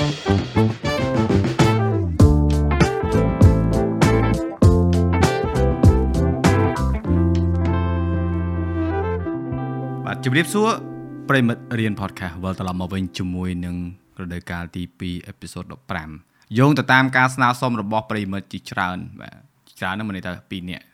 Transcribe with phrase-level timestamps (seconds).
[0.00, 0.06] បាទ
[10.24, 10.68] ជម្រាបសួរ
[11.28, 13.76] ប្រិមិត្តរៀន podcast វិលត្រឡប់មកវិញជាមួយនឹង
[14.20, 15.64] រដូវកាលទី2អេពីសូត
[16.10, 19.34] 15យោងទៅតាមការស្នើសុំរបស់ប្រិមិត្តជាច្រើនបាទ
[19.68, 20.84] ជាច្រើនហ្នឹងមិនន័យថា2នាក់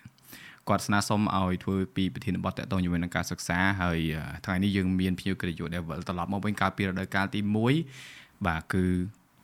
[0.68, 8.84] គាត់ស្នើសុំឲ្យធ្វើពីប្រធានបទតកតងជាមួយនឹងការសិក្សាហើយអឺថ្ងៃនេះយើងមានភ្ញៀវកិត្តិយសដែលវិលត្រឡប់មកវិញកាលពីរដូវកាលទី1 បាទគឺ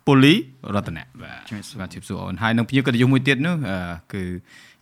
[0.07, 0.35] ពូលី
[0.75, 1.41] រតនៈបាទ
[1.81, 3.79] បាទជម្រាបសួរអូនហើយនឹងភ្ញៀវកិត្តិយសមួយទៀតនោះអឺ
[4.13, 4.25] គឺ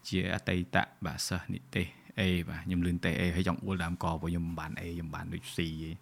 [0.09, 1.87] ជាអតីតបាទសិស្សនិទេស
[2.21, 5.97] អេបាទខ្ញុំលឿនតែអេហើយចង់អួលដើមកព្រោះខ្ញុំមិនបានអេខ្ញុំបានដូច C ឯង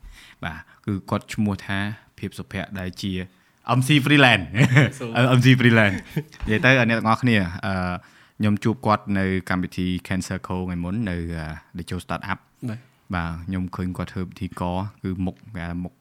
[0.44, 1.78] បាទគឺគាត់ឈ្មោះថា
[2.18, 3.12] ភាពសុភ័ក្រដែលជា
[3.78, 4.46] MC freelance
[5.38, 5.98] MC freelance
[6.46, 7.74] និយាយទៅអ្នកទាំងអស់គ្នាអឺ
[8.38, 11.16] ខ្ញុំជួបគាត់នៅកម្មវិធី Cancer Co ថ្ងៃមុននៅ
[11.76, 12.38] The Joe Startup
[12.68, 12.80] បាទ
[13.14, 15.94] បាទខ្ញុំឃើញគាត់ធ្វើពិធីករគឺមុខគេហៅមុខ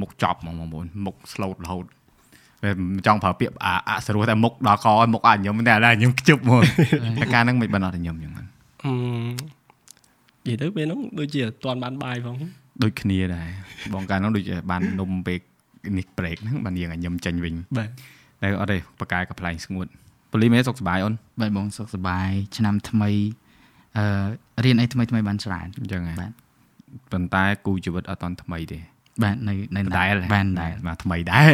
[0.00, 1.84] មុខចប់ហ្មងបងប្អូនមុខ slot រហូត
[2.62, 6.62] ពេលមិនចង់ប្រើពាក្យអាអសរោះតែមុខដល់កមុខអាខ្ញុំតែឥឡូវខ្ញុំខ្ជប់ហ្មង
[7.18, 8.46] តែការហ្នឹងមិនបានអត់តែខ្ញុំចឹងហ្នឹង
[8.84, 8.92] អឺ
[10.46, 12.36] និយាយទៅពេលហ្នឹងដូចជាអត់ទាន់បានបាយផង
[12.82, 13.48] ដូចគ្នាដែរ
[13.94, 15.38] បងកាលហ្នឹងដូចជាបាននំពេល
[15.98, 17.88] នេះ break ហ្នឹងបានយើងឲ្យខ្ញុំចេញវិញបាទ
[18.42, 19.86] តែអត់ទេបកកាយកំ pl ែងស្ងួត
[20.32, 23.10] ប៉ូលីមេសុខសប្បាយអូនបាទបងសុខសប្បាយឆ្នាំថ្មី
[23.96, 24.26] អឺ
[24.64, 26.32] រៀនអីថ្មីថ្មីបានច្រើនអញ្ចឹងហ៎បាទ
[27.12, 28.78] ប៉ុន្តែគូជីវិតអត់តន់ថ្មីទេ
[29.22, 31.48] បាទនៅនៅដែលបាទដែលបាទថ្មីដែរ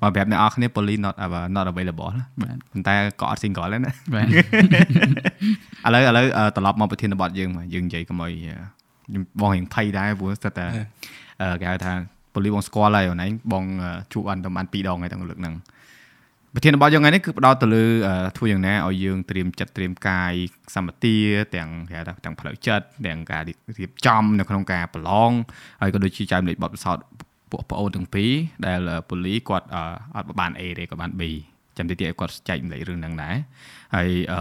[0.00, 4.26] មកប្រាប់អ្នកនរគ្នា Poly not ava- not available ណាបាទប៉ុន្តែក៏អត់ single ដែរណាបាទ
[5.86, 8.54] ឥឡូវឥឡូវអឺត្រឡប់មកប្រធានបទយើងមកយើងនិយាយកុំឲ្យអឺ
[9.06, 10.66] ខ្ញុំបងរៀងភ័យដែរព្រោះស្ទើរតែ
[11.40, 11.92] អឺគេហៅថា
[12.34, 15.54] Poly បងស្គាល់ហើយអូនឯងបងអឺជួបអត់តែបាន2ដងហើយទាំងលើកហ្នឹង
[16.54, 20.32] ប្រធានបទយើងថ្ងៃនេះគឺផ្ដោតទៅលើអឺធ្វើយ៉ាងណាឲ្យយើងត្រៀមចិត្តត្រៀមកាយ
[20.74, 21.16] សម្បទា
[21.56, 25.32] ទាំងគេហៅថាទាំងផ្លូវចិត្តទាំងការរៀបចំនៅក្នុងការប្រឡង
[25.80, 27.04] ហើយក៏ដូចជាចែករំលែកបទពិសោធន៍
[27.50, 28.30] ពួកប្អូនទាំងពីរ
[28.66, 29.82] ដែលពូលីគាត់អឺ
[30.16, 31.22] អត់បាន A ទេក៏បាន B
[31.76, 33.36] ចាំតិចទៀតឲ្យគាត់ចែករំលែករឿងហ្នឹងដែរ
[33.94, 34.40] ហើយអឺ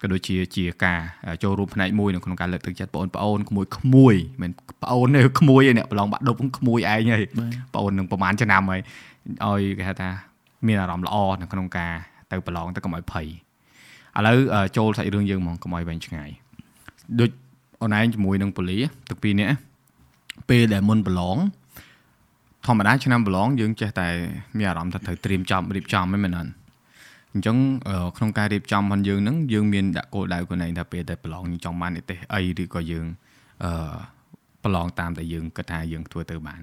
[0.00, 1.00] ក៏ដូចជាជាការ
[1.42, 4.50] ចូលរួមផ្នែកមួយនៅក្នុងការលើកទឹកចិត្តបងប្អូនក្មួយក្មួយមិន
[4.82, 7.24] ប្អូនទេក្មួយឯអ្នកប្រឡងបាក់ដប់ក្មួយឯងហើយ
[7.72, 8.80] បងអូននឹងប្រហែលឆ្នាំហើយ
[9.44, 10.10] ឲ្យគេហៅថា
[10.66, 11.92] មានអារម្មណ៍ល្អនៅក្នុងការ
[12.30, 13.26] ទៅប្រឡងទៅកុំឲ្យភ័យ
[14.16, 16.30] ឥឡូវអឺចូលសាច់រឿងយើងហ្មងកុំឲ្យវែងឆ្ងាយ
[17.20, 17.30] ដូច
[17.82, 19.56] អូនឯងជាមួយនឹងពូលីទឹកពីរនាក់
[20.48, 21.36] ពេលដែលមុនប្រឡង
[22.66, 24.08] ធម្មតាឆ្នាំប្រឡងយើងចេះតែ
[24.56, 26.52] មានអារម្មណ៍ថាត្រូវត្រៀមចំរៀបចំហ្នឹងមែនអត់
[27.32, 27.56] អញ្ចឹង
[27.88, 33.06] អឺក្នុងការរៀបចំរបស់យើងហ្នឹងយើងមានដាក់គោលដៅខ្លួនឯងថាពេលដែលប្រឡងយើងចង់បាននិទេសអីឬក៏យើង
[33.64, 33.96] អឺ
[34.64, 36.62] ប្រឡងតាមតែយើងគិតថាយើងធ្វើទៅបាន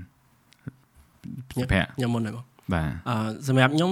[1.55, 3.15] សុភ័ក្រខ្ញុំមុនហើយបង បាទអឺ
[3.47, 3.91] សម្រាប់ខ្ញុំ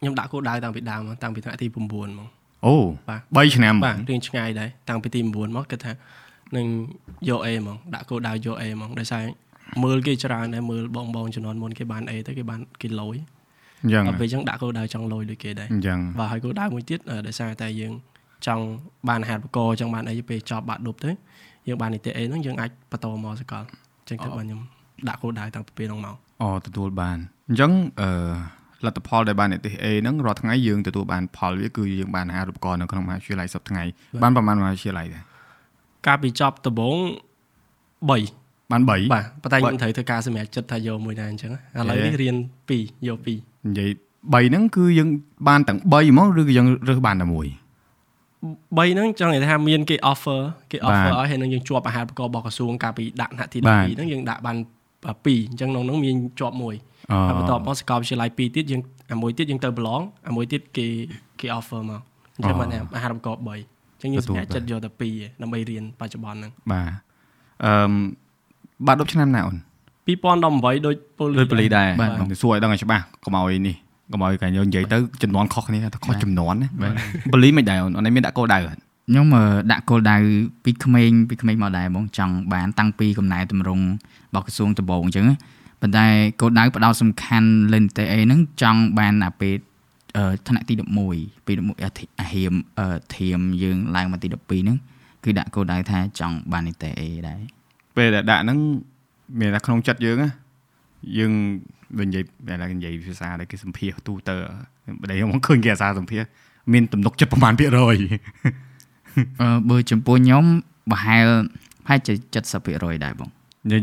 [0.00, 1.94] ខ្ញុំដាក់គោលដៅតាំងពីដើមមកតាំងពីថ្នាក់ទី9ម
[2.26, 2.28] ក
[2.66, 2.74] អូ
[3.08, 5.92] បាទ3ឆ្នាំបាទរៀងឆ្ងាយដែរតាំងពីទី9មកគិតថា
[6.56, 6.66] នឹង
[7.28, 9.24] យក A ហ្មងដាក់គោលដៅយក A ហ្មងដោយសារ
[9.84, 13.16] មើលគេច្រើនដែរមើលបងបងជំនាន់មុនគេបាន A ទៅគេបានគេលយ
[13.82, 17.92] អញ្ចឹងដល់ពេលអញ្ចឹងដាក់គោលដៅចង់លយដូចគេដែរអញ្ចឹងបាទហើយគោលដៅមួយទៀតអឺដោយសារតែយើង
[18.46, 18.64] ចង់
[19.08, 21.10] បានអាហារូបករណ៍ចង់បានអីពេលចប់បាក់ឌុបទៅ
[21.68, 24.60] យើងបាននីតិ A ហ្នឹងយើងអាចបន្តមកសកលអញ្ចឹងទៅបាទខ្ញុំ
[25.08, 27.18] ដាក់គោលដៅតាំងពីពេលហ្នឹងមកអូទទួលបាន
[27.48, 28.08] អញ្ចឹងអឺ
[28.86, 33.84] លទ្ធផលដែលបាននិទេស A ហ្នឹងរាល់ថ្ងៃយើងទទួលបានផលវាគឺយើងបានអាហារូបករណ៍នៅក្នុងមហាវិទ្យាល័យសប្តាហ៍ថ្ងៃ
[34.22, 35.22] បានប្រហែលមហាវិទ្យាល័យដែរ
[36.06, 36.96] កាលពីចប់ដំបូង
[38.08, 42.36] 3បាន3បាទប៉ុន្តែខ្ញុំត្រូវធ្វើការសម្រេចចិត្តថាយកមួយដែរអញ្ចឹងឥឡូវនេះរៀន
[42.70, 43.90] 2យក2និយាយ
[44.32, 45.08] 3ហ្នឹងគឺយើង
[45.48, 47.46] បានទាំង3ហ្មងឬក៏យើងរើសបានតែមួយ
[48.76, 50.40] 3ហ្នឹងចង់និយាយថាមានគេ offer
[50.70, 54.56] គេ offer បាទឲ្យហើយនឹងយើងជាប់អាហារូបករណ៍របស់ក្រសួងកាលពីដាក់ថ្នាក់ទី12បាទហ្នឹងយើងដាក់បាន
[54.96, 55.08] 2អ
[55.54, 60.86] ញ្ចឹងក្នុងហ្នឹងមានជាប់មួយអូ ហើយបន្ទាប់មកសាកលវិទ្យាល័យ2ទៀតយើងអាមួយទៀតយើងទៅប្រឡងអាមួយទៀតគេ
[61.40, 62.00] គេ offer មក
[62.36, 66.90] អញ្ចឹងបានអាហារូបករណ៍3អញ្ចឹងយើងសម្រេចចិត្តយកតែ2ឯងដើម្បីរៀនបច្ចុប្បន្នហ្នឹងបាទ
[67.64, 67.92] អឺម
[68.86, 69.56] បាត់10ឆ្នាំណាអូន
[70.06, 73.76] 2018ដូចពូលីដូចប៉ូលីដែរបាទបាទសួរឲ្យដឹងឲ្យច្បាស់កុំឲ្យនេះ
[74.12, 76.68] កុំឲ្យកាយើងនិយាយទៅចំនួនខុសគ្នាទៅខុសចំនួនណា
[77.32, 80.16] ប៉ូលីមិនដែរអូនអូនឯងមានដាក់គោលដៅអត់ខ្ញុំអឺដាក់គោលដៅ
[80.64, 83.84] ពីក្មេងពីក្មេងមកដែរបងចង់បានតាំងពីកំណែតម្រង់
[84.34, 85.36] របស់ក្រសួងដំបូងអញ្ចឹងណា
[85.86, 86.08] ប៉ុន្តែ
[86.40, 89.54] គោលដៅផ្ដោតសំខាន់លេនតេអេហ្នឹងចង់បានអាពេល
[90.16, 90.74] អឺថ្នាក់ទី
[91.10, 94.76] 11ពី11អាធិអាហៀមអឺធៀមយើងឡើងមកទី12ហ្នឹង
[95.24, 97.40] គឺដាក់គោលដៅថាចង់បាននីតេអេដែរ
[97.96, 98.58] ពេលដែលដាក់ហ្នឹង
[99.38, 100.30] មានតែក្នុងចិត្តយើងណា
[101.18, 101.32] យើង
[101.98, 104.34] វិញនិយាយតែនិយាយភាសាដែលគេសម្ភាសទូទៅ
[105.00, 106.22] បើខ្ញុំឃើញគេអាសាសម្ភាស
[106.72, 107.96] មានទំនុកចិត្តប្រហែលភាគរយ
[109.40, 110.44] អឺបើចំពោះខ្ញុំ
[110.90, 111.26] ប្រហែល
[111.84, 112.12] ប្រហែលជា
[112.54, 113.35] 70%ដែរបងយើង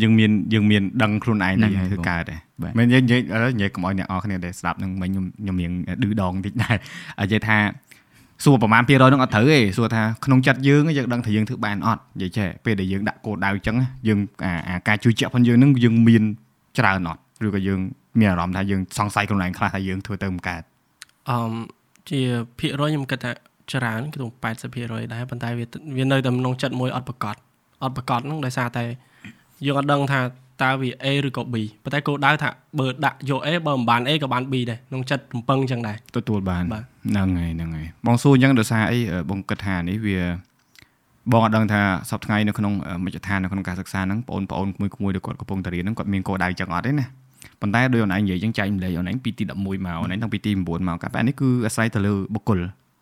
[0.03, 5.71] យើងមានយើងមានដឹងខ្លួនឯងហ្នឹងនេះហើយធ្វើបងកើតទេបាទមែននិយាយនិយាយឥឡូវនិយាយកុំឲ្យអ្នកអរគ្នាដែលស្ដាប់នឹងមិញខ្ញុំខ្ញុំរៀង
[6.03, 6.75] ឌឺដងបន្តិចដែរ
[7.21, 7.57] និយាយថា
[8.43, 13.75] សួរប្រហែលភាគរយនឹងអត់ត្រូវទេសួរថាក្នុងចិត្តយើងយើងដឹងថាយើងធ្វើបានអត់និយាយចេះពេលដែលយើងដាក់គោលដៅអញ្ចឹង
[14.07, 16.23] យើងអាអាការជួយជាក់ផងយើងនឹងយើងមាន
[16.79, 17.79] ច្រើនអត់ឬក៏យើង
[18.19, 20.61] មានអារម្មណ៍ថាយើងសង្ស័យខ្លួនឯងខ្លះថាយើងធ្វើទៅមិនកើត
[21.29, 21.37] អឺ
[22.09, 22.21] ជា
[22.59, 23.31] ភាគរយខ្ញុំគិតថា
[23.71, 24.27] ច្រើនគឺទៅ
[24.69, 25.65] 80%ដែរប៉ុន្តែវា
[25.97, 27.35] វានៅតែក្នុងចិត្តមួយអត់ប្រកប
[27.83, 28.83] អត់ប្រកបហ្នឹងដោយសារតែ
[29.65, 30.21] យើងអត់ដឹងថា
[30.63, 32.49] តើវា A ឬក៏ B ប៉ុន្តែគោលដៅថា
[32.79, 40.19] បើដាក់យក A បើមិនបាន A ក៏បាន B ដែរក្នុងចិត្តរំពឹងចឹងដែរទទួលបានបាទហ្នឹងហើយហ្នឹងហើយបងសួរអញ្ចឹងដោយសារអីអឺបងគិតថានេះវា
[41.31, 44.71] បងអត់ដឹងថាសប្តាហ៍ថ្ងៃនៅក្នុងអឺមជ្ឈដ្ឋាននៅក្នុងការសិក្សាហ្នឹងបងប្អូនៗ
[45.01, 47.05] មួយៗដែលគាត់កំពុងតែរៀនហ្នឹងគាត់មានគោលដៅចឹងអត់ទេណា
[47.61, 52.59] ប៉ុន្តែដោយអូនឯងនិយាយចឹងចែកម្លែកអូនឯងពីទី11មកអូនឯងតាំងពីទី9មកកាបែបនេះគឺអាស្រ័យទៅលើបុគ្គល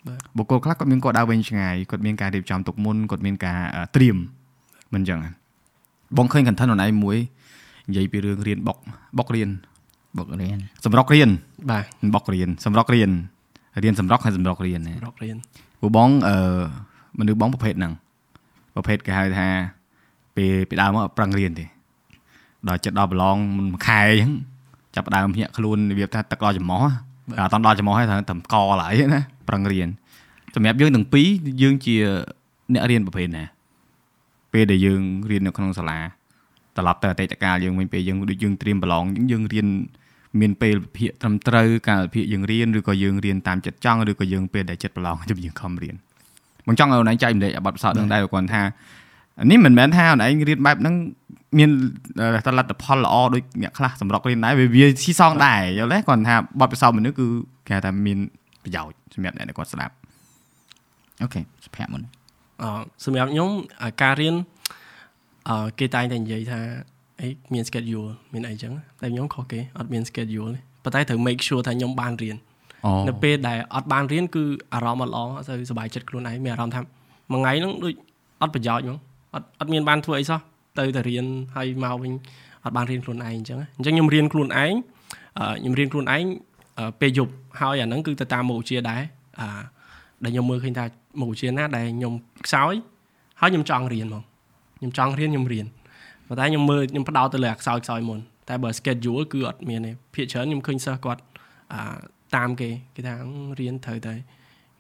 [0.08, 4.18] បាទបុគ្គលខ្លះគាត់មានគោលដៅវែងឆ្ងាយគាត់មានការរៀបចំទុកមុនគាត់មានការអឺត្រៀម
[4.94, 5.41] មិនចឹងណា
[6.18, 7.18] បងឃើញ content អូនឯងមួយ
[7.88, 8.78] និយាយពីរឿងរៀនបុក
[9.18, 9.50] បុករៀន
[10.18, 11.30] បុករៀនសម្រុករៀន
[11.70, 11.86] បាទ
[12.16, 13.12] បុករៀនសម្រុករៀន
[13.84, 15.36] រៀនសម្រុកហើយសម្រុករៀនណារករៀន
[15.80, 16.38] ព្រោះបងអឺ
[17.20, 17.94] មនុស្សបងប្រភេទហ្នឹង
[18.76, 19.48] ប្រភេទគេហៅថា
[20.36, 21.66] ពេលពីដើមមកអត់ប្រឹងរៀនទេ
[22.68, 24.32] ដល់ចិត្តដល់ប្រឡងមុនមួយខែអញ្ចឹង
[24.96, 29.88] ចាប់ផ្ដើមភ្ញាក់ខ្លួនរបៀបថាទឹកដល់ច្រមុះតែអត់ដល់ច្រមុះហើយត្រូវតែកឡើយណាប្រឹងរៀន
[30.56, 31.28] សម្រាប់យើងទាំងពីរ
[31.62, 31.96] យើងជា
[32.74, 33.46] អ្នករៀនប្រភេទណា
[34.54, 36.00] ពេលដែលយើងរៀននៅក្នុងសាលា
[36.78, 39.68] ត្រឡប់ទៅអតីតកាលយើងវិញពេលយើងដូចយើងត្រៀមប្រឡងអញ្ចឹងយើងរៀន
[40.40, 45.96] មានពេលវិភាគត្រឹមត្រូវកាលវិភាគយើងរៀនឬក៏យើងរៀនតាមចិត្តចង់ឬក៏យើងពេលដែលចិត្តប្រឡងជិះយើងខំរៀន
[46.68, 48.62] បងចង់ឲ្យអូនឯងចែកម្លែកអាបទពិសោធន៍នឹងដែរគាត់ថា
[49.52, 50.96] នេះមិនមែនថាអូនឯងរៀនបែបហ្នឹង
[51.58, 51.70] មាន
[52.46, 57.28] តលទ្ធផលល្អដូចអ្នកខ្លះសម្រុករៀនដែរវាវាស៊ីសងដែរយល់ទេគាត់ថាបទពិសោធន៍មនុស្សគឺ
[57.68, 58.18] គេហៅថាមាន
[58.64, 59.94] ប្រយោជន៍សម្រាប់អ្នកដែលគាត់ស្ដាប់
[61.22, 62.21] អូខេសុភ័ក្រមុនអឺ
[63.06, 63.50] សម្រាប់ខ្ញុំ
[63.84, 64.36] អាការរៀន
[65.50, 66.60] អឺគេតែងតែនិយាយថា
[67.22, 68.72] អីមាន schedule មានអីចឹង
[69.02, 72.38] តែខ្ញុំខុសគេអត់មាន schedule ទេប៉ុន្តែត្រូវ make sure ថាខ្ញុំបានរៀន
[72.86, 74.44] អូនៅពេលដែលអត់បានរៀនគឺ
[74.74, 76.82] អារម្មណ៍អត់ល្អអត់សូវសប្បាយចិត្តខ្លួនឯងមានអារម្មណ៍ថា
[77.32, 77.94] មួយថ្ងៃហ្នឹងដូច
[78.42, 78.98] អត់ប្រយោជន៍ហ្មង
[79.36, 80.40] អត់អត់មានបានធ្វើអីសោះ
[80.80, 81.26] ទៅតែរៀន
[81.56, 82.12] ហើយមកវិញ
[82.66, 84.74] អត់បានរៀនខ្លួនឯងអញ្ចឹងអញ្ចឹងខ្ញុំរៀនខ្លួនឯង
[85.40, 86.26] អឺខ្ញុំរៀនខ្លួនឯង
[86.78, 89.02] អឺពេលយប់ហើយអាហ្នឹងគឺទៅតាមមុខវិជ្ជាដែរ
[89.40, 89.48] អា
[90.24, 90.86] ដែលខ្ញុំមើលឃើញថា
[91.20, 92.14] មុខវិជ្ជាណាដែលខ្ញុំ
[92.46, 92.74] ខ្សោយ
[93.42, 94.24] ហើយខ្ញុំចង់រៀនហ្មង
[94.78, 95.66] ខ្ញុំចង់រៀនខ្ញុំរៀន
[96.28, 98.20] ប៉ុន្តែខ្ញុំមើលខ្ញុំផ្ដោតទៅលើអាខ្សោយខ្សោយមុន
[98.50, 101.22] តែបើ schedule គឺអត់មានទេភាគច្រើនខ្ញុំឃើញសិស្សគាត់
[101.74, 101.82] អា
[102.36, 103.30] តាមគេគេថាអឺ
[103.60, 104.14] រៀនត្រូវតែ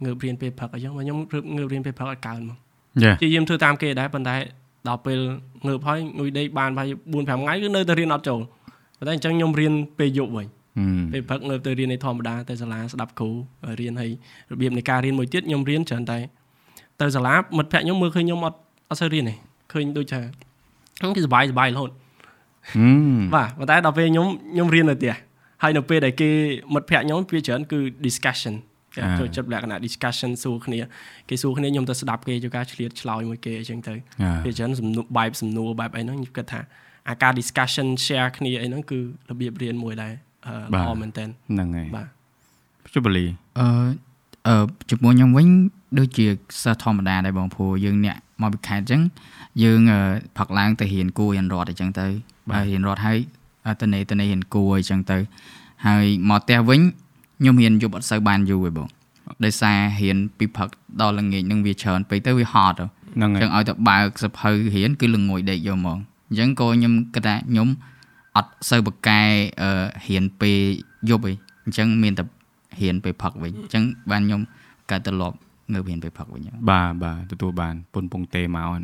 [0.03, 1.17] ងើបរៀនពេលព្រឹកអញ្ចឹងបើខ្ញុំ
[1.57, 2.57] ងើបរៀនពេលព្រឹកអត់កើនហ្មង
[3.03, 4.35] យ៉ាជាយាមធ្វើតាមគេដែរប៉ុន្តែ
[4.87, 5.19] ដល់ពេល
[5.67, 8.39] ងើបហើយងុយដេកបានប្រហែល4 5ថ្ងៃគឺនៅតែរៀនអត់ចូល
[8.97, 10.47] ប៉ុន្តែអញ្ចឹងខ្ញុំរៀនពេលយប់វិញ
[11.11, 13.29] ពេលព្រឹកនៅទៅរៀនในធម្មតាទៅសាលាស្ដាប់គ្រូ
[13.79, 14.11] រៀនហើយ
[14.51, 16.17] របៀបនៃការរៀនមួយទៀតខ្ញុំរៀនច្រើនតែ
[17.01, 18.57] ទៅសាលាមិត្តភក្តិខ្ញុំមើលឃើញខ្ញុំអត់
[18.89, 19.35] អត់សូវរៀនទេ
[19.71, 20.21] ឃើញដូចថា
[20.99, 21.91] ហ្នឹងគឺសុបាយសុបាយរហូត
[22.71, 22.87] ហឹ
[23.17, 25.13] មបាទប៉ុន្តែដល់ពេលខ្ញុំខ្ញុំរៀននៅផ្ទះ
[25.63, 26.29] ហើយនៅពេលដែលគេ
[26.73, 28.55] មិត្តភក្តិខ្ញុំវាច្រើនគឺ discussion
[28.95, 30.79] គេចូលចិត្តលក្ខណៈ discussion សួរគ្នា
[31.29, 33.93] គេសួរគ្នាខ្ញុំទៅស្ដាប់គេចូលការឆ្លៀតឆ្លើយមួយគេអញ្ចឹងទៅ
[34.45, 36.61] វាច្រើនសំណួរបែបសំណួរបែបអីហ្នឹងខ្ញុំគិតថា
[37.09, 40.30] អាការ discussion share គ្នាអីហ្នឹងគឺរបៀបរៀនមួយដែរអឺ
[40.73, 42.07] ល្អមែនតើហ្នឹងហើយបាទ
[42.93, 43.25] ជបលី
[43.59, 43.67] អឺ
[44.47, 44.55] អឺ
[44.89, 45.47] ចំពោះខ្ញុំវិញ
[45.99, 46.25] ដូចជា
[46.63, 49.01] សិស្សធម្មតាដែរបងព្រោះយើងអ្នកមកពីខេត្តអញ្ចឹង
[49.63, 49.99] យើងអឺ
[50.37, 52.07] ផឹកឡើងទៅរៀនគួររៀនរត់អញ្ចឹងទៅ
[52.55, 53.17] ហើយរៀនរត់ហើយ
[53.81, 55.17] ទៅនេទៅនេរៀនគួរអញ្ចឹងទៅ
[55.85, 56.81] ហើយមកផ្ទះវិញ
[57.39, 58.87] ខ្ញុំរៀនយប់អត់សូវបានយូរទេបង
[59.45, 60.69] ដោយសាររៀនពីផឹក
[61.01, 62.85] ដល់ល្ងាចនឹងវាច្រើនពេកទៅវាហត់ទៅ
[63.15, 65.97] ហ្នឹងអហើយញ្ចឹងឲ្យទៅបើកសភៅរៀនគឺល្ងួយដេកយកហ្មង
[66.29, 67.67] អញ្ចឹងក៏ខ្ញុំគិតថាខ្ញុំ
[68.37, 69.21] អត់សូវបកកែ
[69.61, 69.69] អឺ
[70.07, 70.57] រៀនពេល
[71.09, 72.23] យប់ឯងអញ្ចឹងមានតែ
[72.81, 74.41] រៀនពេលផឹកវិញអញ្ចឹងបានខ្ញុំ
[74.91, 75.37] កើតទៅលប់
[75.73, 78.83] ងើបរៀនពេលផឹកវិញហ្នឹងបាទបាទទទួលបានពុនពងទេមកហ្នឹង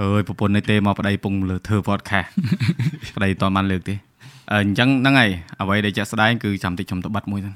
[0.00, 2.28] អើយប្រពន្ធនៃទេមកប្តីពងលើធ្វើ podcast
[3.16, 3.94] ប្តីតមិនបានលើកទេ
[4.52, 7.54] អឺអញ្ចឹងហ្នឹងហើយអ្វីដែលចាក់ស្ដែងគឺចាំតិចខ្ញុំទៅបាត់មួយសិន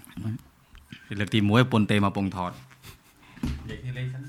[1.21, 4.23] លើកទី1ប្រពន្ធទេមកពងថតនិយាយគ្នាលេងសិន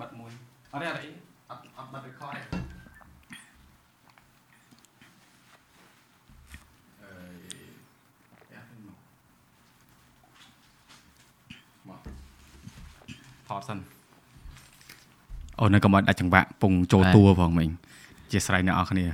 [0.00, 0.30] បាត់មួយ
[0.72, 1.08] អត់ទេអត់អី
[1.50, 2.42] អត់អត់បាត់ record ទេ
[7.02, 7.16] អឺ
[8.52, 8.60] យ៉ា
[11.88, 12.00] មក
[13.48, 13.78] មក ថតសិន
[15.60, 17.68] អូនៅកុំឲ្យដាច់ចង្វាក់ពងចូលតួផងមិញ
[18.32, 19.04] ជាស្រ័យអ្នកនរគ្នា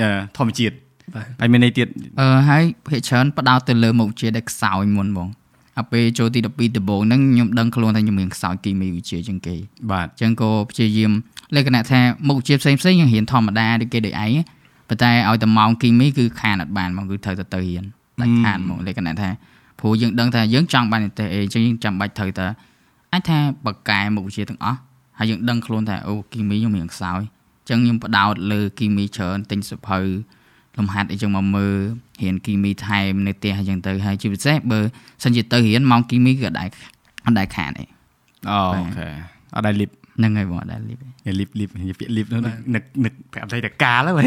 [0.00, 0.74] អឺធម្មជាតិ
[1.14, 1.86] បាទហើយមានន័យទៀត
[2.20, 5.28] អឺហើយភាគច្រើនផ្ដោតទៅលើមុខវិជ្ជាដែលខ្សោយមុនបង
[5.78, 9.54] អាពេលចូលទី12ដំបូងហ្នឹងខ្ញុំដឹងខ្លួនថាខ្ញុំរៀនខ្សោយគីមីវិទ្យាជាងគេ
[9.92, 11.12] បាទអញ្ចឹងក៏ព្យាយាម
[11.54, 14.38] លក្ខណៈថាមុខវិជ្ជាផ្សេងផ្សេងៗយើងរៀនធម្មតាដូចគេដូចឯង
[14.88, 17.84] ប៉ុន្តែឲ្យតែម៉ោងគីមីគឺខានអត់បានហ្មងគឺត្រូវតែទៅរៀន
[18.20, 19.28] ដាច់ខាតហ្មងលក្ខណៈថា
[19.80, 22.46] ព្រោះយើងដឹងថាយើងចង់បាននិទេសអីអញ្ចឹងយើងចាំបាច់ត្រូវតែ
[23.12, 24.78] អាចថាបកកែមុខវិជ្ជាទាំងអស់
[25.18, 27.20] ហើយយើងដឹងខ្លួនថាអូគីមីខ្ញុំរៀនខ្សោយ
[27.60, 29.98] អញ្ចឹងខ្ញុំបដោតលើគីមីច្រើនទិញសភៅ
[30.78, 31.76] លំហាត់អីចឹងមកមើល
[32.22, 34.80] រៀនគីមីថែមនៅផ្ទះអញ្ចឹងទៅហើយជាពិសេសបើ
[35.24, 36.68] សិនជាទៅរៀនម៉ោងគីមីគឺអត់ដែរ
[37.26, 37.84] អត់ដែរខាតទេ
[38.50, 38.60] អូ
[38.96, 39.08] ខេ
[39.54, 44.26] អត់ដែរលីបហ្នឹងហើយបងអត់ដែលលីបទេលីបលីបនិយាយពាក្យលីបនោះនឹកនឹកប្រាប់តែតកាលហ្នឹងបាទ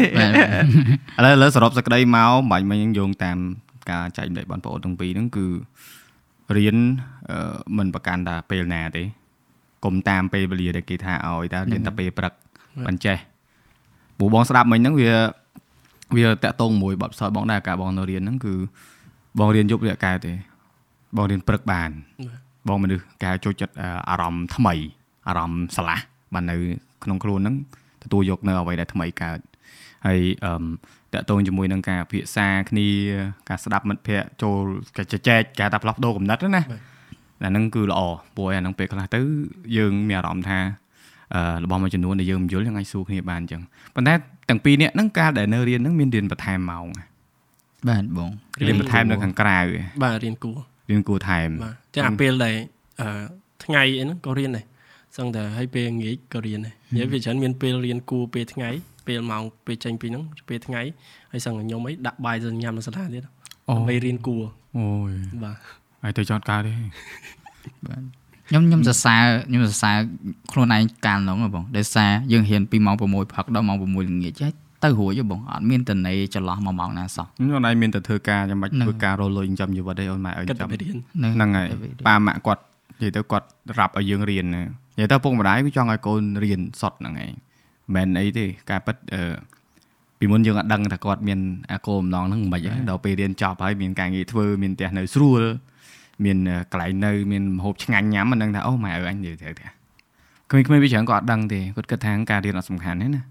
[1.24, 3.38] ឡូវឥឡូវសរុបសេចក្តីមកបាញ់មិញយើងយោងតាម
[3.90, 5.46] ការចែកម្លែកបងប្អូនទាំងពីរហ្នឹងគឺ
[6.56, 6.76] រៀន
[7.30, 9.02] អឺមិនប្រកាន់ថាពេលណាទេ
[9.84, 12.32] កុំតាមពេលវេលាដែលគេថាឲ្យតើរៀនតែពេលព្រឹក
[12.86, 13.18] មិនចេះ
[14.18, 15.12] ពូបងស្ដាប់មិញហ្នឹងវា
[16.16, 18.54] វាតាក់ទងមួយបទពិសោធន៍បងដែរការបងនៅរៀនហ្នឹងគឺ
[19.38, 20.32] បងរៀនយប់ឬអកែទេ
[21.16, 21.90] បងរៀនព្រឹកបាន
[22.68, 24.74] បងមនុស្សការចូលចិត្តអឺអារម្មណ៍ថ្មី
[25.28, 25.98] អារម្មណ៍ស្រឡះ
[26.34, 26.56] បាននៅ
[27.04, 27.56] ក្នុងខ្លួនហ្នឹង
[28.02, 29.38] ទទួលយកនៅអ្វីដែលថ្មីកើត
[30.06, 30.64] ហើយអឺម
[31.16, 32.88] តកតងជាមួយនឹងការពិភាក្សាគ្នា
[33.48, 34.62] ការស្ដាប់មិត្តភ័ក្តិចូល
[34.96, 36.62] ការជជែកគេហៅថាផ្លាស់ប្ដូរគំនិតណា
[37.44, 38.00] អាហ្នឹងគឺល្អ
[38.36, 39.20] ព្រោះអាហ្នឹងពេលខ្លះទៅ
[39.76, 40.58] យើងមានអារម្មណ៍ថា
[41.34, 43.62] អឺរបស់មួយចំនួនដែលយើងមិនយល់យើងអាចសួរគ្នាបានអញ្ចឹង
[43.94, 44.14] ប៉ុន្តែ
[44.48, 46.86] ទាំងពីរនាក់ហ្នឹងការដែលនៅរៀនហ្នឹងមានរៀនបន្ថែមម៉ោង
[47.88, 48.30] បាទបង
[48.66, 49.58] រៀនបន្ថែមនៅខាងក្រៅ
[50.02, 50.58] បាទរៀនគួរ
[50.90, 52.54] រៀនគួរថែមបាទចឹងអាពេលដែល
[53.00, 53.08] អឺ
[53.64, 54.64] ថ្ងៃអីហ្នឹងក៏រៀនដែរ
[55.16, 58.70] សឹងតែឲ្យពេលងាយក៏រៀនដែរនិយាយវាច្រើនមានពេលរៀនគួរពេលថ្ងៃ
[59.06, 60.82] ពេលម៉ោងពេលចេញពីហ្នឹងពេលថ្ងៃ
[61.32, 63.22] ហើយសឹងតែខ្ញុំអីដាក់បាយទៅញ៉ាំនៅសាលាទៀត
[63.68, 64.42] អូដើម្បីរៀនគួរ
[64.78, 65.12] អូយ
[65.44, 65.58] បាទ
[66.02, 66.72] ហើយទៅចតកើតទេ
[67.88, 68.02] បាទ
[68.48, 69.96] ខ្ញុំខ្ញុំសរសើរខ្ញុំសរសើរ
[70.52, 74.52] ខ្លួនឯងកាលហ្នឹងហ៎បងដោយសារយើងរៀនពីម៉ោង6ផឹកដល់ម៉ោង6ល្ងាចហើយ
[74.84, 80.96] ទៅរួចហ៎បងអត់មានតន័យចន្លោះមួយម៉ោងណាសោះខ្ញុំណៃមានតែធ្វើការចាំបាច់ហ្នឹងធ្វើការរលុយចាំជីវិតទេអូនម៉ែឲ្យគិតតែចាំទៅរៀន
[81.36, 81.68] ហ្នឹងហើយ
[82.06, 82.62] ប៉ាម៉ាក់គាត់
[83.00, 83.46] និយាយទៅគាត់
[83.78, 87.32] រ៉ាប់ឲ្យយើងរៀនណានិយាយទៅពុកម្ដាយគឺចង់ឲ្យកូនរៀនសតហ្នឹងឯង
[87.94, 89.34] មិនមែនអីទេការពិតអឺ
[90.18, 91.40] ពីមុនយើងអត់ដឹងថាគាត់មាន
[91.72, 95.42] អាគោលបំណងហ្នឹងមិនខ្មិចទេដល់ពេលរៀនចប់ហើយមានការងារធ្វើមានផ្ទះនៅស្រួល
[96.24, 96.36] មាន
[96.72, 99.68] កន្លែងនៅមានម្ហូបឆ្ងាញ់ញ៉ាំមិនដឹងថាអូម៉ែអើអញនិយាយទៅថា
[100.50, 103.22] ក្មេងៗវាច្រើនក៏អត់ដឹងទេគាត់គិតថាការរៀនអត់សំខាន់ទេណា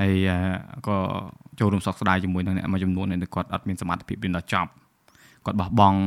[0.00, 0.96] ហើយអឺក៏
[1.58, 4.70] ចូលរួមសោកស្ដាយជាមួយនឹងអ្នកមួយចំនួនដែលគាត់អត់មានសមត្ថភាពរៀនដល់ចប់
[5.46, 5.98] គាត់បោះបង់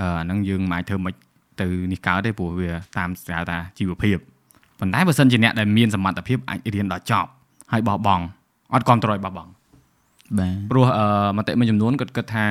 [0.00, 1.14] អឺអាហ្នឹងយើងមិនអាចធ្វើមិន
[1.60, 4.18] ទៅនេះកើតទេព្រោះវាតាមស្រាវថាជីវភាព
[4.80, 7.28] ប៉ុន្តែបើសិនជាអ្នកដែលមានសមត្ថភាពអាចរៀនដល់ចប់
[7.72, 8.24] ហើយបោះបង់
[8.74, 9.50] អត់គ្រប់ត្រយបោះបង់
[10.38, 11.06] បាទព្រោះអឺ
[11.38, 12.44] មតិមួយចំនួនគាត់គិតថា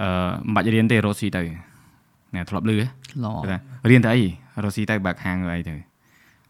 [0.00, 0.08] អឺ
[0.46, 1.42] មិនបាច់រៀនទេរស់ស៊ីទៅ
[2.34, 2.86] អ្នកធ្លាប់លឺហ៎
[3.24, 3.58] ល្អគាត់ថា
[3.90, 4.22] រៀនទៅអី
[4.64, 5.74] រស់ស៊ីទៅបើកហាងអីទៅ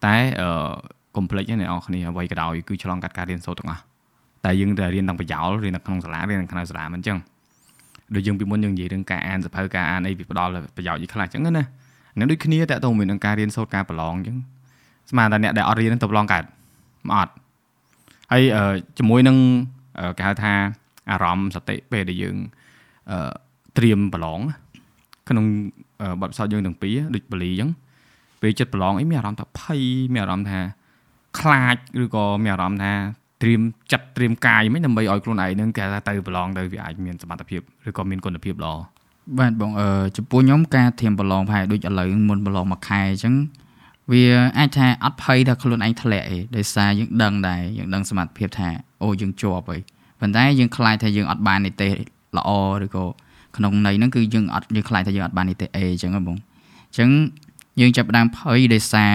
[0.05, 0.49] តែអឺ
[1.17, 3.83] កុំភ្លេចទេអ្នកនរគ្នាអ្វីក៏ដោយគឺឆ្លងកាត់ការរៀនសូត្រទាំងអស់
[4.45, 7.19] តែយើងតែរៀនទាំងប្រយោលរៀននៅក្នុងសាលារៀននៅក្នុងសាលាមិនអញ្ចឹង
[8.15, 11.65] ដូចយើងពីមុនយើងនិយាយរឿងការអានសភៅការអានអីវាផ្ដល់ប្រយោជន៍អីខ្លះអញ្ចឹងណា
[12.15, 14.37] ហ្នឹងដូចគ្នាតើតើមួយនឹងការរៀនសូត្រការប្រឡងអញ្ចឹង
[15.11, 16.45] ស្មានតែអ្នកដែលអត់រៀនហ្នឹងទៅប្រឡងកើត
[17.09, 17.33] មិនអត់
[18.33, 19.37] ហើយអឺជាមួយនឹង
[20.01, 20.53] អឺគេហៅថា
[21.11, 22.37] អារម្មណ៍សតិពេលដែលយើង
[23.11, 23.19] អឺ
[23.77, 24.55] ត្រៀមប្រឡងណា
[25.29, 25.45] ក្នុង
[26.03, 27.71] អឺបទពិសោធន៍យើងទាំងពីរដូចបលីអញ្ចឹង
[28.43, 29.81] ពេលចិត្តប្រឡងអីមានអារម្មណ៍ថាភ័យ
[30.13, 30.61] មានអារម្មណ៍ថា
[31.41, 32.93] ខ្លាចឬក៏មានអារម្មណ៍ថា
[33.43, 33.61] ត្រៀម
[33.93, 38.75] ចិត្តត្រៀមកាយមិនដើម្បីឲ្យខ្លួនឯងហ្នឹងគេថាទៅប្រឡងទៅវាអាចមានសមត្ថភាពឬក៏មានគុណភាពល្អ
[39.39, 43.35] បាទបងអឺចំពោះខ្ញុំការធៀមប្រឡងប្រហែលដូចឥឡូវមុនប្រឡងមួយខែអញ្ចឹង
[44.13, 44.25] វា
[44.59, 48.69] អាចថាអត់ភ័យថាខ្លួនឯងធ្លាក់អីដោយសារយើងដឹងដែរយើងដឹងសមត្ថភាពថា
[49.03, 49.81] អូយើងជាប់ហើយ
[50.21, 51.89] ប៉ុន្តែយើងខ្លាចថាយើងអត់បាននីតិ
[52.37, 52.51] ល្អ
[52.85, 53.05] ឬក៏
[53.57, 57.11] ក្នុងន័យហ្នឹងគឺយើងអត់យើងខ្លាចថាយើងអត់បាននីតិ A អញ្ចឹងហ៎បងអញ្ចឹង
[57.81, 59.15] យើងចាប់ផ្ដើមភ័យដោយសារ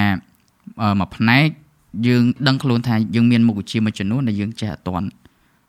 [0.82, 1.48] អឺមួយផ្នែក
[2.08, 5.08] យើងដឹងខ្លួនថាយើងមានមុខវិជ្ជាមួយចំនួនដែលយើងចេះអត់ទាន់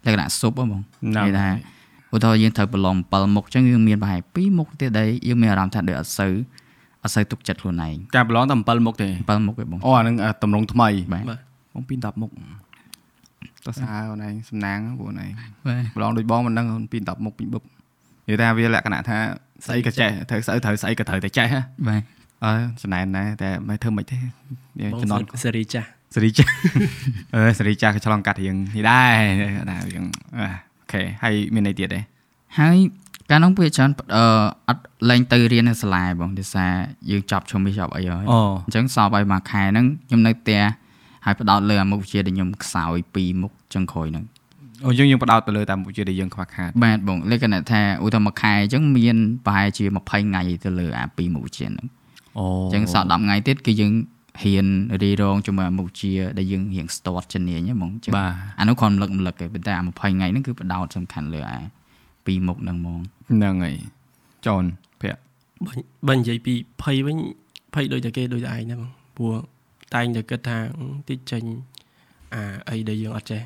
[0.04, 1.48] លក្ខណៈស៊ុបហ៎បងហ្នឹងនិយាយថា
[2.14, 6.34] ឧទាហរណ៍យើងត្រូវប្រឡង7មុខអញ្ចឹងយើងមានប្រហែល2មុខទៀតដែលយើងមានអារម្មណ៍ថាដូចអត់សូវ
[7.04, 11.40] អត់សូវទុកចិត្តខ្លួនឯងការប្រឡងតែ7មុខទេ7មុខឯងបងអូអាហ្នឹងអ่ะតម្រងថ្មីបាទបាទ
[11.74, 12.30] បងពី10មុខ
[13.66, 15.32] តោះសារអូនឯងសំណាងបងឯង
[15.66, 17.62] បាទប្រឡងដូចបងមិនដឹងអូនពី10មុខពីបុក
[18.26, 19.18] និយាយថាវាលក្ខណៈថា
[19.66, 22.02] ស្អីក៏ចេះត្រូវស្អីត្រូវស្អីក៏ត្រូវតែចេះហ៎បាទ
[22.44, 24.18] អើចំណែនដែរតែមិនធ្វើមិនទេ
[24.92, 26.52] បងចំណន់សេរីចាស់សេរីចាស់
[27.34, 29.16] អឺសេរីចាស់ក៏ឆ្លងកាត់រៀងនេះដែរ
[29.70, 30.04] ដែររៀង
[30.38, 30.48] អឺអូ
[30.92, 32.00] ខេហើយមានអីទៀតទេ
[32.58, 32.78] ហើយ
[33.30, 34.24] កាលនោះពេលច្រើនអឺ
[34.68, 36.72] អត់លែងទៅរៀននៅសាលាឯងបងដោយសារ
[37.10, 40.62] យើងចប់ជុំវាចប់អីហើយអូអញ្ចឹងសល់ឲ្យមួយខែហ្នឹងខ្ញុំនៅផ្ទះ
[41.24, 44.24] ហើយផ្ដោតលើអាមុខវិជ្ជាដែលខ្ញុំខ្សោយ2មុខចុងក្រោយហ្នឹង
[44.86, 49.16] អូយើងយើងបដោតទៅលើតាមវិជ្ជាដែលយើងខ្វះខាតបាទបងលក្ខណៈថាឧទាហរណ៍មួយខែអញ្ចឹងមាន
[49.46, 51.86] ប្រហែលជា20ថ្ងៃទៅលើអា2មុខវិជ្ជាហ្នឹង
[52.38, 53.92] អូអញ្ចឹងសល់10ថ្ងៃទៀតគឺយើង
[54.42, 54.66] រៀន
[55.02, 61.60] រីរងជាមួយមុខវិជ្ជាដែលយើងរៀង start ជំនាញហ្នឹងហ្មងអញ្ចឹងបាទអានោះគ្រាន់រំលឹករំលឹកឯងប៉ុន្តែអា20ថ្ងៃហ្នឹងគឺបដោតសំខាន់លើអា
[62.26, 63.00] ពីរមុខហ្នឹងហ្មង
[63.30, 63.76] ហ្នឹងហើយ
[64.46, 64.64] ចន
[65.00, 65.20] ប្រាក់
[65.66, 65.72] បើ
[66.08, 67.16] បើនិយាយពីភ័យវិញ
[67.74, 69.34] ភ័យដូចតែគេដូចតែឯងដែរបងព្រោះ
[69.94, 71.42] តែងតែគិតថាអឺតិចចេញ
[72.34, 73.42] អាអីដែលយើងអត់ចេះ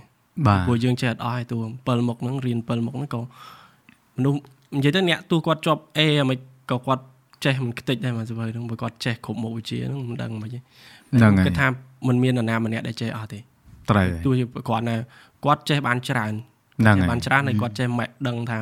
[0.47, 3.21] បាទព្រោះយើងចេះអត់អស់ហើយតួ7មុខហ្នឹងរៀន7មុខហ្នឹងក៏
[4.17, 4.41] មនុស្ស
[4.77, 6.39] និយាយទៅអ្នកទោះគាត់ជាប់ A អាមិន
[6.71, 7.05] ក៏គាត់
[7.45, 11.67] ចេះមិនខ្ទេចដែរមកសភៅហ្នឹងបើគាត់ចេះគ្រប់មុខវិជ្ជាហ្នឹងមិនដឹងមិនទេហ្នឹងហើយគិតថា
[12.09, 13.39] มันមាននរណាម្នាក់ដែលចេះអស់ទេ
[13.91, 14.97] ត្រូវទោះជាគាត់ណា
[15.45, 16.33] គាត់ចេះបានច្រើន
[16.79, 18.59] ហ្នឹងចេះហើយបានច្រើនហើយគាត់ចេះម៉ែដឹងថា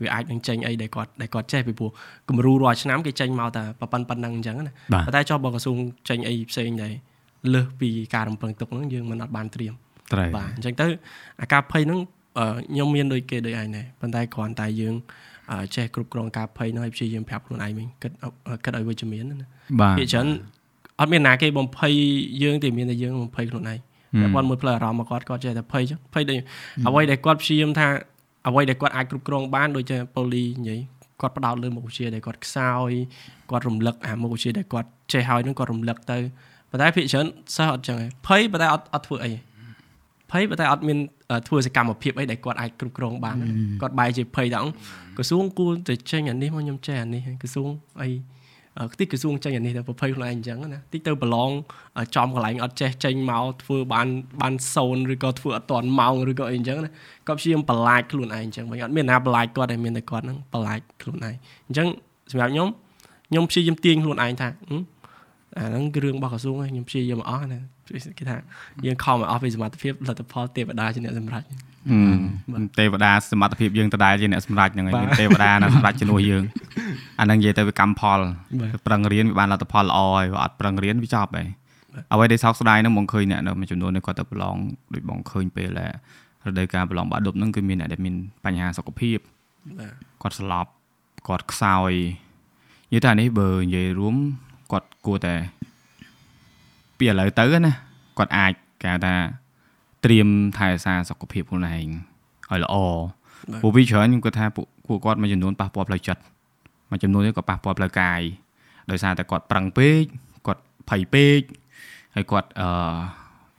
[0.00, 1.90] វាអាចនឹងចេញអីដែលគាត់ដែលគាត់ចេះពីព្រោះ
[2.28, 5.76] គំរូរាល់ឆ្នាំគេចេញមកតែប៉ុណ្ណឹងប៉ុណ្ណឹងអញ្ចឹងណាបាទប៉ុន្តែចុះបើក្រសួង
[6.08, 6.92] ចេញអីផ្សេងដែរ
[7.54, 9.74] លើសពីការរំពឹងទុកហ្នឹងយើងមិនអត់បានត្រៀម
[10.12, 10.86] ត្រូវបាទអញ្ចឹងទៅ
[11.40, 12.00] អាការភ័យហ្នឹង
[12.38, 14.94] អឺខ្ញុំមានដូចគេដូចឯងដែរប៉ុន្តែគ្រាន់តែយើង
[15.50, 18.12] អឺចេះគ្រប់គ្រងការភ័យហ្នឹងឲ្យព្យាយាមប្រាប់ខ្លួនឯងវិញគិត
[18.64, 19.46] គិតឲ្យវិជ្ជមានណា
[19.80, 20.26] បាទភាគច្រើន
[21.00, 21.92] អត់មានណាគេបំភ័យ
[22.42, 23.78] យើងទេមានតែយើងបំភ័យខ្លួនឯង
[24.20, 26.38] តែគាត់មើលផ្លូវអារម្មណ៍មកគាត់គាត់ចេះតែភ័យចឹងភ័យដូច
[26.88, 27.86] អ្វីដែលគាត់ព្យាយាមថា
[28.48, 30.80] អ្វីដែលគាត់អាចគ្រប់គ្រងបានដូចជាប៉ូលីនិយាយ
[31.20, 32.90] គាត់ផ្ដោតលើមុខវិជ្ជាដែលគាត់ខ្សោយ
[33.50, 36.18] គាត់រំលឹកអាមុខវិជ្ជាដែលគាត់ចេះហើយនឹងគាត់រំលឹកទៅ
[36.70, 37.26] ប៉ុន្តែភាគច្រើន
[37.56, 39.32] សិស្សអត់ចឹងឯងភ័យប៉ុន្តែអត់អត់ធ្វើអី
[40.30, 40.98] ភ័យប៉ុន្តែអត់មាន
[41.30, 43.36] អឺធ្វើសកម្មភាពអីដែលគាត់អាចគ្រប់គ្រងបាន
[43.80, 44.70] គាត់បែរជាភ័យដល់
[45.16, 47.68] ក្រសួងគួរតែចេញអានេះមកខ្ញុំចេះអានេះក្រសួង
[48.02, 48.08] អី
[48.78, 51.50] អឺទីក្រសួងចេញអានេះទៅប្រភ័យខ្លួនឯងអញ្ចឹងណាតិចទៅប្រឡង
[52.16, 54.06] ចំកន្លែងអត់ចេះចេញមកធ្វើបាន
[54.40, 56.90] បានសូនឬក៏ធ្វើអត់តាន់ម៉ោងឬក៏អីអញ្ចឹងណា
[57.26, 61.34] គាត់ព្យាយាមបន្លាចខ្លួនឯងអញ្ចឹងវិញអត់មានណាបន្លាចគាត់តែមានតែគាត់ហ្នឹងបន្លាចខ្លួនឯង
[61.66, 61.88] អញ្ចឹង
[62.30, 62.68] សម្រាប់ខ្ញុំ
[63.30, 64.80] ខ្ញុំព្យាយាមទាញខ្លួនឯងថាហឹម
[65.58, 67.58] អាហ្នឹងគឺរឿងរបស់ក្រសួងឯងខ្ញុំព្យាយាមអស់ណា
[68.18, 68.36] គេថា
[68.84, 71.71] យើងខំឲ្យអស់ពីសមត្ថភាពលទ្ធផលទេវតាជាអ្នកសម្រេចហឹម
[72.78, 76.42] ទេវតាសមត្ថភាពយើងដដែលជាអ្នកសម្រេចហ្នឹងហើយមានទេវតាណាសម្រេចជំនួសយើង
[77.20, 78.20] អាហ្នឹងនិយាយទៅវាកម្មផល
[78.60, 81.48] បាទប្រឹងរៀនវាបានលទ្ធផលល្អហើយបើអត់ប្រឹងរៀនវាចប់ហើយ
[82.12, 84.56] អ្វីដែលសោកស្ដាយហ្នឹងបងឃើញអ្នកនៅមួយចំនួននេះគាត់ទៅប្រឡង
[84.94, 85.92] ដូចបងឃើញពេលដែល
[86.46, 89.18] រដូវកាលប្រឡងបាក់ឌុបហ្នឹងគឺមានអ្នកដែលមានបញ្ហាសុខភាព
[89.78, 90.70] បាទគាត់ស្លាប់
[91.28, 91.92] គាត់ខ្សោយ
[92.92, 94.16] និយាយថានេះបើនិយាយរួម
[94.72, 95.34] គាត់គួរតែ
[96.98, 97.72] ពីឥឡូវទៅណា
[98.18, 99.14] គាត់អាចគេហៅថា
[100.04, 100.28] ត្រៀម
[100.58, 101.86] ថែរក្សាសុខភាពខ្លួនឯង
[102.50, 102.74] ឲ្យល្អ
[103.60, 106.20] ព្រោះវាច្រើនខ្ញុំគាត់ថាពួកពួកគាត់មួយចំនួនប៉ះពាល់ផ្លូវចិត្ត
[106.90, 108.20] មួយចំនួនទៀតក៏ប៉ះពាល់ផ្លូវកាយ
[108.90, 110.02] ដោយសារតែគាត់ប្រឹងពេក
[110.46, 111.40] គាត់ភ័យពេក
[112.14, 112.68] ហើយគាត់អឺ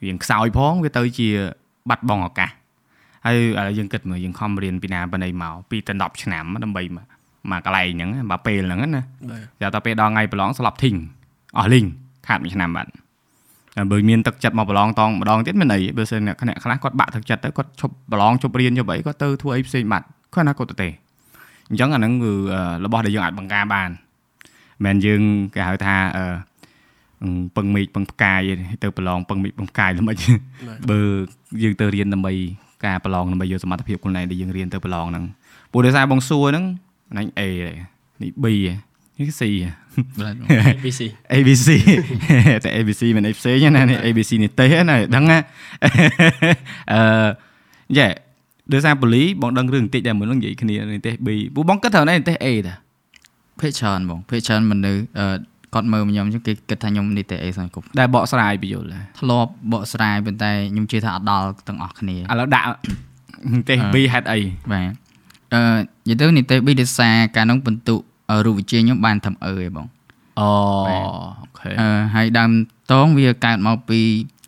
[0.05, 1.27] រៀងខ្សោយផងវាទៅជា
[1.89, 2.51] បាត់បង់ឱកាស
[3.25, 7.05] ហើយឥឡូវយើងគិតមើលយើងខំរៀនពីណាប៉ុណ្ណីមកពីទៅ10ឆ្នាំដើម្បីមក
[7.51, 9.03] មកកន្លែងហ្នឹងបើពេលហ្នឹងណា
[9.61, 10.95] បាទតែដល់ពេលដល់ថ្ងៃប្រឡងស្លាប់ធីង
[11.57, 11.85] អស់លីង
[12.27, 13.02] ខាតមួយឆ្នាំបាត់តែ
[13.91, 20.89] បើមានទឹកចិត្តមកប្រឡងតងម្ដងទៀតមានអីបើសិនអ្នកខ្លះគាត់បាក់ទឹកចិត្តទៅគាត់ឈប់ប្រឡងឈប់រៀនឈប់អីគាត់ទៅធ្វើអីផ្សេងបាត់គាត់ណាគាត់ទៅទេ
[21.69, 23.89] អញ្ចឹងអាហ្នឹងគឺអឺរបស់ដែលយើងអាចបង្ការបាន
[24.85, 25.21] មិនមែនយើង
[25.55, 26.25] គេហៅថាអឺ
[27.23, 30.15] អឺពឹងមេឃពឹងផ្កាយទេទៅប្រឡងពឹងមេឃពឹងផ្កាយល្មិច
[30.89, 30.99] បើ
[31.63, 32.33] យើងទៅរៀនដើម្បី
[32.85, 35.25] ការប្រឡងដើម្បីយកសមត្ថភាពខ្លួនឯងដែលយើងរៀនទៅប្រឡងហ្នឹង
[35.71, 36.65] ព្រោះដោយសារបងសួរហ្នឹង
[37.17, 37.41] អញ A
[38.21, 38.45] នេះ B
[39.17, 39.82] នេះ C បាទ
[40.71, 41.01] ABC
[41.33, 41.69] ABC
[42.63, 45.37] តែ ABC មិនអីផ្សេងណានេះ ABC នេះទេណាដឹងណា
[46.93, 47.27] អឺ
[47.97, 48.07] យ៉ែ
[48.71, 52.73] ដោយសារបូលីបងដឹងរឿងបន្តិចដែរមុននឹងនិយាយគ្នានេះទេ B ពូបងគិតថានេះទេ A តា
[53.59, 55.25] ភេកច្រើនបងភេកច្រើនមនុស្សអឺ
[55.73, 62.69] គាត់មើលមកខ្ញុំអញ្ចឹងគេគិតថាខ្ញុំនីតិអេសង្គមដែលបកស្រាយបញ្យល់ដែរធ្លាប់បកស្រាយប៉ុន្តែខ្ញុំជឿថាអត់ដល់ទាំងអស់គ្នាឥឡូវដាក់
[63.69, 64.39] ទេ B ហេតុអី
[64.71, 64.91] បាទ
[65.53, 65.61] អឺ
[66.09, 67.95] និយាយទៅនីតិប៊ីដេសាកាលនោះបន្ទុ
[68.45, 69.87] រូបវិទ្យាខ្ញុំបានធ្វើអើឯងបង
[70.39, 70.49] អូ
[70.89, 70.97] អូ
[71.59, 72.51] ខេអឺហើយដើម
[72.91, 73.99] តងវាកើតមកពី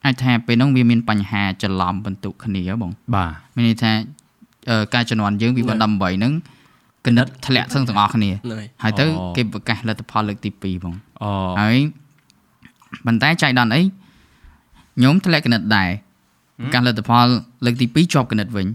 [0.05, 3.91] អាចថាពេលហ្នឹងវាមានបញ្ហាច្រឡំបន្ទុកគ្នាបងបាទមានន័យថា
[4.69, 6.33] អឺការជំនាន់យើងពី18ហ្នឹង
[7.05, 11.77] គណិតធ្លាក់សឹងទាំងអស់គ្នាហ្នឹងហើយហើយទៅអូគេប្រកាសលទ្ធផលលើកទី2បងអូហើយ
[13.05, 15.89] ប៉ុន្តែចៃដន្យអីខ្ញុំធ្លាក់គណិតដែរ
[16.61, 17.25] ប្រកាសលទ្ធផល
[17.65, 18.67] លើកទី2ជាប់គណិតវិញ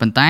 [0.00, 0.28] ប៉ុន្តែ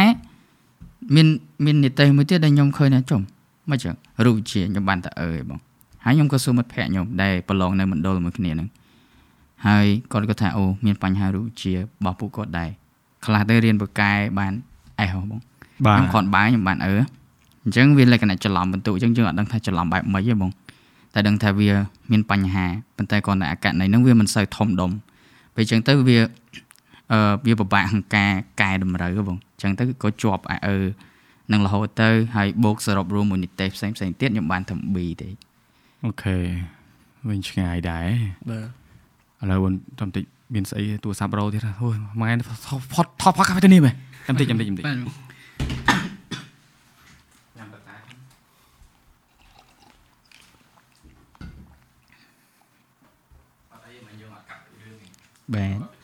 [1.15, 1.27] មាន
[1.65, 3.23] មាននីតិមួយទៀតដែលខ្ញុំឃើញថាចំ
[3.71, 5.61] មិនចឹងរូបវិទ្យាខ្ញុំបានតែអើឯងបង
[6.05, 8.69] ហើយខ្ញុំក៏សួរមិត្តភក្តិខ្ញុំដែលប្រឡងនៅមណ្ឌលមួយគ្នាហ្នឹង
[9.67, 12.71] ហើយគាត់ក៏ថាអូមានបញ្ហារូបវិទ្យារបស់ពួកគាត់ដែរ
[13.25, 14.53] ខ្លះទៅរៀនបកកែបាន
[15.01, 15.41] អេះហ៎បង
[15.87, 16.95] បាទខ្ញុំគ្រាន់បាយខ្ញុំបានអឺ
[17.65, 20.51] អញ្ចឹងវាលក្ខណៈច្រឡំបន្ទុកអញ្ចឹងយើងអត់ដឹងថាច្រឡំបែបម៉េចទេបង
[21.15, 21.71] តែដឹងថាវា
[22.13, 24.91] មានបញ្ហាប៉ុន្តែគ្រាន់តែអាកណីហ្នឹងវាមិនសូវធំដុំ
[25.55, 26.19] ពេលអញ្ចឹងទៅវា
[27.13, 30.77] អឺវាពិបាកក្នុងការកែតម្រូវហ៎បងអញ្ចឹងទៅក៏ជាប់អាអឺ
[31.53, 35.29] នឹងរហូតទៅហើយបូកសរុបរួមមួយនីតិផ្សេងផ្សេងទៀតខ្ញុំបានធ្វើ B ទេ
[36.05, 36.37] អូខេ
[37.29, 38.09] វិញឆ្ងាយដែរ
[38.51, 38.61] បា
[39.41, 42.31] ទឥឡូវបន្តិចបន្តិចមានស្អីទូរស័ព្ទរោទៀតអូយម៉ែ
[42.95, 43.95] ផុតថតផាកាហ្វេទៅនេះមែន
[44.29, 44.85] បន្តិចបន្តិចបន្តិច
[55.55, 55.98] បាទ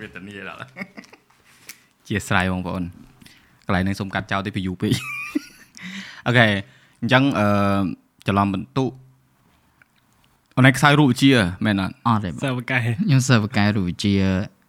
[0.00, 0.66] វេទនាដល់
[2.08, 2.84] ជាស្រ័យបងប្អូន
[3.66, 4.92] កន្លែងនេះសុំកាត់ចោលតិចពីយូរពេក
[6.26, 6.46] អូខេ
[7.00, 7.46] អញ្ចឹងអឺ
[8.26, 8.84] ច្រឡំបន្ទុ
[10.56, 14.16] អូនឯងខ្សោយរូបវិទ្យាមែនអត់អត់ទេបងសិស្សបកែខ្ញុំសិស្សបកកែរូបវិទ្យា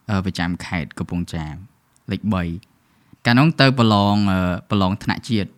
[0.09, 1.55] អឺប្រចាំខេត្តកំពង់ចាម
[2.11, 2.21] លេខ
[2.73, 5.49] 3កាលនោះទៅប្រឡងអឺប្រឡងថ្នាក់ជាតិ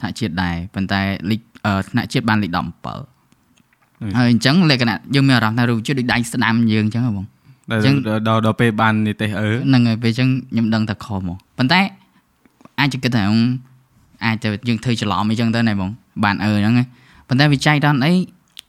[0.00, 7.31] ថ្នាក់ជាតិដែរប៉ុន្តែលេខអឺថ្នាក់ជាតិបានលេខ17ហើយអញ្ចឹងលក្ខណៈយើងមានអារម្មណ៍ថារូបវិទ្យាដូចដៃស្ដាំយើងអញ្ចឹងហ៎បងដល់
[7.70, 7.94] អញ្ចឹង
[8.28, 11.80] ដល់ដល់ពេលបាននិទេសអឺហ្នឹងហើយពេលអញ្ចឹងខ្ញុំដឹងថាខុសមកប៉ុន្តែ
[12.80, 13.40] អាចจะគិតថាខ្ញុំ
[14.24, 15.90] អាចទៅយើងធ្វើច្រឡំអីចឹងទៅណែបង
[16.24, 16.84] បានអឺហ្នឹងណា
[17.28, 18.12] ប៉ុន្តែវាចៃដន្យអី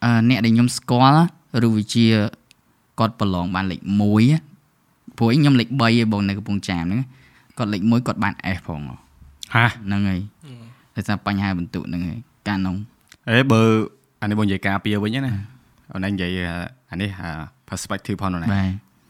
[0.03, 1.23] អឺអ្នកដែលខ្ញុំស្គាល់
[1.65, 2.05] ឬវិជា
[2.99, 6.99] គាត់ប្រឡងបានលេខ1ព្រោះឯងខ្ញុំលេខ3ឯងបងនៅកំពង់ចាមហ្នឹង
[7.57, 8.81] គាត់លេខ1គាត់បាន S ផង
[9.55, 10.21] ហាហ្នឹងហើយ
[10.95, 12.75] ដោយសារបញ្ហាបន្ទុកហ្នឹងហើយកាលនោះ
[13.29, 13.61] អេបើ
[14.21, 15.33] អានេះបងនិយាយការពារវិញណា
[15.93, 16.39] អូនឯងនិយាយ
[16.91, 17.09] អានេះ
[17.69, 18.61] perspective ផងណាបាទបើ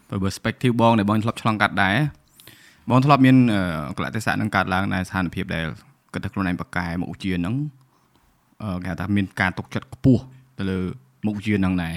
[0.08, 1.96] បើ perspective បងដែលបងធ្លាប់ឆ្លងកាត់ដែរ
[2.90, 3.36] បងធ្លាប់មាន
[3.96, 5.66] កលៈទេសៈនឹងកើតឡើងในស្ថានភាពដែល
[6.12, 7.54] គិតថាខ្លួនឯងប្រកែមុខវិជ្ជាហ្នឹង
[8.62, 10.22] អឺគេហៅថាមានការទុកចិត្តខ្ពស់
[10.58, 10.78] ទៅលើ
[11.26, 11.94] មុខវិជ្ជាហ្នឹងដែរ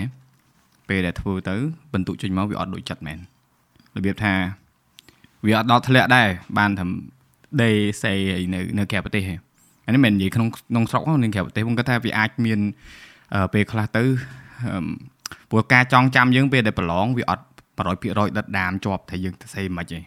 [0.89, 1.55] ពេលដែលធ្វើទៅ
[1.93, 3.19] បន្ទុកចេញមកវាអត់ដូចចិត្តមែន
[3.95, 4.33] របៀបថា
[5.45, 6.85] វាអត់ដល់ធ្លាក់ដែរបានថា
[7.61, 8.17] day say
[8.53, 9.35] នៅនៅក្រៅប្រទេសទេ
[9.85, 12.59] អានេះមិននិយាយក្នុងក្នុងស្រុកទេនៅក្រៅប្រទេសខ្ញុំគាត់ថាវាអាចមាន
[13.33, 14.03] អឺពេលខ្លះទៅ
[14.71, 14.79] អឺ
[15.49, 17.43] ព្រោះការចងចាំយើងពេលដែលប្រឡងវាអត់
[17.77, 19.99] 100%ដិតដាមជាប់ថាយើងទៅសេមិនទេ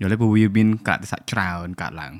[0.00, 2.12] យល់ទេព្រោះវាមានកតសៈច្រើនកើតឡើង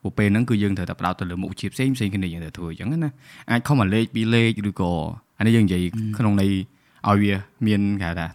[0.00, 3.10] ព្រោះពេលហ្នឹងគឺយើងត្រូវតែផ្ដោតទៅលើមុខវិជ្ជាផ្សេងផ្សេងគ្នាយើងត្រូវធ្វើអញ្ចឹងណា
[3.50, 4.92] អាចខំមកលេខពីរលេខឬក៏
[5.38, 5.82] អានេះយើងនិយាយ
[6.18, 6.52] ក្នុងន័យ
[7.08, 7.34] ឲ្យវា
[7.66, 8.26] មានគេហៅថា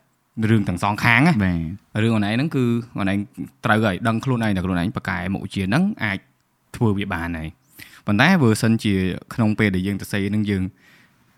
[0.49, 1.51] រឿងទាំងសងខាងណាបា
[1.97, 2.63] ទរឿងអូនឯងហ្នឹងគឺ
[2.99, 3.17] អូនឯង
[3.65, 6.17] ត្រូវហើយដឹងខ្លួនឯងតែខ្លួនឯងប្រកែមុខវិជ្ជាហ្នឹងអាច
[6.75, 7.49] ធ្វើវាបានហើយ
[8.05, 8.93] ប៉ុន្តែ version ជា
[9.33, 10.63] ក្នុងពេលដែលយើងទៅសេហ្នឹងយើង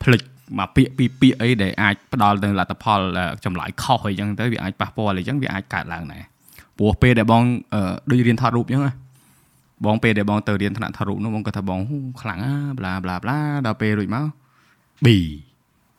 [0.04, 0.22] ភ្លេច
[0.60, 3.02] មកពាក្យពីរពាក្យអីដែលអាចផ្ដល់ទៅលទ្ធផល
[3.46, 6.24] ចម្លើយខុសអីចឹងទៅវាអាចប៉ះពាល់អីចឹងវាអាចកើតឡើងដែរ
[6.78, 8.94] ព្រោះពេលដែលបងអឺដូចរៀនថតរូបចឹងណា
[9.86, 14.26] បងពេលដែលបងទៅរៀនថ្នាក់ថតរូបនោះបងគាត់ថាបងហ៊ូខ្លាំងណាប្លាប្លាប្លាដល់ពេលរួចមក
[15.06, 15.08] B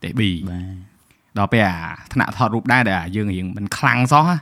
[0.02, 1.76] តែ B បាទដល់ពេលអា
[2.12, 4.36] ថ្នាក់ថតរូបដែរដែលអាយើងរៀងមិនខ្លាំងសោះណា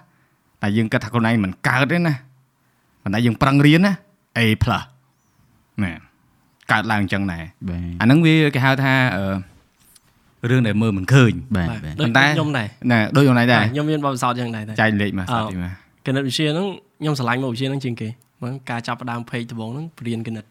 [0.62, 2.14] តែយើងគិតថាខ្លួនឯងមិនកើតទេណា
[3.02, 3.92] ប៉ុន្តែយើងប្រឹងរៀនណា
[4.38, 4.40] A+
[5.82, 5.92] ណែ
[6.72, 9.24] កើតឡើងអញ្ចឹងដែរបាទអាហ្នឹងវាគេហៅថាអឺ
[10.50, 15.72] រឿងដែលមើលមិនឃើញបាទបាទបាទដូចប៉ុន្តែខ្ញុំដែរណែដូចអូនឯងដែរខ្ញុំមានបទពិសោធន៍យ៉ាងដែរតែចែកលេខមកស្ដាប់ទីមក
[16.06, 16.66] គណិតវិទ្យាហ្នឹង
[17.00, 20.44] ខ្ញុំឆ្លាញ់មកវិទ្យាហ្នឹងជាងគេហ្មងការចាប់ផ្ដើម page ដំបូងហ្នឹងបរៀនគណិត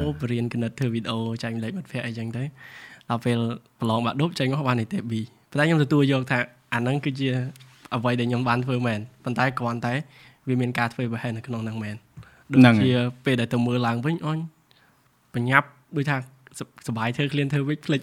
[0.00, 2.42] អូបរៀនគណិតធ្វើវីដេអូចែកលេខមិត្តភ័ក្តិអីចឹងទៅ
[3.08, 3.38] ដល់ពេល
[3.80, 5.12] ប្រឡងបាក់ឌុបចេញមកបាននីតិ B
[5.50, 6.38] ប៉ុន្តែខ្ញុំទទួលយកថា
[6.74, 7.28] អាហ្នឹងគឺជា
[7.94, 9.94] អ្វីដែលខ្ញុំបានធ្វើមែនប៉ុន្តែគ្រាន់តែ
[10.48, 11.96] វាមានការធ្វើប្រហែលនៅក្នុងហ្នឹងមែន
[12.52, 12.90] ដូចជា
[13.24, 14.38] ពេលដែលទៅមើលឡើងវិញអញ
[15.34, 16.16] បញ្ញាប់ដូចថា
[16.58, 18.02] សសបាយធ្វើក្លៀនធ្វើវិញភ្លេច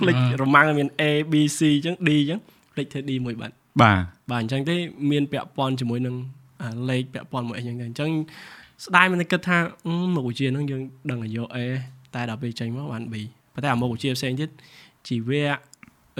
[0.00, 2.40] ភ្លេចរម៉ាំងមាន A B C អញ្ចឹង D អញ្ចឹង
[2.72, 3.98] ភ្លេចធ្វើ D មួយបាត់បាទ
[4.30, 4.76] បាទអញ្ចឹងទេ
[5.10, 6.16] មានពាក់ព័ន្ធជាមួយនឹង
[6.62, 8.10] អាលេខពាក់ព័ន្ធមួយអីចឹងទៅអញ្ចឹង
[8.84, 11.58] ស្ដាយមិនគិតថាអឺមុខវិជ្ជាហ្នឹងយើងដឹងឲ្យយក A
[12.14, 13.14] តែដល់ពេលចេញមកបាន B
[13.54, 14.50] ប៉ុន្តែអាមុខវិជ្ជាផ្សេងទៀត
[15.08, 15.46] ជីវៈ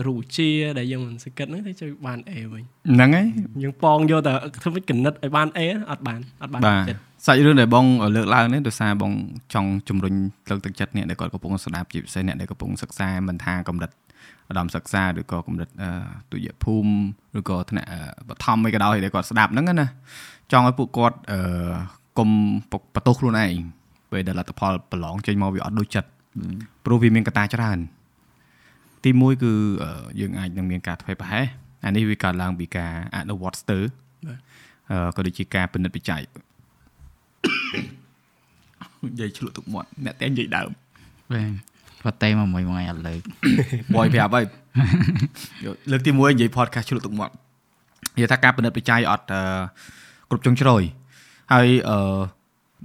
[0.06, 2.62] រូបវិទ្យាដែលយើងមិនសង្កត់ហ្នឹងទៅជួយបាន A វិញ
[2.94, 3.26] ហ្នឹងហើយ
[3.62, 7.86] យើងប៉ងយកតែធ្វើវិជ្ជាគណិតឲ្យបាន A អត់បានអត់បានបាទចិត្ត សាច់រឿងដែលបង
[8.16, 9.12] លើកឡើងនេះដោយសារបង
[9.54, 10.14] ចង់ជំរុញ
[10.48, 13.90] លើកទឹកចិត្តអ្នកដែលគាត់កំពុងស្ដាប់ជាពិសេសអ្នកដែលកំពុងសិក្សាមិនថាកម្រិត
[14.50, 15.90] ឧត្តមសិក្សាឬក៏កម្រិតអឺ
[16.32, 19.86] ទុយភូមិឬក៏ថ្នាក់អឺបឋមអីក៏ដោយដែលគាត់ស្ដាប់ហ្នឹងណា
[20.52, 21.40] ចង់ឲ្យពួកគាត់អឺ
[22.18, 22.28] កុំ
[22.94, 23.54] បន្ទោសខ្លួនឯង
[24.12, 26.08] ពេលដែលលទ្ធផលប្រឡងចេញមកវាអត់ដូចចិត្ត
[26.84, 27.78] ព្រោះវាមានកត្តាច្រើន
[29.04, 31.46] ទី1គឺអឺយើងអាចនឹងមានការធ្វេសប្រហែស
[31.84, 33.84] អានេះវាកើតឡើងពីការអនុវត្តស្ទើរ
[34.90, 36.22] អឺក៏ដូចជាការពិនិត្យវិច័យ
[39.04, 40.70] និយាយឆ្លក់ទុកមាត់អ្នកតែនិយាយដើម
[41.32, 41.52] បាទ
[42.02, 43.20] គាត់តែមកមួយថ្ងៃអត់លើក
[43.96, 44.44] បយប្រាប់ហើយ
[45.64, 47.34] យកលើកទី1និយាយ podcast ឆ្លក់ទុកមាត់
[48.14, 49.40] និយាយថាការពិនិត្យបច្ច័យអត់អឺ
[50.30, 50.82] គ្រប់ចុងជ្រោយ
[51.52, 52.18] ហើយអឺ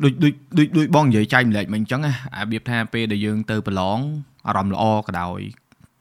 [0.04, 4.00] ដូចដូចដូចដូចបងនិយាយចែកម្លែកមិញអញ្ចឹងណាអារបៀបថាពេលដែលយើងទៅប្រឡង
[4.48, 5.40] អារម្មណ៍ល្អក៏ដោយ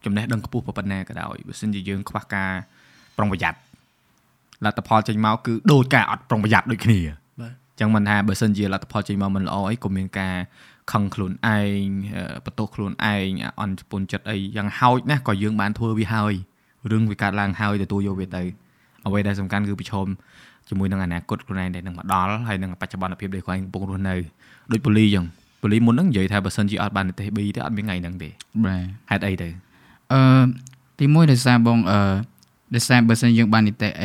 [0.05, 2.53] ចំណេះដឹងខ្ពស់ប៉ុណ្ណាក៏ដោយបើសិនជាយើងខ្វះការ
[3.17, 3.59] ប្រុងប្រយ័ត្ន
[4.65, 7.20] លទ្ធផលចេញមកគឺដូចការអត់ប្រុងប្រយ័ត្នដូចគ្នាបាទ
[7.81, 10.37] ចឹងមិនថាបើសិនជាលទ្ធផលចេញមកមិនល្អអីក៏មានការ
[10.93, 13.29] ខឹងខ្លួនឯងអឺបន្ទោសខ្លួនឯង
[13.61, 16.35] អន់ជប៉ុនចិត្តអីយ៉ាងហោចណាស់ក៏យើងបានធ្វើវាហើយ
[16.91, 18.43] រឿងវាកើតឡើងហើយទទួលយកវាទៅ
[19.07, 20.07] អ្វីដែលសំខាន់គឺប្រឈម
[20.69, 24.15] ជាមួយនឹងអនាគតខ្លួនឯងដែលនឹងមកដល់ហើយនឹងបច្ចុប្បន្នភាពដែលខ្លួនឯងកំពុងរស់នៅ
[24.73, 25.25] ដូចពូលីចឹង
[25.63, 28.29] ពូលីមុនហ្នឹងនិយាយថាបើសិនជាអត់បាននិទេស B ទេអត់មានថ្ងៃហ្នឹងទេ
[28.65, 29.49] បាទហេតុអីទៅ
[30.13, 30.21] អឺ
[31.01, 31.99] ទីមួយដោយសារបងអឺ
[32.75, 34.05] ដោយសារបើសិនយើងបាននីតិ A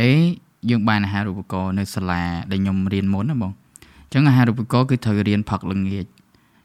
[0.70, 6.06] យើងបានអាហារូបករណ៍នៅសាលាដែលខ្ញុំរៀនមុនណាបងអញ្ចឹងអាហារូបករណ៍គឺត្រូវរៀនផឹកល្ងាច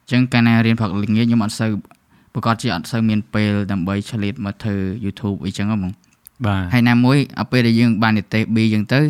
[0.02, 1.72] អញ្ចឹងកាលណារៀនផឹកល្ងាចខ្ញុំអត់សូវ
[2.34, 5.92] ប្រកាសជាអត់សូវមានពេលដើម្បីឆ្លៀតមកធ្វើ YouTube អីចឹងហ៎បង
[6.46, 9.00] បាទហើយណាមួយដល់ពេលដែលយើងបាននីតិ B ចឹងទៅ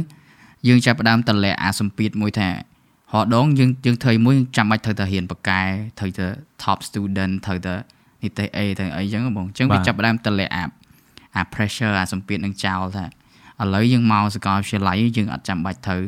[0.68, 2.54] យើងចាប់ផ្ដើមតម្លាក់អាសម្ពាធមួយថារ
[3.12, 5.60] ហដងយើងយើងធ្វើមួយចាំបាច់ត្រូវតែរៀនបកកែ
[5.98, 6.26] ត្រូវតែ
[6.62, 7.74] top student ត្រូវតែ
[8.22, 10.64] នីតិ A ទៅអីចឹងហ៎បងអញ្ចឹងវាចាប់ផ្ដើមតម្លាក់អា
[11.36, 13.04] អា pressure អាសម្ពាធនឹងចោលថា
[13.60, 16.02] ឥឡូវយើងមកសាកលវិទ្យាល័យយើងអត់ចាំបាច់ត្រូវ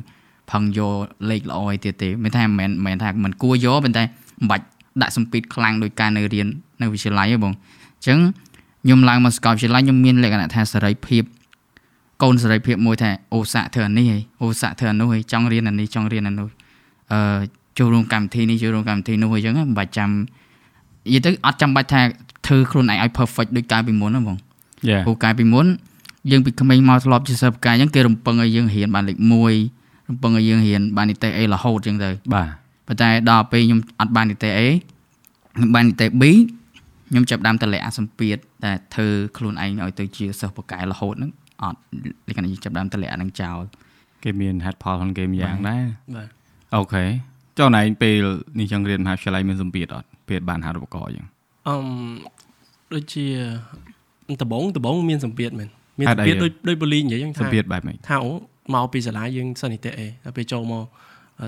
[0.52, 0.94] ផឹងយក
[1.30, 4.64] លេខល្អអីទៀតទេមិនថាមិនមែនមិនមែនថាមិនគួរយកប៉ុន្តែមិនបាច់
[5.02, 6.46] ដាក់សម្ពាធខ្លាំងដោយការនៅរៀន
[6.82, 8.18] នៅវិទ្យាល័យទេបងអញ្ចឹង
[8.84, 11.22] ខ្ញុំឡើងមកសាកលវិទ្យាល័យខ្ញុំមានលក្ខណៈថាសេរីភាព
[12.22, 16.48] កូនសេរីភាពមួយថាអូសាក់ធ្វើអានេះហីអូសាក់ធ្វើអានោះហីចង់រៀនអានេះចង់រៀនអានោះ
[17.12, 17.18] អឺ
[17.78, 22.00] ចូលរួមកម្មវិធីនេះចូលរួមកម្មវិធីនោះអញ្ចឹងមិនបាច់ចាំនិយាយទៅអត់ចាំបាច់ថា
[22.46, 24.36] ធ្វើខ្លួនឯងឲ្យ perfect ដូចកាលពីមុនណាបង
[24.88, 25.66] យ៉ាព្រោះកាលពីមុន
[26.30, 29.18] យើងពីក្មេងមកធ្លាប់ជាសិស្សផ្កាយអញ្ចឹងគេរំពឹងឲ្យយើងរៀនបានលេខ
[29.56, 29.81] 1
[30.12, 32.48] រំពឹងឲ្យយើងរៀនបាននីតិ A រហូតអញ្ចឹងទៅបាទ
[32.86, 34.60] ប៉ុន្តែដល់ពេលខ្ញុំអត់បាននីតិ A
[35.56, 36.22] ខ្ញុំបាននីតិ B
[37.10, 41.30] ខ្ញុំចាប់ផ្ដើមតម្លាក់អាសម្ពាធតែធ្វើខ្លួនឯងឲ្យទៅជាសិស្សបកែរហូតហ្នឹង
[41.62, 41.78] អត់
[42.28, 43.60] លក្ខណៈយើងចាប់ផ្ដើមតម្លាក់អាហ្នឹងចោល
[44.24, 45.84] គេមានហេតុផលក្នុងគេម្យ៉ាងដែរ
[46.16, 46.28] បាទ
[46.76, 47.04] អូខេ
[47.58, 48.24] ចុះណៃពេល
[48.60, 51.26] នេះចង់រៀនមហាវិទ្យាល័យមានសម្ពាធអត់ពេលបានហាត់ឧបករណ៍អញ្ចឹង
[51.68, 51.86] អឺម
[52.94, 53.24] ដូចជា
[54.42, 58.30] ដំបងដំបងមានសម្ពាធមែនមានហេសម្តុអីពាធដូចដូចបលីនិយាយហ្នឹងថាសម្ពាធបែបម៉េចថាអូ
[58.74, 60.84] មកពីសាលាយើងសិននីតិ A ដល់ពេលចូលមក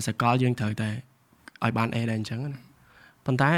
[0.06, 0.90] សកលយើងត្រូវតែ
[1.64, 2.60] ឲ្យបាន A ដែរអញ្ចឹងណា
[3.26, 3.50] ប៉ុន្តែ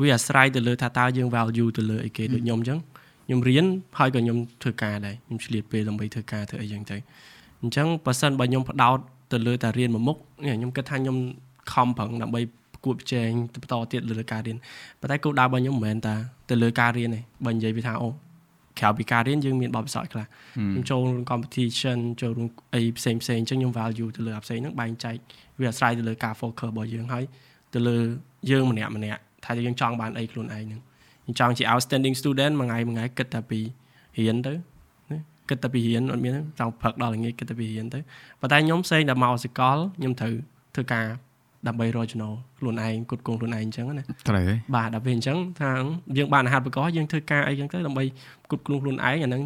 [0.00, 2.78] វាអាស្រ័យទៅលើថាតើយើង value ទៅលើអីគេដូចខ្ញុំអញ្ចឹង
[3.26, 3.66] ខ្ញុំរៀន
[3.98, 6.96] ហើយក៏ខ្ញុំធ្វើការដែរខ្ញុំឆ្លៀតពេលដើម្បីធ្វើការធ្វើអីចឹងទៅ
[7.62, 8.98] អញ្ចឹងបើសិនបើខ្ញុំផ្ដោត
[9.32, 11.16] ទៅលើតែរៀនមួយមុខនេះខ្ញុំគិតថាខ្ញុំ
[11.72, 12.40] ខំប្រឹងដើម្បី
[12.72, 14.56] ប្រកួតប្រជែងទៅបន្តទៀតលើការរៀន
[15.00, 16.14] ប៉ុន្តែគោលដៅរបស់ខ្ញុំមិនមែនតា
[16.50, 18.08] ទៅលើការរៀនទេបើនិយាយពីថាអូ
[18.80, 20.26] ក្រៅពីការរៀនយើងមានបទពិសោធន៍ខ្លះ
[20.72, 25.16] ខ្ញុំចូលរួម competition ចូលរួមអីផ្សេងផ្សេងអញ្ចឹងខ្ញុំ value ទៅលើអាផ្សេងហ្នឹងបែងចែក
[25.60, 27.24] វាអាស្រ័យទៅលើការ focus របស់យើងហើយ
[27.74, 27.98] ទៅលើ
[28.50, 30.80] យើងម្នាក់ម្នាក់ថាយើងចង់បានអីខ្លួនឯងហ្នឹង
[31.22, 33.60] ខ្ញុំចង់ជា outstanding student មួយថ្ងៃមួយថ្ងៃគិតតែពី
[34.18, 38.00] រៀនទៅណាគិតតែពីរៀនអត់មានទេចង់ផឹកដល់ល្ងាចគិតតែពីរៀនទៅ
[38.40, 40.34] ប៉ុន្តែខ្ញុំផ្សេងតែមកសកលខ្ញុំត្រូវ
[40.74, 41.06] ធ្វើការ
[41.68, 45.70] ដើម្បីរកចំណូលខ្លួនឯងគុតគងខ្លួនឯងអញ្ចឹងណាត្រូវហ៎បាទដល់ពេលអញ្ចឹងថា
[46.18, 48.04] យើងបានអាហារូបករណ៍យើងធ្វើការអីចឹងទៅដើម្បី
[48.50, 49.42] គប់ខ្លួនខ្លួនឯងអាហ្នឹង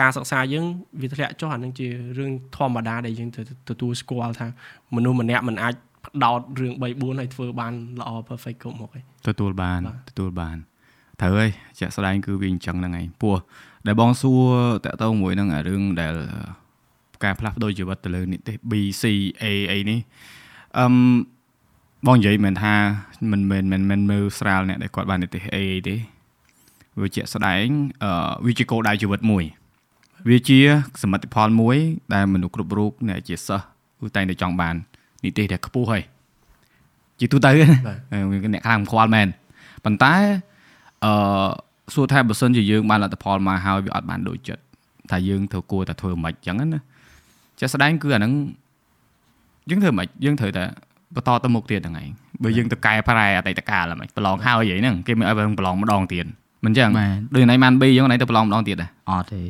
[0.00, 0.66] ការសិក្សាយើង
[1.00, 1.88] វាធ្លាក់ចុះអាហ្នឹងជា
[2.18, 4.46] រឿងធម្មតាដែលយើងត្រូវទទួលស្គាល់ថា
[4.94, 5.74] មនុស្សម្នាក់មិនអាច
[6.06, 10.56] ផ្ដោតរឿង3 4ហើយធ្វើបានល្អ perfect គ្រប់មុខឯងទទួលបានបាទទទួលបាន
[11.20, 13.36] ត្រូវហើយជាក់ស្ដែងគឺវាអញ្ចឹងហ្នឹងឯងពោះ
[13.86, 14.44] ដែលបងសួរ
[14.84, 16.14] តកតងមួយហ្នឹងអារឿងដែល
[17.24, 19.04] ការផ្លាស់ប្ដូរជីវិតទៅលើនិទេស B C
[19.42, 20.00] A អីនេះ
[20.78, 20.94] អឹម
[22.06, 22.74] បងនិយាយមិនថា
[23.32, 25.56] មិនមែនមិនមែនមើលស្រាលអ្នកដែលគាត់បាននិទេស A
[25.88, 25.96] ទេ
[27.00, 27.66] វាជាក់ស្ដែង
[28.04, 28.10] អឺ
[28.46, 29.44] វាជាគោលដៅជីវិតមួយ
[30.28, 30.58] វាជា
[31.02, 31.76] សមិទ្ធផលមួយ
[32.14, 33.64] ដែលមនុស្សគ្រប់រូបអ្នកជាសិស្ស
[34.00, 34.74] គឺតែងតែចង់បាន
[35.24, 36.02] និទេសដែលខ្ពស់ហើយ
[37.20, 39.28] ជាទូទៅណាបាទអឺវាអ្នកខ្លាំងខ្វល់មែន
[39.84, 40.14] ប៉ុន្តែ
[41.04, 41.48] អឺ
[41.94, 44.62] សួរថាបើសិនជាយើងបានលទ្ធផលមកហើយវាអត់បានដូចចិត្ត
[45.10, 46.80] ថាយើងត្រូវគួរតែធ្វើមិនអញ្ចឹងណា
[47.58, 48.32] ជាក់ស្ដែងគឺអាហ្នឹង
[49.70, 50.64] យើងធ្វើមិនយើងត្រូវតែ
[51.16, 52.08] បន្តទៅមុខទៀតហ្នឹងឯង
[52.42, 56.26] បើយើងទៅកែប្រែអតីតកាលហ្មងប្រឡងហើយអីហ្នឹងគេមិនឲ្យប្រឡងម្ដងទៀត
[56.64, 59.40] មិនអញ្ចឹងបាទដូចណៃបាន B អញ្ចឹងណៃទៅប្រឡងម្ដងទៀតដែរអត់ទេ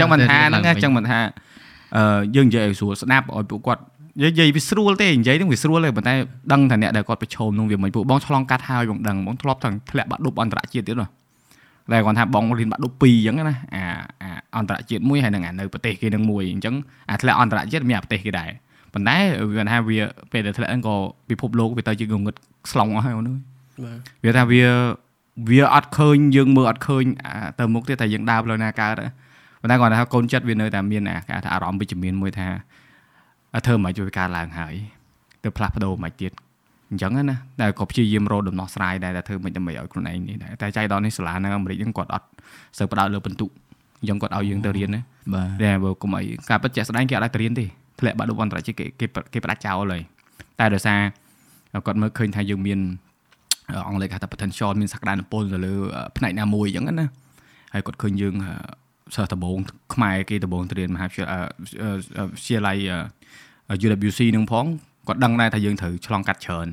[0.00, 1.18] ចឹងមិនថាហ្នឹងណាចឹងមិនថា
[1.96, 3.82] អឺយើងនិយាយឲ្យស្រួលស្ដាប់ឲ្យពួកគាត់
[4.22, 6.14] និយាយវាស្រួលទេនិយាយហ្នឹងវាស្រួលទេប៉ុន្តែ
[6.52, 10.96] ដឹងថាអ្នកដែលគាត់ប្រឈមនឹងវាមិនពួកបងឆ្លងកាត់ហើយបងដឹងបងធ្លាប់ទាំងធ្លាក់បាក់ឌុបអន្តរជាតិទៀត
[11.84, 13.82] ហ៎តែគាត់ថាបងរៀនបាក់ឌុប2អញ្ចឹងណាអា
[14.22, 16.74] អាអន្តរជាតិមួយហើយនឹងអានៅប្រទេសគេនឹងមួយអញ្ចឹង
[17.10, 18.50] អាធ្លាក់អន្តរជាតិមានអាប្រទេសគេដែរ
[18.92, 19.16] ប៉ុន្តែ
[19.54, 19.98] វាថាវា
[20.32, 20.96] ពេលដែលធ្លាក់ហ្នឹងក៏
[21.30, 22.34] ពិភពលោកវាទៅជាងងឹត
[22.72, 23.40] ស្លុងអស់ហើយអូនអើយ
[23.84, 24.64] បាទវាថាវា
[25.50, 29.08] វាអត់ឃើញយើងមើលអត់ឃើញអាទៅមុខទេតែយើងដើរផ្លូវណាកើតហ៎
[29.60, 32.48] ប៉ុន្តែគាត់ថាកូនចិត្តវានៅតែមានអាគេថាអារម្មណ៍វិជ្ជមានមួយថា
[33.54, 34.74] អត់ធ្វើមិនជួយកើតឡើងហើយ
[35.42, 36.32] ទៅផ្លាស់ប្ដូរមិនទៀត
[36.94, 42.26] អញ្ចឹងណាតែក៏ព្យាយាមរកដំណោះស្រាយដែរតែធ្វើមិនដើម្បីឲ្យខ្លួនឯងនេះដែរតែចៃដន្យនេះសាលានៅអាមេរិកហ្នឹងគាត់អត់
[42.78, 43.50] សូវផ្ដោតលើបន្ទុក
[44.00, 45.00] អញ្ចឹងគាត់ឲ្យយើងទៅរៀនណា
[45.34, 47.64] បាទតែបើកុំអីការពិតជាក់ស្ដែងគេអត់ឲ្យទៅរៀនទេ
[48.00, 50.02] ធ្លាក់បាក់ឌុបអន្តរជាតិគេគេគេផ្ដាច់ចោលហើយ
[50.60, 51.00] តែដោយសារ
[51.86, 52.78] គាត់មើលឃើញថាយើងមាន
[53.88, 55.74] អង់គ្លេសគេហៅថា potential មានសក្តានុពលទៅលើ
[56.16, 57.06] ផ្នែកណាមួយអញ្ចឹងណា
[57.74, 58.34] ហើយគាត់ឃើញយើង
[59.14, 59.58] សិស្សដំបង
[59.94, 62.78] ខ្មែរគេដំបងទៅរៀនមហាវិទ្យាល័យ
[63.70, 64.66] វិទ្យាល័យ UWC នឹងផង
[65.08, 66.68] គាត់ដឹងដែរថាយើងត្រូវឆ្លងកាត់ច្រើន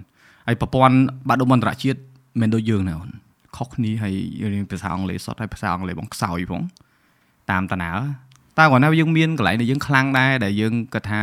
[0.48, 0.96] ហើយប្រព័ន្ធ
[1.30, 2.00] បាក់ឌុបអន្តរជាតិ
[2.42, 3.10] មិនដូចយើងណាអូន
[3.58, 4.14] ខុសគ្នាហើយ
[4.54, 6.62] រៀនភាសាអង់គ្លេសសតហើយភាសាអង់គ្លេសបងខ្សោយផង
[7.52, 7.92] តាមតាណា
[8.58, 11.22] តើគាត់ថាយើងមានកន្លែងដែលយើងខ្លាំងដែរដែលយើងគាត់ថា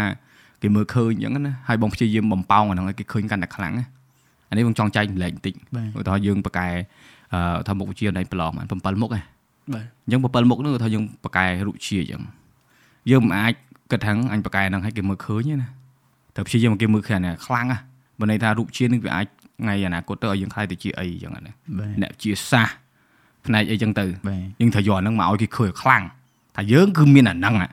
[0.63, 3.85] គេមើលឃើញអញ្ចឹងណាហើយបងព្យាយាមបំពងអាហ្នឹងឲ្យគេឃើញកាន់តែខ្លាំងណា
[4.49, 6.69] អានេះបងចង់ចែកម្លែកបន្តិចបាទឧទាហរណ៍យើងបកកែ
[7.35, 9.21] អឺថាមុខវិជ្ជានៃប្រឡងបាន7មុខហ៎
[9.75, 12.23] បាទអញ្ចឹង7មុខហ្នឹងគឺថាយើងបកកែរុជាអញ្ចឹង
[13.11, 13.53] យើងមិនអាច
[13.91, 15.69] គិតថាអញបកកែហ្នឹងឲ្យគេមើលឃើញទេណា
[16.37, 17.79] តែព្យាយាមឲ្យគេមើលឃើញអាខ្លាំងណា
[18.21, 19.27] បើន័យថារុជានឹងវាអាច
[19.61, 22.69] ថ្ងៃអនាគតទៅឲ្យយើងខ្លាយទៅជាអីអញ្ចឹងណាបាទអ្នកជាសាស
[23.47, 26.03] ផ្នែកអីចឹងទៅបាទយើងត្រូវយកអាហ្នឹងមកឲ្យគេឃើញខ្លាំង
[26.57, 27.71] ថាយើង គឺមានអាហ្នឹងហ่ะ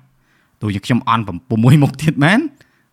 [0.61, 2.39] ទោះជាខ្ញុំអន់6មុខទៀតមែន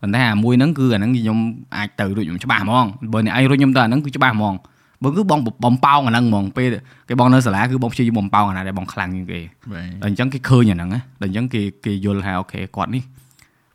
[0.01, 1.38] ប៉ុន្តែអាមួយហ្នឹងគឺអាហ្នឹងខ្ញុំ
[1.77, 4.55] អាចទៅរួចខ្ញុំច្បាស់ហ្មងបើអ្នកឯងរួចខ្ញុំទៅអាហ្នឹងគឺច្បាស់ហ្មង
[5.03, 6.69] បើគឺបងបំប៉ោងអាហ្នឹងហ្មងពេល
[7.09, 9.41] គេបងនៅសាលាគឺបងព្យាយាមបំប៉ោងអាណាដែលបងខ្លាំងជាងគេ
[9.73, 13.03] បាទដល់អញ្ចឹងគេឃើញអាហ្នឹងណាដល់អញ្ចឹងគេគេយល់ថាអូខេគាត់នេះ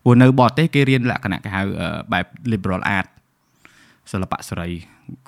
[0.04, 3.08] ព្រោះនៅបរទេសគេរៀនលក្ខណៈគេហៅអឺបែប liberal art
[4.10, 4.68] សិល្បៈសេរី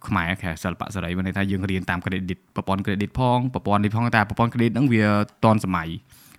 [0.06, 5.04] ខ្មែរគេហៅសិល្បៈសេរីមានន័យថាយើងរៀនតាម credit ប្រព័ន្ធ credit ផងប្រព័ន្ធនេះផងតែប្រព័ន្ធ credit ហ្នឹងវា
[5.44, 5.88] តនសម័យ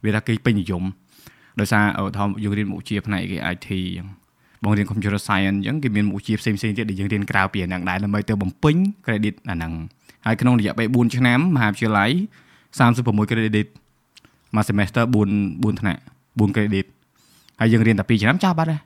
[0.03, 0.83] វាថាគេពេញនិយម
[1.59, 4.07] ដោយសារឧទាហរណ៍យើងរៀនមុខវិជ្ជាផ្នែកគេ IT អញ្ចឹង
[4.63, 8.75] បងរៀន computer science អញ្ចឹងគេមានមុខវិជ្ជាផ្សេងៗទៀតដែលយើងរៀនក្រៅពីអាហ្នឹងដែរដើម្បីទៅបំពេញ
[9.05, 9.73] credit អាហ្នឹង
[10.25, 12.11] ហើយក្នុងរយៈពេល4ឆ្នាំមហាវិទ្យាល័យ
[12.69, 13.67] 36 credit
[14.55, 16.85] មួយ semester 4 4ថ្នាក់4 credit
[17.59, 18.81] ហើយយើងរៀនតែ2ឆ្នាំចប់បាត់ហើយ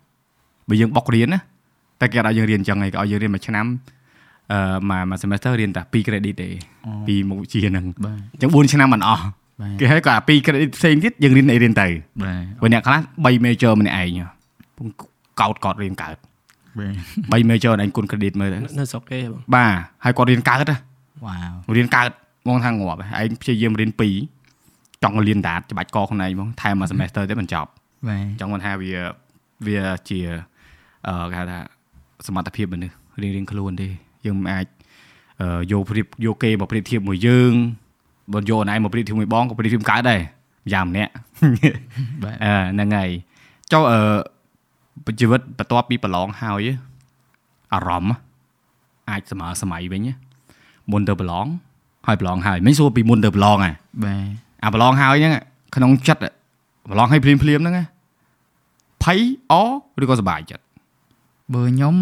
[0.70, 1.39] បើយើងបុករៀនណា
[2.02, 3.66] តែគេអត់ឲ្យយើងរៀនអញ្ចឹងឯងគេឲ្យយើងរៀនមួយឆ្នាំ
[4.52, 6.50] អឺមួយមួយ semester រៀនតែ2 credit ទេ
[7.08, 9.24] ពីមុខវិជ្ជាហ្នឹងបាទអញ្ចឹង4ឆ្នាំមិនអស់
[9.62, 11.88] បាទគេឲ្យគាត់អា2 credit ផ្សេងទៀតយើងរៀនអីរៀនទៅ
[12.24, 14.20] បាទព្រោះអ្នកខ្លះ3 major ម្នាក់ឯង
[14.78, 14.88] ពង
[15.42, 16.18] កោតកោតរៀនកើត
[17.32, 20.78] បាទ3 major ឯងគុណ credit មើលទៅនៅស្រុកគេបងបាទហើយគាត់រៀនកើតណា
[21.26, 22.10] វ៉ាវរៀនកើត
[22.48, 23.92] មកថាងាប់ឯងព្យាយាមរៀន
[24.42, 27.70] 2ចង់រៀនដាតច្បាច់កខ្លួនឯងហ្មងថែមមួយ semester ទៅបញ្ចប់
[28.10, 28.92] បាទចង់គាត់ថាវា
[29.68, 29.80] វា
[30.10, 30.20] ជា
[31.08, 31.60] អឺគេហៅថា
[32.28, 33.88] សមត្ថភាពមនុស្សរៀងរៀងខ្លួនទេ
[34.26, 34.66] យើងមិនអាច
[35.42, 37.54] អឺយកប្រៀបយកគេមកប្រៀបធៀបមួយយើង
[38.34, 40.22] បើយកណៃមកប្រៀបធៀបមួយបងក៏ប្រៀបធៀបកើតដែរ
[40.74, 41.12] យ៉ាងម្នាក់
[42.24, 43.10] បាទអឺហ្នឹងហើយ
[43.72, 46.70] ចុះអឺជីវិតបន្ទាប់ពីប្រឡងហើយ
[47.74, 48.16] អារម្មណ៍
[49.10, 50.14] អាចស្មើសម័យវិញណា
[50.92, 51.48] មុនទៅប្រឡង
[52.08, 55.34] ហើយប្រឡងហើយមិនសួរពីមុនទៅប្រឡងហ่ะបាទអាប្រឡងហើយហ្នឹង
[55.76, 56.22] ក្នុងចិត្ត
[56.92, 57.86] ប្រឡងហើយភ្លាមភ្លាមហ្នឹងណា
[59.04, 59.20] ភ័យ
[59.52, 59.54] អ
[60.02, 60.64] ឬក៏សប្បាយចិត្ត
[61.54, 61.96] បើខ្ញុំ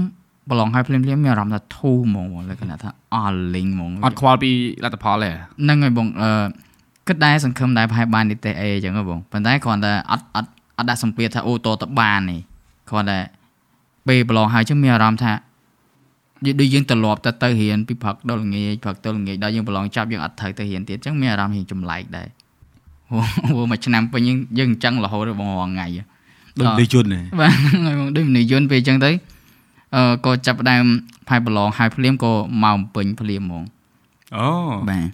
[0.49, 4.51] ប្រឡងឲ្យភ្លាមៗមានអារម្មណ៍ថាធូរហ្មងបងលក្ខណៈថាអស់លីងហ្មងអត់ខ្វល់ពី
[4.83, 6.29] លទ្ធផលទេហ្នឹងហើយបងអឺ
[7.07, 12.39] គិតដែរសង្ឃឹមដែរប្រហែលបាននីតិអេអញ្ចឹងហ៎បងប៉ុន្តែគ្រាន់តែអត់អត់អត់ដាក់សម្ពាធថាអូតតបាននេះ
[12.89, 13.19] គ្រាន់តែ
[14.07, 15.31] ពេលប្រឡងហើយចឹងមានអារម្មណ៍ថា
[16.45, 22.27] យើងដូចយើងត្រឡប់ទៅទៅរៀនពីព្រឹកដល់ល្ងាចព្រឹកទៅល្ងាចដល់យើងប្រឡងចប់យើងអត់ត្រូវទៅរៀនទៀតចឹងមានអារម្មណ៍រៀងចម្លែកដែរ
[23.09, 26.03] ព្រោះព្រោះមួយឆ្នាំពេញយើងយើងអញ្ចឹងរហូតដល់បងរាល់ថ្ងៃហ៎
[26.59, 29.32] ដូចអ่าដូចជន់ទេបាទហ្នឹងហើយបងដូចមនុស្សយន្តពេលអញ្ចឹងទៅអឺ
[30.25, 30.83] ក៏ចាប់ផ្ដើម
[31.27, 32.31] ផាយប្រឡងហើយភ្លាមក៏
[32.63, 33.63] មកពេញភ្លាមហ្មង
[34.37, 34.47] អូ
[34.89, 35.05] បាទ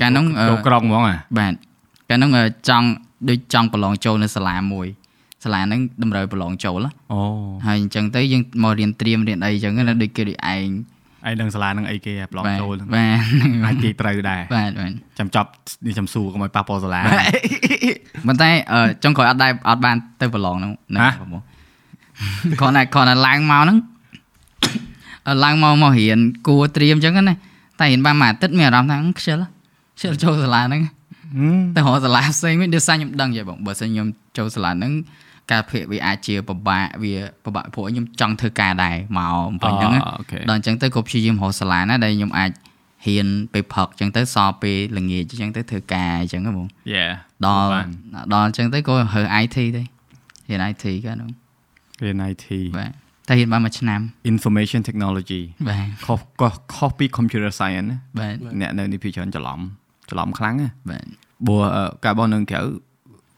[0.00, 1.52] កាលនោះអឺចូលក្រុងហ្មងអាបាទ
[2.08, 2.86] កាលនោះអឺចង់
[3.28, 4.86] ដូចចង់ប្រឡងចូលនៅសាលាមួយ
[5.44, 7.20] សាលាហ្នឹងតម្រូវប្រឡងចូលណាអូ
[7.66, 10.68] ហើយអញ្ចឹងទៅយើងមករៀនត្រៀមរៀនអីអញ្ចឹងណាដូចគេដូចឯង
[11.26, 15.48] ឯងដឹងសាលានឹងអីគេប្រឡងបាទចូលហ្នឹងបាទហ្នឹងហើអាចយគេត្រូវដែរបាទបាទចាំចប់
[15.86, 17.00] នេះចាំសួរកុំឲ្យប៉ះពាល់សាលា
[18.26, 21.42] ប៉ុន្តែអឺចុងក្រោយអត់ដែរអត់បានទៅប្រឡងហ្នឹងហ្នឹងហ៎បង
[22.60, 23.97] គ្រាន់តែគ្រាន់តែឡើងមកហ្នឹងអឺ
[25.44, 27.34] ឡើងមកមករៀនគួរត្រៀមអញ្ចឹងណា
[27.80, 29.36] តែរៀនបានមួយអាទិត្យមានអារម្មណ៍ថាអឺខ្ជិល
[29.96, 34.06] ខ្ជិលចូលសាលាហ្នឹងហឹមទៅរកសាលាផ្សេងវិញដូចសារខ្ញុំដឹងយីបងបើសិនខ្ញុំ
[34.38, 34.92] ចូលសាលាហ្នឹង
[35.52, 37.14] ការភាកវាអាចជាពិបាកវា
[37.44, 42.50] ពិបាកព្រោះខ្ញុំចង់ធ្វើការដែរមកអំពេញហ្នឹងណាអូខេដល់អញ្ចឹងទៅក៏ព្យាយាមរកសាលាណាដែលខ្ញុំអាច
[43.06, 47.06] ហ៊ានពេលផឹកអញ្ចឹងទៅសល់ពេលល្ងាចអញ្ចឹងទៅធ្វើការអញ្ចឹងហ៎បងយ៉ា
[47.46, 47.88] ដល់បាន
[48.32, 49.82] ដល់អញ្ចឹងទៅក៏រើ IT ទៅ
[50.48, 51.30] រៀន IT កាលនោះ
[52.02, 52.46] រៀន IT
[52.78, 52.92] បាទ
[53.28, 54.00] តែរៀនបានមួយឆ្នាំ
[54.32, 59.60] information technology បាទខុសខុសខុសពី computer science ណាបាទអ្នកនៅនេះពីច្រើនច្រឡំ
[60.10, 61.06] ច្រឡំខ្លាំងណាបាទ
[61.46, 62.60] ព្រោះអឺការបោះនៅក្រៅ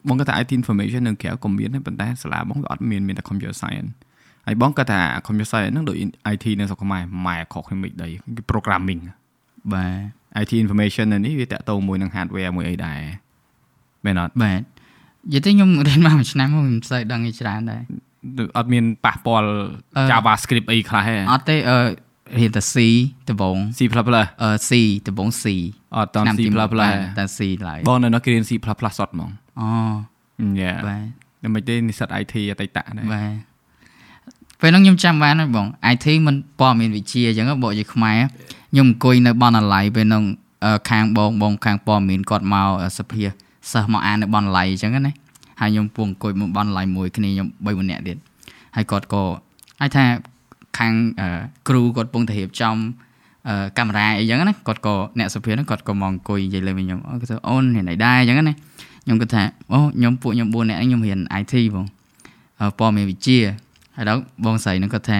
[0.07, 3.89] បងគាត់ថា IT information នៅក្រៅក៏មានដែរប៉ុន្តែសាលាបងក៏អត់មានមានតែ computer science
[4.47, 5.97] ហើយបងគាត់ថា computer science ហ្នឹងដូច
[6.33, 9.01] IT នៅស្រុកខ្មែរម៉ែខុសគ្នាមិនដូចគេ programming
[9.73, 9.85] បា
[10.35, 12.99] ទ IT information នៅនេះវាតាក់ទងមួយនឹង hardware មួយអីដែរ
[14.05, 17.81] មែនអត់បាទនិយាយទៅខ្ញុំរៀនបានមួយឆ្នាំមកខ្ញុំមិនសូវដឹងអីច្រើនដែរ
[18.57, 19.47] អត់មានប៉ះពាល់
[19.97, 21.77] អឺ JavaScript អីខ្លះទេអត់ទេអឺ
[22.39, 22.75] រៀនតែ C
[23.29, 23.79] ដំបង C++
[24.41, 24.71] អឺ C
[25.07, 25.45] ដំបង C
[25.95, 28.51] អត់តាម C++ ទីមួយទេបាទតែ C ឡើយបងនៅនោះគេរៀន C++
[28.97, 29.29] សតហ្មង
[29.59, 29.69] អូ
[30.61, 31.03] យ៉ាបាទ
[31.41, 33.51] តែមិនទេនិស្សិត IT អតីតដែរបាទ
[34.61, 38.19] ពេលហ្នឹងខ្ញុំចាំបានហើយបង IT មិនព័ត៌មានវិទ្យាអញ្ចឹងហ៎បងនិយាយខ្មែរ
[38.71, 40.23] ខ្ញុំអង្គុយនៅបណ្ណាល័យពេលហ្នឹង
[40.65, 43.23] អឺខាងបងបងខាងព័ត៌មានគាត់មកអឺសភា
[43.71, 45.13] សិស្សមកអាននៅបណ្ណាល័យអញ្ចឹងណា
[45.61, 48.17] ហើយខ្ញុំពងអង្គុយមកបណ្ណាល័យមួយគ្នាខ្ញុំ3ម្នាក់ទៀត
[48.75, 49.23] ហើយគាត់ក៏
[49.81, 50.05] អាចថា
[50.77, 51.27] ខាងអឺ
[51.67, 52.75] គ្រូគាត់ពងទៅរៀបចំ
[53.47, 58.53] អឺកាមេរ៉ាអីចឹងណាគាត់ក៏អ្នកសភាហ្នឹងគាត់ក៏មកអង្គុយនិយាយលេង với ខ្ញុំអូគាត់ថាអូនរៀនអីដែរអញ្ចឹងណា
[59.03, 61.85] ខ្ញុំគាត់ថាអូខ្ញុំពួកខ្ញុំ4នាក់ហ្នឹងខ្ញុំរៀន IT បង
[62.59, 63.39] អឺព័ត៌មានវិទ្យា
[63.95, 65.17] ហើយដល់បងស្រីហ្នឹងគាត់ថា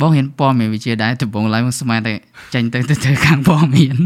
[0.00, 2.12] បងរៀនព័ត៌មានវិទ្យាដែរដំបូងឡើយមកស្មានតែ
[2.54, 3.96] ចេញទៅទៅធ្វើខាងព័ត៌មាន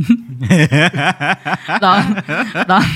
[1.84, 2.02] ដល់
[2.72, 2.86] ដល់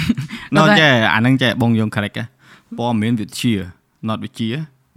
[0.55, 2.40] នោះគាត់ថាចេះអាហ្នឹងចេះបងយើង correct ហ៎
[2.79, 3.55] ព័ត៌មានវិទ្យា
[4.09, 4.51] not វិទ្យា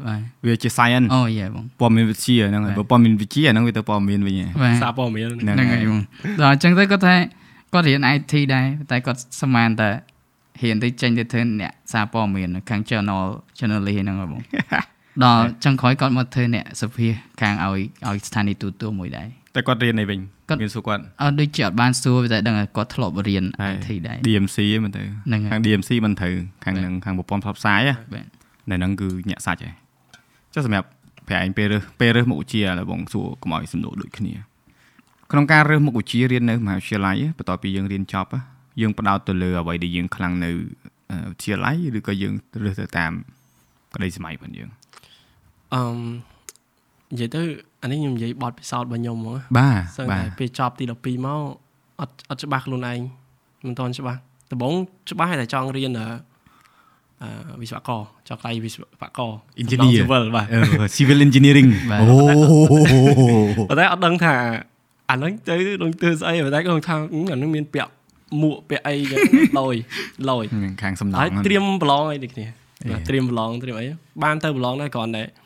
[0.08, 6.02] បាទវាជា science អូយេបងព័ត៌មានវិទ្យាហ្នឹងហើយបើព័ត៌មានវិទ្យាហ្នឹងវាទៅព័ត៌មានវិញហ៎បាទសារព័ត៌មានហ្នឹងហ្នឹងហ្នឹងហើយបង
[6.42, 7.16] ដល់អញ្ចឹងទៅគាត់ថា
[7.74, 9.90] គាត់រៀន IT ដែរតែគាត់ស្មានតែ
[10.62, 13.24] រៀនទៅចេញទៅធ្វើអ្នកសារព័ត៌មានខាង journal
[13.58, 14.42] journalist ហ្នឹងហ៎បង
[15.24, 17.08] ដល់ចុងក្រោយគាត់មកធ្វើអ្នកសភា
[17.42, 26.34] ខាងឲ្យឲ្យស្ថានីយ៍ទូទួលមួយដែរតែគាត់រៀនអីវិញគាត់មានសួរគាត់អត់ដូចជាអត់បានសួរតែដឹងថាគាត់ធ្លាប់រៀនហើយ IT ដែរ DMC ហ្នឹងមើលទៅហ្នឹងហើយខាង DMC មិនត្រូវ
[26.64, 28.26] ខាងហ្នឹងខាងប្រព័ន្ធផ្សព្វផ្សាយហ៎បាទ
[28.70, 29.76] នៅហ្នឹងគឺញាក់សាច់ហើយ
[30.54, 30.88] ចុះសម្រាប់
[31.28, 34.34] ប្រហែលពេលរើសពេលរើសមុខវិជ្ជាឥឡូវបងសួរកុំឲ្យសំណួរដូចគ្នា
[35.32, 38.40] ក្នុងការរើសមុខវិជ្ជារៀននៅមហាវិទ្យាល័យបន្ទាប់ពីយើងរៀនចប់ហ៎
[38.82, 40.52] យើងផ្ដោតទៅលើអ្វីដែលយើងខ្លាំងនៅ
[41.12, 42.34] អឺវិទ្យាល័យឬក៏យើង
[42.64, 43.12] រើសទៅតាម
[43.96, 44.70] ក្តីសម័យរបស់យើង
[45.74, 45.84] អឺ
[47.14, 47.42] និយាយទៅ
[47.84, 51.40] អានេះខ្ញុំនិយាយបទពិសោធន៍របស់ខ្ញុំហ្មងបាទសឹងបាតែទពេលចប់ទី12មក
[52.00, 53.00] អត់អត់ច្បាស់ខ្លួនឯង
[53.66, 54.20] មិនទាន់ច្បាស់
[54.52, 54.74] ដំបូង
[55.12, 56.08] ច្បាស់តែចង់រៀនអឺ
[57.22, 58.82] អឺវិស្វករចង់ខ្លាយវិស្វ
[59.18, 60.60] ករ Engineer civil បាទអឺ
[60.98, 62.08] civil engineering បាទអូ
[63.70, 64.34] ប៉ុន្តែអត់ដឹងថា
[65.10, 67.92] អាហ្នឹងទៅដូចធ្វើស្អីប៉ុន្តែគាត់ថាអឺអាហ្នឹងមានពាក់
[68.42, 69.20] មួកពាក់អីចឹង
[69.60, 69.76] លយ
[70.30, 70.46] លយ
[70.82, 72.46] ខាងសំណងហើយហ្នឹងត្រៀមប្រឡងអីដូចគ្នា
[72.84, 73.86] អេបាទត្រៀមប្រឡងត្រៀមអី
[74.24, 75.43] បានទៅប្រឡងដែរគ្រាន់តែដូច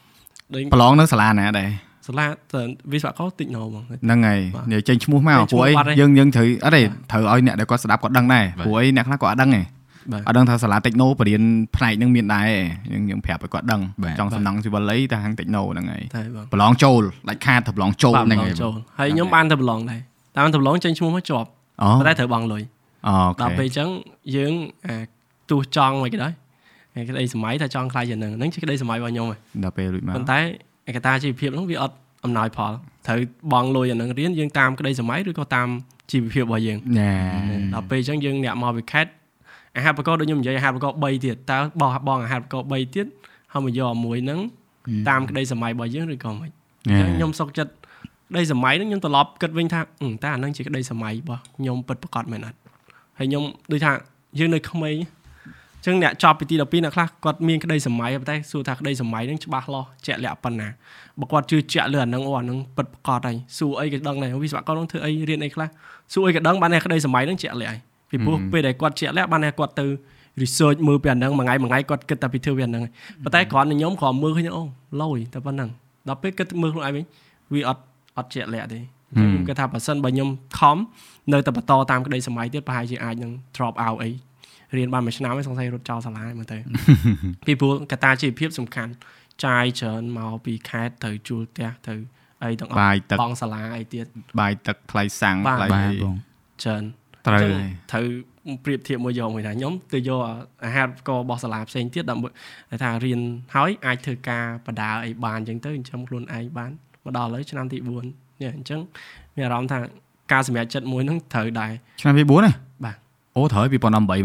[0.73, 1.69] ប្រឡងនៅសាលាណាដែរ
[2.07, 6.81] សាលាទៅវិស្វករតិចណោហ្មងហ្នឹងហើយបាទនិយាយចេញឈ្មោះមកចេញឈ្មោះព្រោះអីបាត់ហើយយើងយើងត្រូវអត់ទេ
[7.11, 9.61] ត្រូវឲ្យអ្នកដែលគាត់ស្ដាប់គាត់ដឹងដែរព្រោះអីអ្នកខ្លះគាត់អត់ដឹងទេ
[10.11, 11.41] បាទអត់ដឹងថាសាលា Techno បរៀន
[11.75, 12.49] ផ្នែកហ្នឹងមានដែរ
[12.93, 19.99] យើងយើងប្រាប់ឲ្យគាត់ដឹងបាទចង់សំណង civil អីតែខាង Techno ហ្នឹងហើយតែបងប្រឡងចូលដាច់ខាតទៅប្រឡងចូលបាទហ្នឹងប្រឡហើងយចូលហើយខ្ញុំបានទៅប្រឡងដែរ
[20.37, 21.47] តាមទៅប្រឡងចេញឈ្មោះមកជាប់
[21.81, 22.63] អូប៉ុន្តែត្រូវបង់លុយ
[23.07, 23.89] អូដល់ខេពេលអញ្ចឹង
[24.35, 24.53] យើង
[24.87, 24.95] អា
[25.49, 26.46] ទោះចង់មិនក៏ដោយឯ
[27.09, 30.39] ក្តីសម័យថាចង់ខ្លាយយ៉ាងហ្នឹងហ្នឹងជាក្តីសម័យរបស់ខ្ញុំហ៎ដល់ពេលរួចមកប៉ុន្តែ
[30.89, 31.95] ឯកតាជីវភាពហ្នឹងវាអត់
[32.25, 32.73] អំណោយផល
[33.07, 33.19] ត្រូវ
[33.51, 35.67] បង់លុយអាហ្នឹងរៀនយើងតាមក្តីសម័យឬក៏តាម
[36.11, 37.13] ជីវភាពរបស់យើងញ៉ា
[37.73, 39.11] ដល់ពេលអញ្ចឹងយើងអ្នកមកពីខេត្ត
[39.77, 43.05] អាហារបកដូចខ្ញុំនិយាយអាហារបក3ទៀតតើបោះបងអាហារបក3ទៀត
[43.53, 44.39] ហើយមកយកមួយហ្នឹង
[45.09, 46.49] តាមក្តីសម័យរបស់យើងឬក៏មិន
[46.87, 47.71] អញ្ចឹងខ្ញុំសុកចិត្ត
[48.29, 52.57] ក្តីសម័យហ្នឹងខ្ញុំត្រឡប់គិតវិញថាអឺតើអាហ្នឹងជាក្តីសម័យរបស់ខ្ញុំពិតប្រាកដមែនអត់
[53.19, 53.91] ហើយខ្ញុំដូចថា
[54.39, 60.67] យើងនៅក្មេងអញ្ចឹងអ្នកចប់ពីទី12អ្នកខ្លះគាត់មានក្តីសម័យប៉ុន្តែសួរថាក្តីសម័យហ្នឹងច្បាស់លាស់ជាក់លាក់ប៉ុណ្ណា
[61.19, 65.67] បើគាត់ជឿជាក់លើអាហ្នឹងអូអាហ្នឹងពិតប្រាកដហើយសួរអីក៏ដឹងដែរវិស្វករហ្នឹងធ្វើអីរៀនអីខ្លះ
[66.13, 69.85] សួរអីក៏ដឹងបានតែក្តីសម័យហ្នឹងជាក់លាក់ហើយពីព្រោះពេលដែលគាត់ជាក់លាក់បានតែគាត់ទៅ
[70.41, 72.91] research មើលពីអាហ្នឹងមួយថ្ងៃមួយថ្ងៃគាត់គិតតែពីធ្វើពីអាហ្នឹងហើយ
[73.23, 74.63] ប៉ុន្តែគ្រាន់តែខ្ញុំគ្រាន់មើលឃើញអូ
[75.01, 75.69] ឡយតែប៉ុណ្ណឹង
[76.07, 77.03] ដល់ពេលគិតមើលខ្លួនឯងវិញ
[77.53, 77.81] វាអត់
[78.17, 78.79] អត់ជាក់លាក់ទេ
[79.15, 80.77] អញ្ចឹងខ្ញុំគិតថាបើសិនបើខ្ញុំខំ
[81.33, 84.09] នៅតែបន្តតាមក្តីសម័យទៀតប្រហែលជាអាចនឹង drop out អី
[84.75, 86.57] រៀនបានមួយឆ្នាំហើយសង្ស័យរត់ចោលសាលាហើយមើលទៅ
[87.47, 88.91] ពីព្រោះកត្តាជីវភាពសំខាន់
[89.45, 91.95] ចាយច្រើនមកពីខេត្តទៅជួលផ្ទះទៅ
[92.43, 94.05] អីទាំងអស់បាយទឹកបងសាលាអីទៀត
[94.41, 96.15] បាយទឹកថ្លៃសាំងបាទថ្លៃបាទអីបង
[96.63, 96.83] ច្រើន
[97.27, 98.05] ត្រូវចឹងហើយត្រូវ
[98.65, 100.19] ប្រៀបធៀបមួយយកមួយថាខ្ញុំទៅយក
[100.65, 102.29] អាហារក៏របស់សាលាផ្សេងទៀតដើម្បី
[102.83, 103.19] ថារៀន
[103.55, 106.71] ហើយអាចធ្វើការបដាអីបានអញ្ចឹងទៅចិញ្ចឹមខ្លួនឯងបាន
[107.03, 108.79] មកដល់ឥឡូវឆ្នាំទី4នេះអញ្ចឹង
[109.35, 109.79] មានអារម្មណ៍ថា
[110.31, 112.66] ការសម្រេចចិត្តមួយហ្នឹងត្រូវដែរឆ្នាំទី4ណាបាទ
[113.37, 114.21] អូត្រូវ2018មកដល់បាទ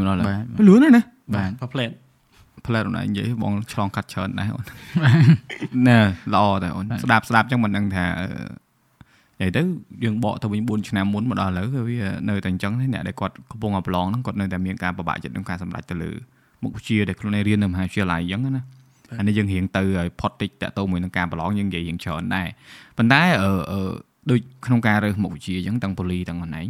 [0.56, 1.02] ហើយលឿនហើយណា
[1.36, 1.90] បាទមកផ្លែត
[2.66, 4.64] ផ្លែតអូនឯងនិយាយបងឆ្លងកាត់ច្រើនដែរអូន
[5.88, 5.98] ណែ
[6.34, 8.26] ល្អតែអូនស្ដាប់ស្ដាប់ចឹងមិនដឹងថាអឺ
[9.40, 9.62] និយាយទៅ
[10.04, 11.98] យើងបកទៅវិញ4ឆ្នាំមុនមកដល់ឥឡូវគឺវា
[12.28, 16.10] នៅតែអញ្ចឹងទេអ្នកដែលគាត់កំពុងអាប្រឡងហ្នឹងគាត់នៅតែមានការប្របាក់ចិត្តក្នុងការសម្រេចទៅលើ
[16.62, 18.62] មុខវិជ្ជាដែលខ្លួនឯងរៀននៅមហាវិទ្យាល័យអញ្ចឹងណា
[19.18, 22.48] អានេះយើងរៀងទៅឲ្យផុតតិចតាក់ទងមួយនឹងការប្រឡងយើងនិយាយរៀងច្រើនដែរ
[22.98, 23.80] ប៉ុន្តែអឺអឺ
[24.30, 26.68] ដូចក្នុងការរើសមុខវិជ្ជាអញ្ចឹងទាំងប៉ូលីទាំងអនឯង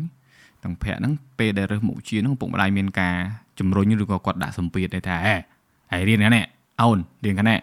[0.65, 3.15] ទាំងភ័ក្រហ្នឹងពេលដែលរើសមុខវិជ្ជាហ្នឹងឪពុកម្ដាយមានការ
[3.59, 5.35] ជំរុញឬក៏គាត់ដាក់សម្ពាធដែរថាហេ
[5.93, 6.45] ហើយរៀនខាងនេះ
[6.81, 7.59] អូនរៀនខាងនេះ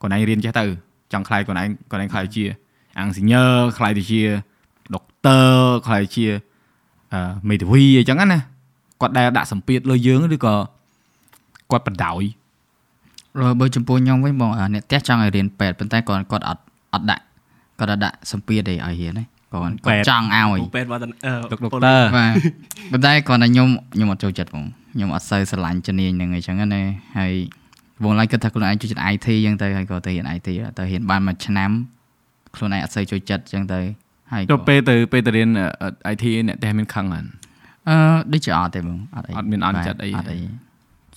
[0.00, 0.64] ខ្លួនឯងរៀនចេះទៅ
[1.12, 2.44] ចង់ខ្លាយខ្លួនឯងខ្លួនឯងខ្លាយជា
[2.98, 3.44] អង្សញើ
[3.78, 4.22] ខ្លាយទៅជា
[4.94, 5.52] ដុកទ័រ
[5.86, 6.26] ខ្លាយជា
[7.12, 8.38] អឺមេធាវីអញ្ចឹងណា
[9.00, 10.54] គាត់ដែលដាក់សម្ពាធលើយើងឬក៏
[11.70, 12.14] គាត់បដ ாய்
[13.40, 17.22] rồi បើចំពោះខ្ញុំវិញបងអាអ្នកផ្ទះចង់ឲ្យរៀនពេទ្យប៉ុន្តែគាត់គាត់អត់អត់ដាក់
[17.78, 22.32] គាត់អត់ដាក់សម្ពាធទេឲ្យរៀនទេ គាត់គាត់ចង់ឲ្យពូពេទ្យវត្តនអឺដុកដុកពលទ័របាទ
[22.92, 26.82] ប៉ុន្តែគាត់តែខ្ញុំខ្ញុំអត់ចូលចិត្តបងខ្ញុំអត់សូវស្រឡាញ់ជំនាញហ្នឹងអីចឹងណា
[27.18, 27.32] ហើយ
[28.02, 30.48] បងឡើយគិតថាខ្លួនឯងចូលចិត្ត IT ចឹងទៅហើយក៏ទៅរៀន IT
[30.78, 31.70] ទៅរៀនបានមួយឆ្នាំ
[32.56, 33.80] ខ្លួនឯងអត់សូវចូលចិត្តចឹងទៅ
[34.32, 35.48] ហើយទៅក៏ពេលទៅពេលទៅរៀន
[35.82, 37.24] អឺ IT អ្នកតែមានខឹងហ្នឹង
[37.88, 37.96] អឺ
[38.32, 40.38] ដូចជាអត់ទេបងអត់អីអត់មានអន់ចិត្តអីអត់អី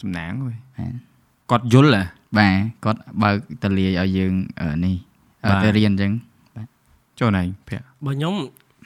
[0.02, 0.94] សំណាងហ៎បាទ
[1.52, 2.04] គាត់យល់ហ៎
[2.38, 2.56] បាទ
[2.86, 4.96] គាត់បើកតលាយឲ្យយើងអឺនេះ
[5.46, 6.12] អឺបាទទៅរៀនចឹង
[7.20, 8.34] ចូលណៃភ័ក្របើខ្ញុំ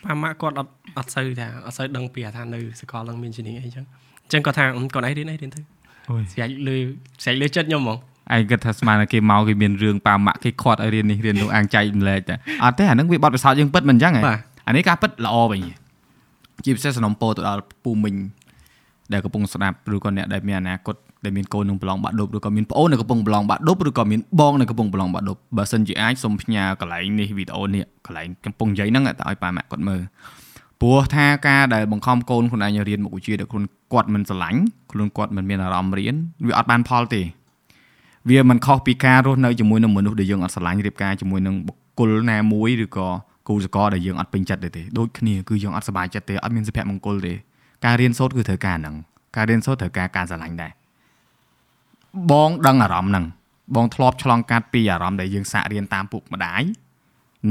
[0.04, 3.86] ប៉ាម៉ាក់គាត់អត់អត់សូវថាអត់សូវដឹងពីថានៅសាកលនឹងមានជំនាញអីចឹង
[4.24, 5.60] អញ្ចឹងគាត់ថាអឺគាត់ឯងរៀនអីរៀនទៅ
[6.10, 6.78] អូយស្រេចលើ
[7.24, 7.98] ស្រេចលើចិត្តខ្ញុំហ្មង
[8.36, 15.62] ឯងគិតថាស្មានតែគេមកគេមានរឿងប៉ាម៉ាក់គេខាត់ឲ្យរៀននេះរៀននោះអាងចែកម្លែកតែអត់ទេអាហ្នឹងវាបត់ពិសោធន៍យើងពិតមិនអញ្ចឹងហ៎បាទអានេះការពិតល្អវិញ
[16.66, 18.16] ជាពិសេសសំណពោទៅដល់ពូមិញ
[19.14, 20.96] ដែលកំពុងស្ដាប់ឬក៏អ្នកដែលមានអនាគត
[21.26, 30.02] ដែលមានកូននឹងប្រឡងបាក់ឌុបឬក៏មានប្អូននៅកំពុងប្រឡងបាក់ឌុបឬក៏មានបងនៅកំពុងប្រឡងបាក់ឌុបបើសិនជាអាចសូមផ្ញើកន្លែងនេះវីដេអូនេះកន្លែងកំពុងនិយាយហ្នឹងទៅឲ្យប៉ាម៉ាក់គាត់មើល
[30.82, 33.64] ព្រោះថាការដែលបង្ខំកូនខ្លួនឯងរៀនមុខវិជ្ជាដែលខ្លួន
[33.94, 34.62] គាត់មិនស្រឡាញ់
[34.92, 36.16] ខ្លួនគាត់មិនមានអារម្មណ៍រៀន
[36.48, 37.22] វាអត់បានផលទេ
[38.30, 43.08] វាមិនខុសពីការរស់នៅជាមួយនឹងមនុស្សដែលយើងអត់ស្រឡាញ់រៀបការជាមួយនឹងបុគ្គលណាមួយឬក៏
[43.48, 47.34] គូសកលដែលយើងអត់ពេញចិត្តទេទេដូចគ្នាគឺយើងអត់សប្បាយចិត្តទេអត់មានសុភមង្គលទេ
[47.86, 48.96] ការរៀនសូត្រគឺត្រូវការហ្នឹង
[49.36, 50.72] ការរៀនសូត្រត្រូវការការស្រឡាញ់ដែរ
[52.32, 53.26] បងដឹងអារម្មណ៍ហ្នឹង
[53.76, 56.64] បងធ្លាប់ឆ្លងកាត់ពីអារម្មណ៍ដែលយើងសាករៀនតាមពុកម្ដាយ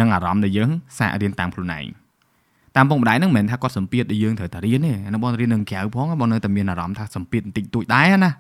[0.00, 1.86] និងអារម្មណ៍ដែលយើងសាករៀនតាមខ្លួនឯង
[2.76, 8.30] តាមពុកម្ដាយហ្នឹងមិនមែនថាគាត់សម្ពាធឲ្យយើងត្រូវតែរៀនទេអាហ្នឹងបងរៀននឹងក្រៅផងបងនៅតែមានអារម្មណ៍ថាសម្ពាធបន្តិចតួចដែរណា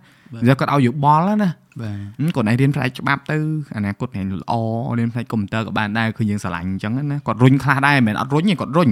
[0.42, 1.50] និយាយគាត់ឲ្យយោបល់ណា
[1.80, 1.90] បា
[2.28, 3.36] ទគាត់ឯងរៀនផ្នែកច្បាប់ទៅ
[3.76, 4.52] អនាគតរៀនល្អ
[4.98, 8.90] រៀនផ្នែកកុំព្យូទ័រក៏បានដែរគឺយើងស្រឡាញ់អញ្ចឹងណាគាត់រុញខ្លះដែរមិនមែនអត់រុញទេគាត់រុញ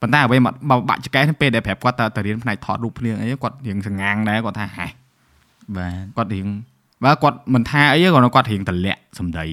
[0.00, 4.90] ប៉ុន្តែអ្វីមកមកបាក់ចកេះហ្នឹងពេលដែលប្រាប់គាត់តើទៅរៀនផ្នែកថតរូបភ្លៀងអីគាត់រៀងសងាងដែរគាត់ថាហេះ
[5.76, 6.46] បាទគាត់រៀង
[7.04, 9.46] បើគាត់មិនថាអីទេគាត់គាត់រៀងតម្លាក់សំដី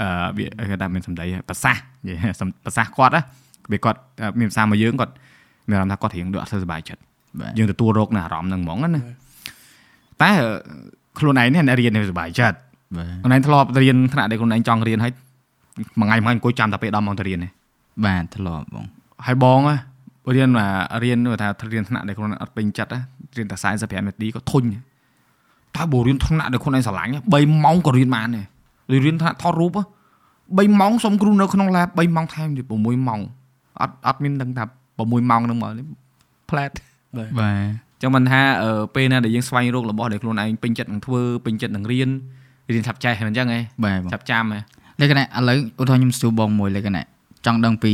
[0.00, 3.22] អឺវាគេថាមានសំដីប្រសាសន៍និយាយសំប្រសាសន៍គាត់ណា
[3.70, 3.98] ពេលគាត់
[4.38, 5.12] មានភាសាមកយើងគាត់
[5.68, 7.00] មានអារម្មណ៍ថាគាត់រៀងដូចអត់សូវសប្បាយចិត្ត
[7.40, 9.00] បាទយើងទទួលរកនៅអារម្មណ៍ហ្នឹងហ្មងណា
[10.22, 10.30] តែ
[11.18, 12.56] ខ្លួនឯងនេះអ្នករៀននៅសប្បាយចិត្ត
[12.96, 15.12] បាទខ្លួនឯងធ្លាប់រៀនថ្នាក់ដែលខ្លួនឯងចង់រៀនហើយ
[15.98, 17.48] មួយថ្ងៃមួយថ្ងៃអង្គុយចាំតែពេល10ម៉ោងទៅរៀនទេ
[18.06, 18.86] បាទធ្លាប់បង
[19.26, 19.76] ហើយបងហ៎
[20.36, 23.00] រៀនមករៀនថារៀនថ្នាក់ដែលខ្លួនឯងអត់ពេញចិត្តហ៎
[23.36, 24.64] រៀនតែ45នាទីក៏ធុញ
[25.76, 28.46] តើបើរៀនថ្នាក់ដែលខ្លួនឯងស្រឡាញ់3ម៉ោងក៏រៀនបានដែរ
[29.04, 32.74] រៀនថ្នាក់ថតរូប3ម៉ោងសុំគ្រូនៅក្នុង lab 3ម៉ោងថែមទៀត6
[33.08, 33.20] ម៉ោង
[33.80, 34.64] អត់អត់មានដឹងថា
[34.98, 35.72] 6ម៉ោងហ្នឹងមក
[36.50, 36.70] ផ្លែត
[37.16, 42.08] បាទបាទចឹងមិនថាអឺពេលណាដែលយើងស្វែងរករបស់ដែលខ្លួនឯងពេញចិត្តនឹងធ្វើពេញចិត្តនឹងរៀន
[42.72, 44.58] រៀនឆាប់ចេះមិនចឹងហ៎បាទបងឆាប់ចាំហ៎
[45.00, 47.04] លក្ខណៈឥឡូវឧទាហរណ៍ខ្ញុំសួរបងមួយលក្ខណៈ
[47.46, 47.92] ចង់ដឹងពី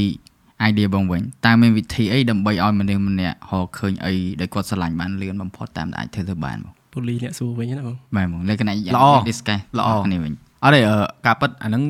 [0.68, 10.32] idea បងវិញតើមានវិធីអីដើម្បីឲ្យមនុស្សម្នាក់ហៅឃើញអីដែលគាត់ស្រឡាញ់បានលឿនបំផុតតាមដែលអាចធ្វើទៅបានបង ពូលីអ្នកសួរវិញណាបងបាទបងលក្ខណៈយ៉ាងល្អ discuss ល្អគ្នាវិញ
[10.64, 11.82] អត់ទេអឺការពិតអាហ្នឹង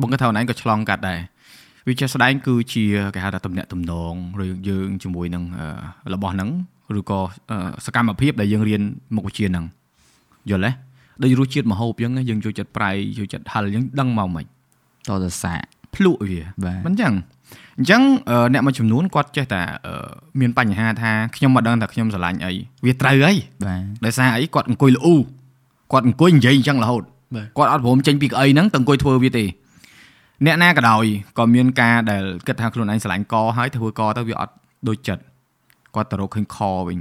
[0.00, 1.18] បងគាត់ថាអូនឯងក៏ឆ្លងកាត់ដែរ
[1.86, 2.84] វាជាក់ស្ដែងគឺជា
[3.14, 4.14] គេហៅថាទំនាក់ទំនង
[4.44, 6.50] ឬយើងជាមួយនឹងអឺរបស់ហ្នឹង
[6.98, 7.20] ឬក៏
[7.50, 7.56] អឺ
[7.86, 8.82] សកម្មភាពដែលយើងរៀន
[9.14, 9.64] មុខវិជ្ជាហ្នឹង
[10.50, 10.70] យល់ទេ
[11.22, 14.46] ដូចរសជាតិម្ហូបអញ្ចឹងណាយើងចូលចិត្តប្រៃចូលចិត្តហឹលអញ្ចឹងដឹងមកមិនត
[15.08, 15.60] ទៅសាក
[15.94, 17.14] ភ្លក់វាបាទមិនអញ្ចឹង
[17.78, 20.08] អញ្ចឹងអឺអ្នកមួយចំនួនគាត់ចេះតែអឺ
[20.40, 22.52] មានបញ្ហាថាខ្ញុំមិនដឹងថាខ្ញុំស្រឡាញ់អី
[22.84, 25.14] វាត្រូវអីបាទដោយសារអីគាត់អង្គុយលូ
[25.92, 27.02] គាត់អង្គុយនិយាយអញ្ចឹងរហូត
[27.34, 29.44] បាទគាត់អត់ព្រមចេញពីក្អីហ្នឹងទៅអង្គុយធ្វើវាទេ
[30.44, 31.04] អ្នកណាក៏ដោយ
[31.38, 34.54] ក៏មានការដែលគិតថាខ្លួនឯងស្រឡាញ់កហើយធ្វើកទៅវាអត់
[34.88, 35.22] ដូចចិត្ត
[35.94, 36.58] គាត់ទៅរកឃើញខ
[36.88, 36.98] វិញ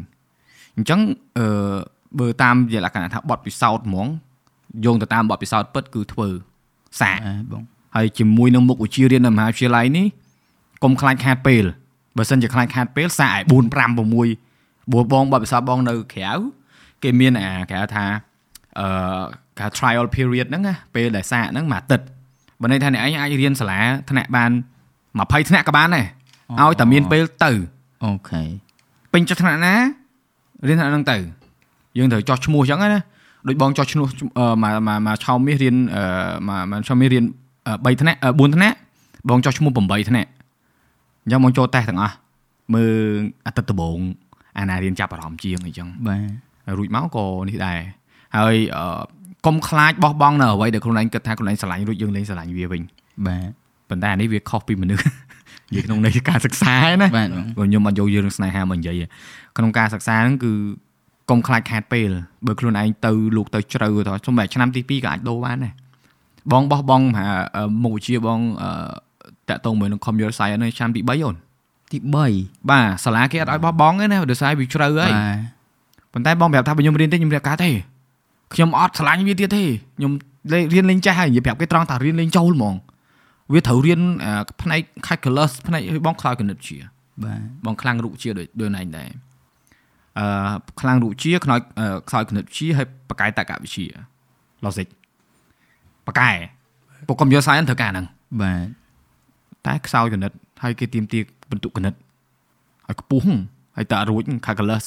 [0.76, 0.99] អញ្ចឹង
[1.38, 1.76] អឺ
[2.19, 4.07] បើតាមជាលក្ខណៈថាបត់ពិសោធន៍ហ្មង
[4.86, 6.28] យោងទៅតាមបត់ពិសោធន៍ពិតគឺធ្វើ
[7.01, 7.63] សាកបាទបង
[7.95, 10.05] ហើយជាមួយនឹងមុខវិជ្ជារៀននៅមហាវិទ្យាល័យនេះ
[10.86, 11.65] កុំខ្លាចខាតពេល
[12.17, 16.33] បើសិនជាខ្លាចខាតពេលសាកឲ្យ4 5 6បួបងបបិសោតបងនៅក្រៅ
[17.03, 18.05] គេមានអាគេហៅថា
[18.79, 18.88] អឺ
[19.57, 22.05] គេហៅ trial period ហ្នឹងណាពេលដែលសាកហ្នឹងមួយអាទិត្យ
[22.61, 23.79] បើន័យថាអ្នកឯងអាចរៀនសាលា
[24.09, 24.51] ថ្នាក់បាន
[24.99, 26.05] 20ថ្នាក់ក៏បានដែរ
[26.61, 27.51] ឲ្យតែមានពេលទៅ
[28.03, 28.41] អូខេ
[29.13, 29.73] ពេញចិត្តថ្នាក់ណា
[30.67, 31.17] រៀនថ្នាក់ហ្នឹងទៅ
[31.97, 33.01] យើងត្រូវចោះឈ្មោះអញ្ចឹងណា
[33.47, 34.05] ដូចបងចោះឈ្មោះ
[34.38, 36.03] អឺមកមកមកឆោមមាសរៀនអឺ
[36.47, 37.23] មកមកឆោមមាសរៀន
[37.65, 38.75] 3ថ្នាក់4ថ្នាក់
[39.29, 40.29] បងចោះឈ្មោះ8ថ្នាក់
[41.26, 42.15] អញ្ចឹងបងចូលតេស្តទាំងអស់
[42.73, 42.95] មើល
[43.47, 43.99] អាទិត្យដំបូង
[44.59, 46.30] អាណារៀនចាប់អារម្មណ៍ជាងអីចឹងបាទ
[46.65, 47.80] ហើយរួចមកក៏នេះដែរ
[48.38, 49.01] ហើយអឺ
[49.45, 52.82] កុំខ្លាចបោះបង់នៅអ្វីដែលខ្លួនឯងគិតថាខ្លួនឯងស្រឡាញ់រួចយើងលែងស្រឡាញ់វាវិញ
[53.28, 53.49] បាទ
[53.89, 55.05] ប៉ុន្តែអានេះវាខុសពីមនុស្ស
[55.73, 59.07] និយាយក្នុងន័យការសិក្សាឯណាបាទបងបើខ្ញុំអត់យកយើងស្នេហាមកនិយាយទេ
[59.57, 60.51] ក្នុងការសិក្សាហ្នឹងគឺ
[61.30, 62.09] កុំខ្លាចខាតពេល
[62.47, 65.73] បើខ្លួនឯងទៅលោកទៅជ្រៅទៅសំបីឆ្នាំទី2ក៏អាចដូរបានដែរ
[66.51, 68.69] បងបោះបង់ថាអឺមុខវិជ្ជាបងអឺ
[69.50, 71.36] តាក់ទងមួយនឹង computer science នៅឆ្នាំទី3អូន
[71.91, 71.98] ទី
[72.34, 75.56] 3បាទសាលាគេអត់ឲ្យបោះបង់ទេណាដោយសារវាជ្រៅហើយបាទ
[76.14, 77.72] ប៉ុន្តែបងប្រាប់ថាបើខ្ញុំរៀនទេខ្ញុំរៀនកាត់ទេ
[78.54, 79.64] ខ្ញុំអត់ឆ្លាញ់វាទៀតទេ
[79.98, 80.12] ខ្ញុំ
[80.54, 82.76] លេរៀនលេងចេះហើយនិយាយប្រាប់គេត្រង់ថារៀនលេងចូលហ្មង
[83.54, 84.32] វាត្រូវរៀនអឺ
[84.62, 86.80] ផ្នែក calculus ផ្នែកឲ្យបងខ្លោចគណិតវិទ្យា
[87.24, 89.10] បាទបងខ្លាំងរូបវិទ្យាដូចដូចណែងដែរ
[90.20, 90.26] អឺ
[90.80, 93.88] ខ្លាំងរូបវិទ្យាខ្នើចអឺខ្សោយគណិតវិទ្យាហើយបកកាយតក្កវិទ្យា
[94.66, 94.88] logic
[96.08, 96.36] បកកាយ
[97.08, 98.06] ពុកកុំយក science ត្រូវការហ្នឹង
[98.41, 98.84] បាទ
[99.68, 100.32] តែខ្សោយគណិត
[100.63, 101.20] ហើយគេទៀមទា
[101.51, 101.93] បន្ទុកគណិត
[102.88, 103.39] ហើយខ្ពស់ហ្នឹង
[103.76, 104.86] ហើយតើរួច calculus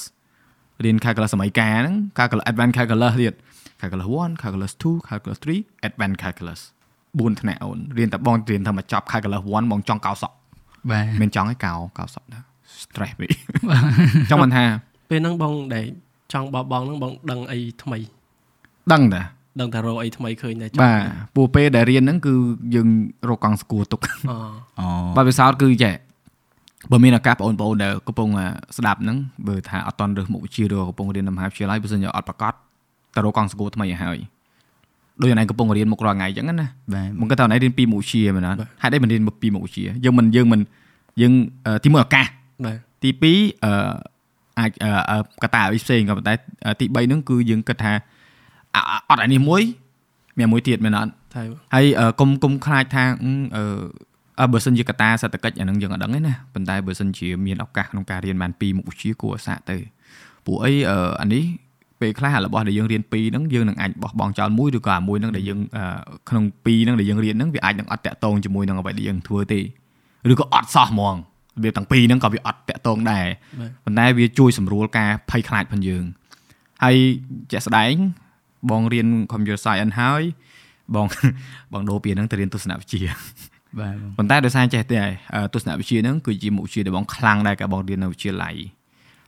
[0.85, 3.35] រៀន calculus សម័យកាលហ្នឹង calculus advanced calculus ទៀត
[3.81, 6.61] calculus 1 calculus 2 calculus 3 advanced calculus
[7.01, 10.35] 4ថ្នាក់អូនរៀនតែបងរៀនតែមកចប់ calculus 1បងចង់កោសក់
[10.91, 12.43] បាទមិនចង់ឲ្យកោកោសក់ដែរ
[12.83, 13.31] stress វិញ
[14.31, 14.65] ចង់មិនថា
[15.11, 15.87] ពេលហ្នឹងបងដែល
[16.33, 17.99] ចង់បោះបង់ហ្នឹងបងដឹងអីថ្មី
[18.93, 19.23] ដឹងតា
[19.61, 21.03] ដឹងតែរកអីថ្មីឃើញតែបាទ
[21.37, 22.35] ពូពេលដែលរៀនហ្នឹងគឺ
[22.75, 22.89] យើង
[23.29, 24.01] រកកង់ស្គួរទុក
[24.31, 24.33] អ
[24.81, 24.87] អូ
[25.17, 25.95] បាទវិសោធគឺចេះ
[26.91, 28.47] បើមានឱកាសបងប្អូនដែលកំពុងអា
[28.77, 29.17] ស្ដាប់ហ្នឹង
[29.49, 32.53] បើថាអត់តន់រើសមុខវិជ្ជាឬកំពុងរៀននៅមហាវិទ្យាល័យបើសិនជាអត់ប្រកាស
[33.15, 34.19] ទៅរកកង់ស្គួរថ្មីឲ្យហើយ
[35.21, 40.61] ដូចណៃកំពុងរៀនមុខរាល់ថ្ងៃអញ្ចឹងណាបាទមកគាត់ថាណៃរៀនពីមុខវិជ្ជាមែនអត់ហេតុអីមិនរៀនពីមុខវិជ្ជាយើងមិនយើងមិន
[41.21, 41.33] យើង
[41.67, 42.27] អឺទីមួយឱកាស
[42.65, 43.73] បាទទី2អឺ
[44.61, 46.35] អាចអឺអឺកត្តាអីផ្សេងក៏ប៉ុន្តែ
[46.67, 47.93] អឺទី3ហ្នឹងគឺយើងគិតថា
[48.75, 48.77] អ
[49.11, 49.63] អត់អានេះមួយ
[50.39, 51.43] មានមួយទៀតមែនអត់តែ
[51.75, 53.65] ហើយអឺកុំកុំខ្លាចថាអឺអឺ
[54.41, 59.77] អើបើសិនជាកត្តាសេដ្ឋកិច្ចអាហ្នឹងយើងអត់ដឹងទេណាប៉ុន្តែបើសិនជាមានឱកាសក្នុងការរៀនបានពីរមុខវិជ្ជាគួរឲ្យសាកទៅ
[60.45, 61.45] ព្រោះអីអឺអានេះ
[62.01, 65.85] ពេលខ្លះអារបស់ដែលយើងរៀនពីរហ្នឹងយើងនឹងអាចបោះបង់ចោលមួយឬក៏អាមួយហ្នឹងដែលយើងអឺ
[66.29, 69.61] ក្នុងពីរហ្នឹងដែលយើងរៀនហ្នឹងវាអាចនឹងអត់តាក់ទងជាមួយនឹងអ្វីដែលយើងធ្វើទេ
[70.31, 73.27] ឬក៏អត់សោះហ្មងរបៀបទាំងពីរហ្នឹងក៏វាអត់តាក់ទងដែរ
[73.61, 76.05] បាទប៉ុន្តែវាជួយសម្រួលការភ័យខ្លាចផងយើង
[76.85, 76.97] ហើយ
[77.51, 77.95] ជាក់ស្ដែង
[78.71, 80.23] បងរៀន computer science ហើយ
[80.95, 81.07] បង
[81.73, 83.01] បងដូរពីហ្នឹងទៅរៀនទស្សនវិជ្ជា
[83.79, 88.55] បាទបងប៉ុន្តែដោយសារចេះទេហើយអឺទស្សនវិជ្ជាហ្នឹងគឺជាមុខវិជ្ជាដែលបងខ្លាំងដែរកាលបងរៀននៅវិទ្យាល័យ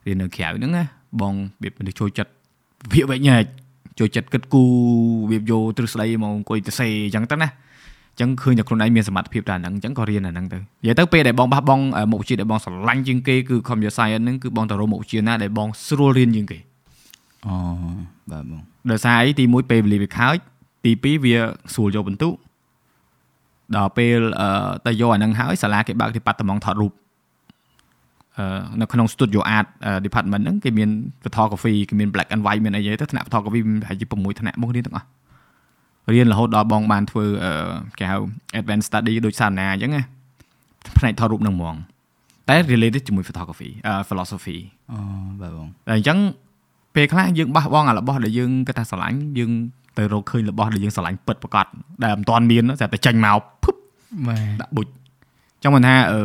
[0.07, 0.83] រៀននៅក្រៅហ្នឹងណា
[1.21, 2.31] បងវាមនុស្សចូលចិត្ត
[2.83, 3.41] វិភាគវិញ្ញាណ
[3.99, 4.71] ចូលចិត្តគិតគូរ
[5.31, 7.49] វាយកទ្រឹស្ដីមកអង្គុយទៅសេអញ្ចឹងទៅណា
[8.11, 16.57] អញ្ចឹងឃើញតែខ្លួនឯងមានសមត្ថភាពតែអាហ្នឹងអញ្ចឹងក៏រៀនអាហ្នឹងទៅនិយាយទៅពេលដែលបងបះបង់អឺមុខវិជ្ជាដែលបងស្រឡាញ់ជាងគេគឺ computer science ហ្នឹងគឺបងទៅរកមុខវិជ្ជាណាដែលបងស្រួលរៀនជាងគេ
[17.45, 17.55] អូ
[18.31, 20.37] បាទបង ដោយសារអីទី1ពេលវេលាវាខើច
[20.85, 21.35] ទី2វា
[21.73, 22.33] ស្រួលយកបន្ទុក
[23.75, 26.93] ដល់ពេលអឺតែយកអាហ្នឹងហើយសាលាគេបើក department ថតរូប
[28.37, 28.45] អឺ
[28.81, 30.89] នៅក្នុង studio art អឺ department ហ្នឹងគេមាន
[31.23, 35.07] photography គេមាន black and white មានអីទៅថ្នាក់ photography មានប្រហែលជា6ថ្នាក់មករៀនទាំងអស់
[36.13, 37.51] រៀនរហូតដល់បងបានធ្វើអឺ
[37.99, 38.17] គេហៅ
[38.59, 40.03] advanced study ដូចសាសនាអញ្ចឹងណា
[40.97, 41.75] ផ្នែកថតរូបហ្នឹងហ្មង
[42.49, 44.57] តែ related ជាមួយ photography អឺ philosophy
[44.91, 44.97] អូ
[45.41, 46.17] បាទបងតែអញ្ចឹង
[46.95, 49.51] ពេលខ្លះយើងបះបង់អារបស់ដែលយើងគិតថាស្រឡាញ់យើង
[49.97, 51.65] ទៅរកឃើញរបស់ដែលយើងស្រឡាញ់ពិតប្រកប
[52.03, 53.75] ដែលមិនទាន់មានតែតែចេញមកភឹប
[54.27, 54.87] បាទដាក់បុច
[55.63, 56.21] ចង់មិនថាអឺ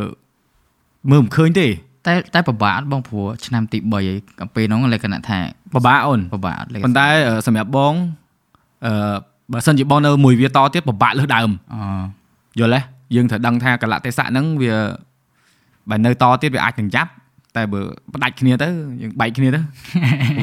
[1.11, 1.67] មើលមិនឃើញទេ
[2.05, 4.09] តែតែពិបាកអត់បងព្រោះឆ្នាំទី3ហើយ
[4.39, 5.37] កាលពេលហ្នឹងលក្ខណៈថា
[5.73, 7.93] ពិបាកអូនពិបាកអត់លក្ខប៉ុណៈន្តែអឺសម្រាប់បង
[8.85, 9.15] អឺ
[9.51, 11.79] បើសិនជាបងនៅមួយវាតទៀតពិបាកលើសដើមអូ
[12.59, 12.79] យល់ទេ
[13.15, 14.75] យើងត្រូវដឹងថាកលៈទេសៈហ្នឹងវា
[15.89, 17.11] បើនៅតទៀតវាអាចនឹងចាប់
[17.57, 17.81] តែបើ
[18.13, 18.67] ផ្ដាច់គ្នាទៅ
[19.01, 19.59] យើងបែកគ្នាទៅ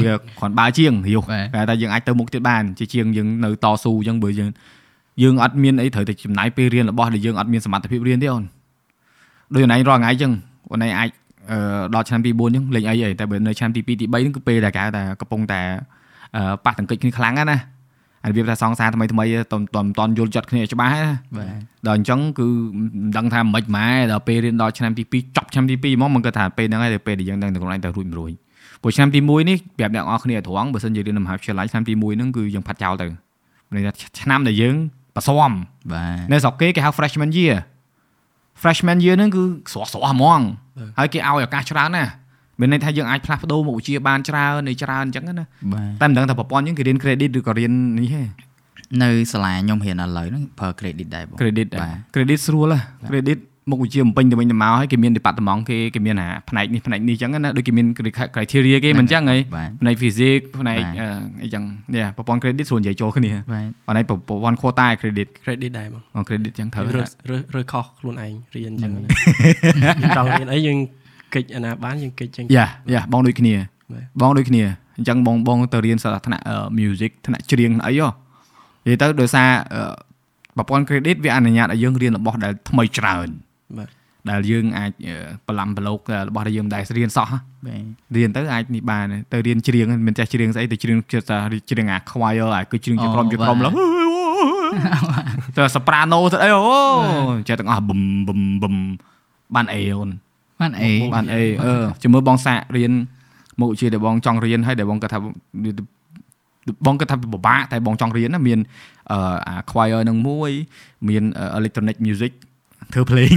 [0.02, 1.20] វាគ្រាន់បើជាងរាវ
[1.54, 4.50] បាទតែតែយើងអាចទៅមុខទៀតបានជាជាងយើងនៅតស៊ូអញ្ចឹងបើយើង
[5.22, 8.44] យើងអត់មានអីត្រូវតែចំណាយពេលរៀនរបស់ដែលយើងអត់មានសមត្ថភាពរៀនទេអូន
[9.54, 10.32] ដូចអូនឯងរាល់ថ្ងៃអញ្ចឹង
[10.72, 11.08] អូនឯងអាច
[11.50, 11.58] អឺ
[11.94, 15.60] ដល់ឆ្នាំទី4អញ្ចឹងលេងអីអីតែបើនៅឆ្នាំទី2ទី3ហ្នឹងគឺពេលដែលគេហៅថាកំពុងតែ
[16.36, 17.58] អឺប៉ះទង្គិចគ្នាខ្លាំងណាស់ណាអា
[18.28, 21.04] របៀបថាសង្សារថ្មីថ្មីៗតមិនតន់យល់ចិត្តគ្នាច្បាស់ណា
[21.38, 21.52] បាទ
[21.88, 22.46] ដល់អញ្ចឹងគឺ
[22.78, 28.32] មិនដឹងថាមិនម៉េចដល់ពេលរៀនដល់ឆ្នាំទី2ចប់ឆ្នាំទី2ហ្មងមិនគិតថាពេលហ្នឹងហើយពេលដែលយើងដឹងតែខ្លួនឯងទៅរួចមិនរួច
[28.82, 33.06] ព្រោះឆ្នាំទី1នេះប្រាប់អ្នកនរអគ្នាត្រង់បើសិនជារៀននៅមហាវិទ្យាល័យឆ្នាំទី1ហ្នឹងគឺយើងផាត់ចោលទៅ
[33.66, 34.74] មានន័យថាឆ្នាំដែលយើង
[35.16, 35.52] បន្សំបាទ
[36.32, 37.56] នៅស្រុកគេគេហៅ freshman year
[38.62, 40.40] freshman year ហ្នឹងគឺស្រស់ស្រស់ហ្មង
[40.98, 42.10] ហើយគេឲ្យឱកាសច្រើនណាស់
[42.60, 48.22] មានន័យថាយើងអាចផ្លាស់ប្ដូរមុខវិជ្ជាបានច្រើននៃច្រើនអញ្ចឹងណាបាទតែមិនដឹងថាប្រព័ន្ធយើងគេរៀន credit ឬក៏រៀននេះទេ
[49.02, 52.80] នៅសាលាខ្ញុំរៀនឥឡូវហ្នឹងប្រើ credit ដែរបង credit បាទ credit ស្រួលហ៎
[53.10, 53.40] credit
[53.70, 57.86] មុខវិជ្ជាបំពេញទៅវិញទៅមកហើយគេមាន department គេគេមានអាផ្នែកនេះផ្នែកនេះអញ្ចឹងណាដូចគេមាន
[58.36, 61.08] criteria គេមិនអញ្ចឹងហីបាទផ្នែក physics ផ្នែកបាទអឺ
[61.42, 61.62] អីចឹង
[61.94, 69.00] នេះប្រព័ន្ធ credit ស្រួលនិយាយចូលគ្នាបាទប៉ុន្តែប្រព័ន្ធ quota credit credit ដែរបងអ credit ចឹងត្រូវរើសរើសរើសខុសខ្លួនឯងរៀនអញ្ចឹងណា
[70.02, 70.78] យើងចង់រៀនអីយើង
[71.34, 73.54] កិច្ចអាណាបានយើងកិច្ចអញ្ចឹងយ៉ាយ៉ាបងដូចគ្នា
[73.92, 74.62] បាទបងដូចគ្នា
[74.96, 78.08] អញ្ចឹងបងបងទៅរៀនសាលាថ្នាក់អឺ music ថ្នាក់ច្រៀងអីហ៎
[78.86, 79.82] និយាយទៅដោយសារអឺ
[80.56, 83.28] ប្រព័ន្ធ credit វាអនុញ្ញាតឲ្យយើងរៀនរបស់ដែលថ្មីច្រើន
[83.78, 83.88] បាទ
[84.30, 85.16] ដែលយើងអាចអឺ
[85.48, 91.36] ប្រឡំប្រឡូករបស់ដែលយើងមិនដែលរៀនសោះហ៎បាទរៀនទៅអាចនេះបានទៅរៀនច្រៀងមិនចេះច្រៀងស្អីទៅច្រៀងចិត្តថា
[91.70, 93.72] ច្រៀងអា choir អាគឺច្រៀងជាក្រុមជាក្រុមឡើង
[95.56, 96.62] ទៅ soprano ទៅអីអូ
[97.48, 98.74] ចេះទាំងអស់បឹមបឹមបឹម
[99.54, 100.08] បានអេអូន
[100.60, 102.92] បានអីបានអេអឺជាមួយបងសាករៀន
[103.60, 105.18] មុខវិជ្ជាដែលបងចង់រៀនហើយដែលបងគាត់ថា
[106.86, 108.58] បងគាត់ថាពិបាកតែបងចង់រៀនណាមាន
[109.12, 110.50] អឺអា choir នឹងមួយ
[111.08, 111.24] មាន
[111.58, 112.32] electronic music
[112.94, 113.34] ធ្វើភ្លេង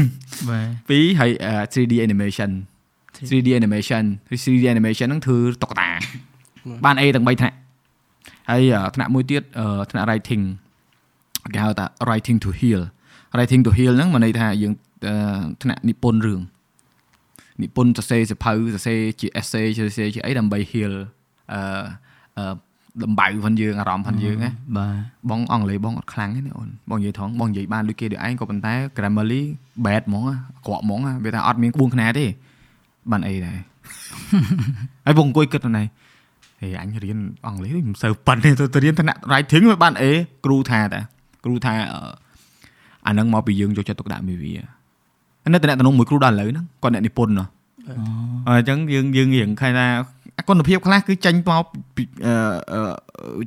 [0.49, 2.51] បាទពីរហើយអឺ 3D animation
[3.29, 4.03] 3D animation
[4.43, 5.89] 3D animation ហ្នឹងធ្វើតុក្កតា
[6.85, 7.55] បាន A ទាំង3ថ្នាក់
[8.49, 10.43] ហើយអឺថ្នាក់មួយទៀតអឺថ្នាក់ writing
[11.53, 12.81] គេហៅថា writing to heal
[13.37, 14.73] writing to heal ហ្នឹងមានន័យថាយើង
[15.07, 15.15] អឺ
[15.61, 16.41] ថ្នាក់និពន្ធរឿង
[17.61, 20.93] និពន្ធសរសេរសភៅសរសេរជា essay សរសេរជាអីដើម្បី heal
[21.53, 21.61] អឺ
[22.37, 22.55] អឺ
[23.03, 24.93] ដំបៅផងយើងអារម្មណ៍ផងយើងណាបាទ
[25.29, 29.41] បងអង់គ្លេសបងអត់ខ្លាំងទេណាអូនបងនិយាយត្រង់បងនិយាយបានដូចគេដូចឯងក៏ប៉ុន្តែ grammarly
[29.85, 30.35] bad ហ្មងអា
[30.65, 32.25] ក្រក់ហ្មងអាវាថាអត់មានក្បួនខ្នាតទេ
[33.11, 33.57] បានអីដែរ
[35.05, 35.83] ហើយបងអង្គុយគិតទៅណៃ
[36.61, 40.11] ហេអញរៀនអង់គ្លេសមិនសូវប៉ិនទេទៅទៅរៀនថ្នាក់ writing វាបានអេ
[40.45, 41.01] គ្រូថាតា
[41.45, 41.99] គ្រូថាអឺ
[43.07, 44.53] អាហ្នឹងមកពីយើងយកចិត្តទុកដាក់មួយវា
[45.53, 47.47] នៅតំណងមួយគ្រូដល់ឥឡូវហ្នឹងគាត់អ្នកនិពន្ធនោះ
[48.47, 49.87] អញ្ចឹងយើងយើងរៀងខែថា
[50.49, 51.65] គុណភាពខ្លះគឺចេញមក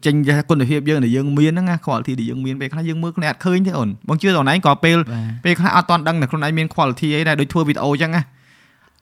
[0.05, 0.15] ចេញ
[0.51, 4.99] គុណភាពយើងដែលយើងមានហ្នឹងណា quality ដែលយើងមានពេលខ្លះយើងមើលគ្នាអត់ឃើញទេអូនបងជឿតោះណៃក៏ពេល
[5.45, 8.23] ពេលខ្លះអត់តន់ដឹងតែខ្លួនឯងមាន quality អីដែរដូចធ្វើវីដេអូអញ្ចឹងណា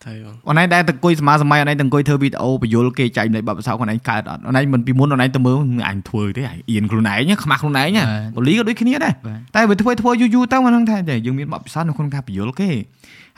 [0.05, 5.57] ត្រូវបងអូនឯងដែលទៅអង្គុយសមាសម័យអូនឯងទៅអង្គុយធ្វើវីដេអូបញ្យលគេចែកនៃបបិសោខ្លួនឯងកើតអត់អូនឯងមិនពីមុនអូនឯងទៅមើល
[5.89, 8.05] អញធ្វើទេអញអៀនខ្លួនឯងខ្មាស់ខ្លួនឯងណា
[8.37, 10.97] បូលីក៏ដូចគ្នាដែរបាទតែបើធ្វើធ្វើយូរយូរទៅមិនដឹងថា
[11.27, 12.71] យើងមានបបិសោនៅក្នុងការបញ្យលគេ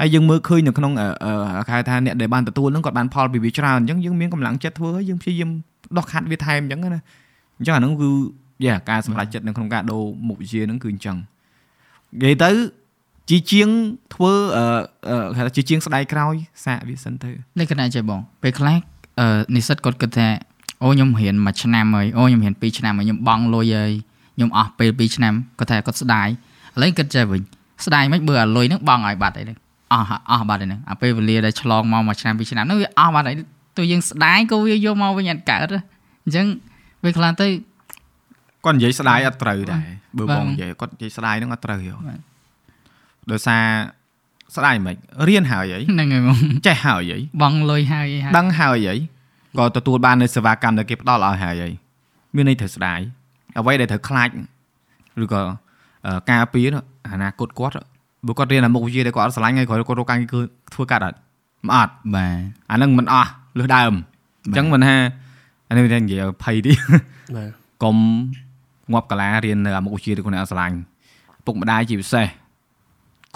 [0.00, 5.50] ហើយយើងមើលឃើញនៅក្នុងអឺអឺគេហៅថាអ្នកដែលបានទទួលហ្នឹងគាត់បានផលពីវាច្រើនអញ្ចឹងយើងមានកម្លាំងចិត្តធ្វើហើយយើងព្យាយាម
[5.96, 7.00] ដោះខាត់វាថែមអញ្ចឹងណា
[7.58, 8.11] អញ្ចឹងអាហ្នឹងគឺ
[8.64, 11.16] យ៉ាការសម្រេចចិត្តនៅក្នុងការដូរមុខវិជ្ជាហ្នឹងគឺអញ្ចឹង
[12.20, 12.50] និយាយទៅ
[13.30, 13.68] ជាជាង
[14.14, 14.64] ធ្វើអឺ
[15.10, 18.78] អឺគេថាជាជាងស្ដាយក្រោយសាកវាសិនទៅលក្ខណៈចេះបងពេលខ្លះ
[19.20, 20.28] អឺនិស្សិតគាត់គិតថា
[20.82, 23.92] អូខ្ញុំរៀនមួយឆ្នាំហើយអូខ្ញុំរៀន2ឆ្នាំហើយខ្ញុំបង់លុយហើយ
[24.36, 27.42] ខ្ញុំអស់ពេល2ឆ្នាំគាត់ថាគាត់ស្ដាយឥឡូវគិតចេះវិញ
[27.86, 29.58] ស្ដាយមិនបើអាលុយហ្នឹងបង់ឲ្យបាត់អីហ្នឹង
[29.92, 33.36] អស់អស់បាត់ហ្នឹងអាពេលវេលាដែលឆ្លងមកមួយឆ្នាំ2ឆ្នាំហ្នឹងវាអស់បាត់ហើយ
[33.76, 35.78] ទោះយើងស្ដាយក៏វាយកមកវិញអត់កើតទេ
[36.24, 36.46] អញ្ចឹង
[37.02, 37.46] ពេលខ្លះទៅ
[38.64, 42.29] គាត់និយាយស្ដាយអត់ត្រូវដែរបើបាទបងនិយាយគាត់និយាយស្ដាយហ្នឹងអត់ត្រូវយោបាទ
[43.30, 43.64] ដោយសារ
[44.56, 44.96] ស្ដាយមិន
[45.28, 48.94] រៀនហើយអីហ្នឹងហើយបងចេះហើយអីបង់លុយហើយអីហើយដឹងហើយអី
[49.58, 51.70] ក៏ទទួលបាននៅសេវាកម្មដែលគេផ្ដល់ឲ្យហើយអី
[52.34, 53.00] មានន័យត្រូវស្ដាយ
[53.58, 54.28] អ្វីដែលត្រូវខ្លាច
[55.22, 55.42] ឬក៏
[56.06, 57.74] អឺការពារនោះអនាគតគាត់
[58.26, 60.40] បើគាត់រៀនអាមុខវិជ្ជាដែលគាត់អត់ស្រឡាញ់ហើយគាត់គាត់រកការងារគឺ
[60.74, 61.18] ធ្វើកាត់អត់
[61.66, 62.32] មិនអត់បាទ
[62.70, 63.92] អាហ្នឹងមិនអស់លើសដើម
[64.44, 64.96] អញ្ចឹងមិនថា
[65.68, 66.72] អានេះនិយាយឲ្យភ័យទី
[67.36, 67.50] បាទ
[67.82, 67.96] កុំ
[68.92, 70.76] ងាប់កាលារៀននៅអាមុខវិជ្ជាដែលខ្លួនឯងអត់ស្រឡាញ់
[71.46, 72.26] ពុកម្ដាយជាពិសេស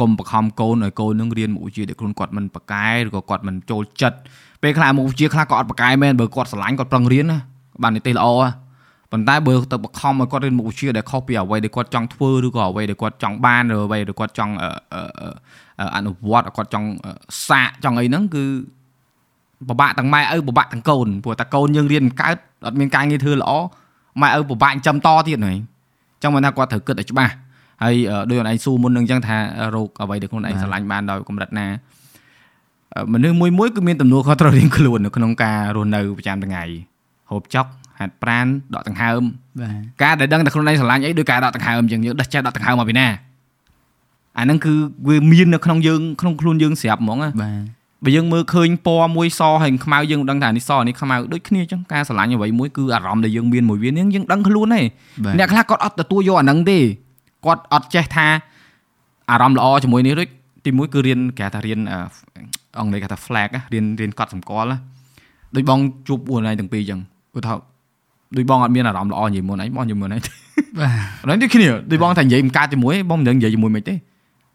[0.01, 4.19] កុំបង្ខំកូនឲ្យកូននឹងរៀនមុខវិជ្ជាដែលខ្លួនគាត់មិនប្រកែឬក៏គាត់មិនចូលចិត្ត
[4.63, 7.39] ពេលខ្លះមុខវិជ្ជាខ្លះក៏អត់ប្រកែមែនបើគាត់ស្រឡាញ់គាត់ប្រឹងរៀនណា
[7.83, 8.49] បាននិទេសល្អហ៎
[9.13, 15.03] ប៉ុន្តែបើទៅបង្ខំឲ្យគាត់រៀនមុខវិជ្ជាដែលខុសពីអ្វីដែលគាត់ចង់ធ្វើឬក៏អ្វីដែលគាត់ចង់បានឬអ្វីដែលគាត់ចង់អឺអឺ
[15.81, 17.13] អឺអនុវត្តគាត់ចង់អឺ
[17.49, 18.45] សាកចង់អីហ្នឹងគឺ
[19.69, 22.37] ពិបាកទាំងម៉ែឪពិបាកទាំងកូនព្រោះតែកូនយើងរៀនមិនកើត
[22.67, 23.51] អត់មានការងារធ្វើល្អ
[24.23, 27.33] ម៉ែឪពិបាកចិញ្ចឹមតទៀតហ្នឹងអញ្ចឹងមិនថាគាត់ត្រូវគិតឲ្យច្បាស់
[27.85, 29.37] ហើយអឺដូចអូនឯងស៊ូមុននឹងអញ្ចឹងថា
[29.75, 31.67] រោគអ្វីដែលខ្លួនឯងស្រឡាញ់បានដោយកម្រិតណា
[32.95, 36.63] អឺមនុស្សមួយមួយគឺមានទំនួលខុសត្រូវរៀងខ្លួននៅក្នុងការរស់នៅប្រចាំថ្ងៃ
[37.31, 37.67] ហូបចុក
[38.01, 39.23] ហាត់ប្រានដកដង្ហើម
[39.61, 43.07] បាទការដែលដឹងតែខ្លួនឯងស្រឡាញ់អីដោយការដកដង្ហើមអញ្ចឹងយើងដេះចេះដកដង្ហើមមកពីណា
[44.39, 44.73] អាហ្នឹងគឺ
[45.09, 47.63] វាមាននៅក្នុងយើងក្នុងខ្លួនយើងស្រាប់ហ្មងណាបាទ
[48.05, 54.81] បើយើងមើលឃើញពណ៌មួយសហើយខ្មៅយើងដឹងថានេះសនេះខ្មៅដូចគ្នាអញ្ចឹងការស្រឡាញ់អ្វីមួយគឺអារម្មណ៍ដែលយើងមានមួយវានឹងយើងដឹងខ្លួនទេ
[55.25, 56.79] បាទអ្នកខ្លះគាត់អត់ទទួលយកអាហ្នឹងទេ
[57.45, 58.27] គាត់អត់ចេះថា
[59.31, 60.29] អារម្មណ៍ល្អជាមួយនេះដូច
[60.67, 61.99] ទីមួយគឺរៀនគេហៅថារៀនអឺ
[62.79, 64.79] អង់គ្លេសគេហៅថា flag ណារៀនរៀនកត់សម្គាល់ណា
[65.57, 65.79] ដូចបង
[66.09, 67.01] ជួបអួនឯងទាំងពីរអញ្ចឹង
[67.37, 67.65] ឧទាហរណ៍
[68.37, 70.21] ដូចបងអត់មានអារម្មណ៍ល្អនិយាយមុនឯងបងនិយាយមុនឯង
[70.79, 70.91] បាទ
[71.25, 73.95] ហ្នឹងដូចគ្នាដូចបងថានិយាយមិនកើតជាមួយបងមិនដឹងនិយាយជាមួយមិនទេ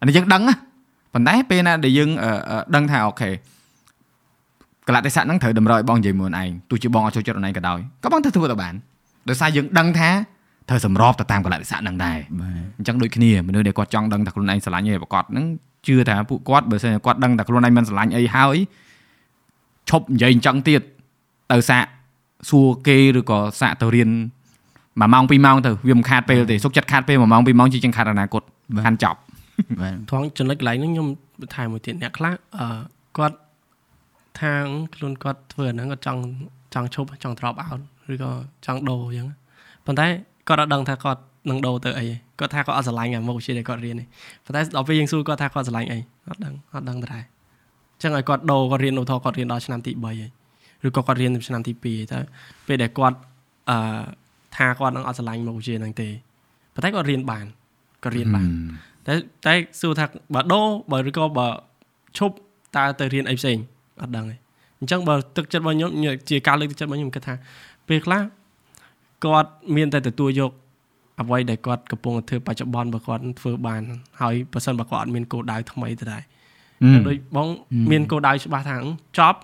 [0.00, 0.54] អានេះយើងដឹងណា
[1.12, 3.30] ប៉ុន្តែពេលណាដែលយើងអឺអឺដឹងថាអូខេ
[4.86, 8.74] កលៈទេសៈហ្នឹងត្រូវតម្រូវឲ្យបងនិយាយមួយឯងទោះជាបងអត់ចូលចិត្តអូនឯងក៏ដោយក៏បងត្រូវធ្វើទៅបាន
[9.28, 10.10] ដោយសារយើងដឹងថា
[10.70, 15.46] ត្រូវសម្របទៅតាមកលៈទេសៈហ្នឹងដែរបាទអញ្ចឹងដូចគ្នាមនុស្សដែលគាត់ចង់ដឹងថាខ្លួនឯងស្រឡាញ់អីប្រកបហ្នឹង
[15.86, 18.56] ជឿថាពួកគាត់បើសិនជាគាត់ដឹងថាខ្លួនឯងមិនស្រឡាញ់អីហើយ
[19.90, 20.82] ឈប់និយាយអញ្ចឹងទៀត
[21.52, 21.84] ទៅសាក
[22.50, 24.10] សួរគេឬក៏សាកទៅរៀន
[25.00, 28.42] មួយម៉ោងពីរម៉ោងទៅវាមិនខាតពេលទេសុខចិត្តខាតពេលមួយម៉ោងពីរម៉ោងជាជាងខាតអនាគត
[28.86, 29.18] ខាន់ចប់
[29.80, 31.08] បាទថងចំណុចកន្លែងហ្នឹងខ្ញុំ
[31.54, 32.66] ថែមមួយទៀតអ្នកខ្លះអឺ
[33.18, 33.36] គាត់
[34.40, 34.52] ថា
[34.94, 36.20] ខ្លួនគាត់ធ្វើអាហ្នឹងគាត់ចង់
[36.74, 37.80] ចង់ឈប់ចង់ drop out
[38.12, 38.30] ឬក៏
[38.66, 39.28] ចង់ដូរអញ្ចឹង
[39.86, 40.06] ប៉ុន្តែ
[40.50, 41.20] គាត់អត់ដឹងថាគាត់
[41.50, 42.06] នឹងដូរទៅអី
[42.38, 44.06] គាត់ថាគាត់អត់ស្រឡាញ់អាមុខវិជ្ជាដែលគាត់រៀននេះ
[44.44, 45.98] ប៉ុន្តែដល់ពេលយើងសួរគាត់ថាគាត់ស្រឡាញ់អី
[46.28, 47.22] អត់ដឹងអត់ដឹងដែរ
[47.94, 50.22] អញ្ចឹងឲ្យគាត់ដូរគាត់រៀនឧទាហរណ៍គាត់រៀនដល់ឆ្នាំទី3ហើយ
[50.86, 52.18] ឬក៏គាត់រៀនទៅឆ្នាំទី2ហើយទៅ
[52.66, 53.16] ពេលដែលគាត់
[53.70, 53.76] អឺ
[54.56, 56.08] ថាគាត់នឹងអត់ស្រឡាញ់មុខវិជ្ជាហ្នឹងទេ
[56.74, 57.46] ប៉ុន្តែគាត់រៀនបាន
[58.02, 58.46] គាត់រៀនបាន
[59.06, 59.14] តែ
[59.46, 61.48] តែសួរថាបើដូរបើឬក៏បើ
[62.18, 62.34] ឈប់
[62.76, 63.56] តើទៅរៀនអីផ្សេង
[64.02, 64.36] អត់ដឹងទេ
[64.80, 65.90] អញ្ចឹងបើទឹកចិត្តរបស់ខ្ញុំ
[66.30, 67.34] ជាការលើកទឹកចិត្តរបស់ខ្ញុំគិតថា
[67.88, 68.20] ពេលខ្លះ
[69.24, 70.52] គាត់មានតែទទួលយក
[71.20, 73.82] អ្វីដែលគាត់កំពុងតែធ្វើបច្ចុប្បន្នបើគាត់ធ្វើបាន
[74.20, 76.22] ហើយបើសិនបើគាត់អត់មានគោលដៅថ្មីទៅដែរ
[77.06, 77.48] ដូចបង
[77.90, 78.76] មានគោលដៅច្បាស់ថា
[79.18, 79.38] ចប់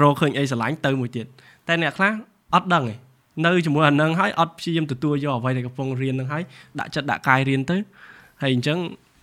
[0.00, 1.26] រកឃើញអីស្រឡាញ់ទៅមួយទៀត
[1.66, 2.12] តែអ្នកខ្លះ
[2.54, 2.94] អត់ដឹងទេ
[3.46, 6.42] នៅជាមួយអានឹងហើយអត់ព្យាយាមទទួលយកអ្វីដែលកំពុងរៀននឹងហើយ
[6.78, 7.76] ដាក់ចិត្តដាក់កាយរៀនទៅ
[8.42, 8.78] ហើយអញ្ចឹង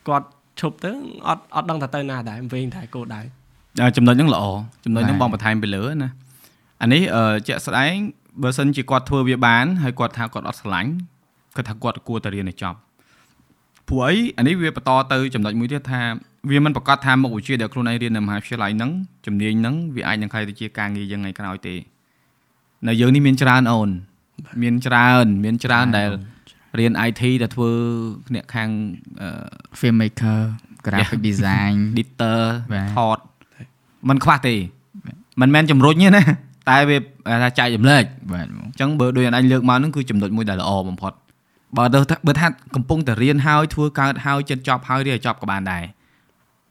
[0.08, 0.28] គាត់
[0.60, 0.92] ឈប់ទៅ
[1.28, 3.22] អត់អត់ដឹងថាទៅណាដែរវិញតែគោលដៅ
[3.82, 4.44] អឺចំណុចហ្នឹងល្អ
[4.86, 6.10] ចំណុចហ្នឹងបាទបងបន្ថែមទៅលើណា
[6.82, 7.94] អានេះអឺជាក់ស្ដែង
[8.42, 10.92] បើសិនជាគាត់ធ្វើវាបានហើយគាត់ថាគាត់អត់ស្រឡាញ់
[11.56, 12.78] គាត់ថាគាត់គួរតែរៀនឲ្យចប់
[13.90, 16.02] ព្រោះអីអានេះវាបន្តទៅចំណុចមួយទៀតថា
[16.50, 18.92] វាមិនប្រកាសថាមុខវិជ្ជាដែលខ្លួនឯងរៀននៅមហាវិទ្យាល័យហ្នឹង
[19.26, 21.76] ជំនាញហ្នឹងវាអាចនឹងក្លាយទៅជាការងារយើងថ្ងៃក្រោយទេ
[22.88, 23.90] នៅយើងនេះមានច្រើនអូន
[24.64, 26.10] មានច្រើនមានច្រើនដែល
[26.80, 27.72] រៀន IT តែធ្វើ
[28.28, 28.70] ភ្នាក់ខាង
[29.80, 30.40] film maker
[30.86, 32.42] graphic design editor
[32.96, 33.18] ថត
[34.10, 34.56] มันខ្វះទេ
[35.42, 36.24] មិនមែនជំរុញទេណា
[36.70, 36.98] តែវា
[37.44, 38.04] ថាចែកចម្លែក
[38.34, 41.14] បាទបងអញ្ចឹងបើដូចអញលើកមកហ្នឹងគឺចំណុចមួយដែលល្អបំផុត
[41.78, 45.84] បើទៅថាបើថាកំពុងតែរៀនហើយធ្វើកើតហើយចិត្តចប់ហើយរៀនឲ្យចប់ក៏បានដែរ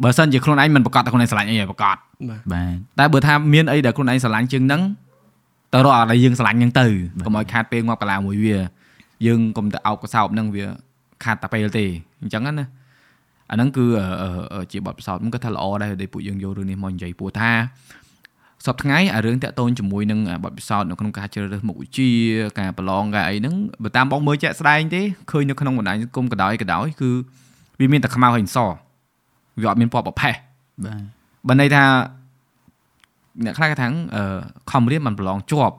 [0.02, 1.96] បើសិនជាខ្លួនឯងមិនប្រកាសតែខ្លួនឯងស្រឡាញ់អីឲ្យប្រកាស
[2.28, 4.82] បាទបាទតែបើថាមានអីដែលខ្លួនឯងស្រឡាញ់ជាងហ្នឹង
[5.72, 6.86] ទៅរកអ្វីដែលយើងស្រឡាញ់ហ្នឹងទៅ
[7.18, 8.58] បាទកុំឲ្យខាតពេលងាប់កាលាមួយវា
[9.26, 10.64] យើងកុំទៅអោបកសោបហ្នឹងវា
[11.24, 11.84] ខាតតែពេលទេ
[12.22, 12.66] អញ្ចឹងណា
[13.50, 17.50] អាហ្នឹងគឺអឺអឺអឺជាបទពិសោធន៍มันក៏ថាល្អដែរដែលពួកយើងយករឿងនេះមកនិយាយព្រោះថា
[18.66, 22.08] សប្តាហ៍ថ្ងៃអារឿងតាក់ទងជាមួយនឹងអាបទពិសោធន៍នៅក្នុងការជ្រើសរើសមុខវិជ្ជា
[22.58, 27.10] ការប្រឡងការអីហ្នឹងបើតាមបងមើលជាក់ស្ដែងទេឃើញនៅក្នុងបណ្ដាញសង្គមក៏ដោយក៏ដោយគឺ
[27.80, 28.58] វាមានតែខ្មៅហើយស
[29.60, 30.34] វាអត់មានពណ៌ប្រផេះ
[30.84, 31.02] បាទ
[31.48, 31.82] បើន័យថា
[33.44, 34.38] អ្នកខ្លះគេថាអឺ
[34.70, 35.76] ខំរៀនมันប្រឡងជាប់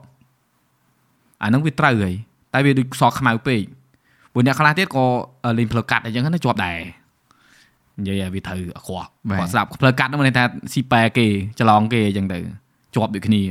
[1.42, 2.14] អាហ្នឹងវាត្រូវហើយ
[2.52, 3.62] តែវាដូចសក់ខ្មៅពេក
[4.32, 5.04] ព្រោះអ្នកខ្លះទៀតក៏
[5.58, 6.78] លេងផ្លូវកាត់អីចឹងណាជាប់ដែរ
[7.98, 9.08] និយាយឲ្យវាត្រូវអក្រក់
[9.38, 11.26] គាត់ស្ដាប់ផ្លូវកាត់ហ្នឹងមានន័យថាស៊ីប៉ែគេ
[11.58, 12.38] ច្រឡងគេអញ្ចឹងទៅ
[12.96, 13.42] ជាប់ដូចគ្នា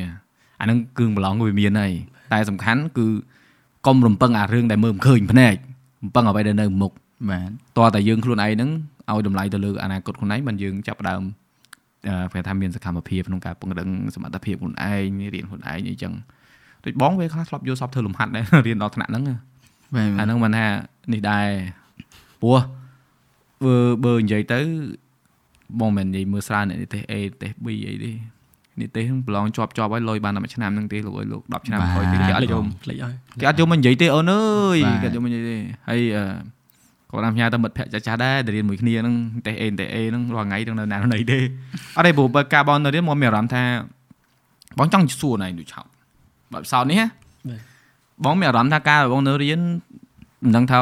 [0.59, 1.91] អាហ្នឹងគឺប្រឡងវាមានហើយ
[2.33, 3.05] តែសំខាន់គឺ
[3.85, 5.55] កុំរំពឹងអារឿងដែលមើលមិនឃើញភ្នែក
[6.03, 6.91] រំពឹងអ្វីដែលនៅមុខ
[7.29, 8.69] បាទតើតែយើងខ្លួនឯងហ្នឹង
[9.09, 11.21] ឲ្យតម្លៃទៅលើអនាគតខ្លួនឯងមិនយើងចាប់ផ្ដើម
[12.07, 16.13] អឺគេថាមានសកម្មភាពក្នុងការពង្រឹងសមត្ថភាពខ្លួនឯងរៀនខ្លួនឯងអីចឹង
[16.85, 19.23] ដូចបងវាខ្លះធ្លាប់យកសពធ្វើលំហាត់ដែររៀនដល់ថ្នាក់ហ្នឹង
[19.95, 20.65] បាទអាហ្នឹងមិនថា
[21.13, 21.47] នេះដែរ
[22.41, 22.59] ព្រោះ
[23.63, 23.75] បើ
[24.05, 24.59] បើនិយាយទៅ
[25.79, 28.11] បងមិននិយាយមើលស្រាវអ្នកនិទេស A និទេស B អីទេ
[28.81, 34.43] និទេសហ្នឹងប្រឡងជាប់ជាប់ហើយលុយបានតែមួយឆ្នាំហ្នឹងទេលោកអើយលោក10ឆ្នាំក្រោយទេគេអត់យំភ្លេចហើយគេអត់យកមកនិយាយទេអូនអើ
[34.75, 35.57] យបាទគេអត់យកមកនិយាយទេ
[35.89, 36.25] ហើយអឺ
[37.09, 39.15] គាត់តាមផ្ញើទៅមិត្តភក្តិចាស់ចាស់ៗដែរដែលរៀនមួយគ្នាហ្នឹង
[39.45, 41.39] តែអេតែអេហ្នឹងរាល់ថ្ងៃទាំងនៅណាណីទេ
[41.97, 43.63] អត់ទេព្រោះបើការបងនៅរៀនមកមានអារម្មណ៍ថា
[44.79, 45.85] បងចង់សួរណៃដូចឆោត
[46.53, 47.07] បើផ្សោតនេះហ៎
[48.25, 49.59] បងមានអារម្មណ៍ថាការបងនៅរៀន
[50.43, 50.77] មិនដឹងថា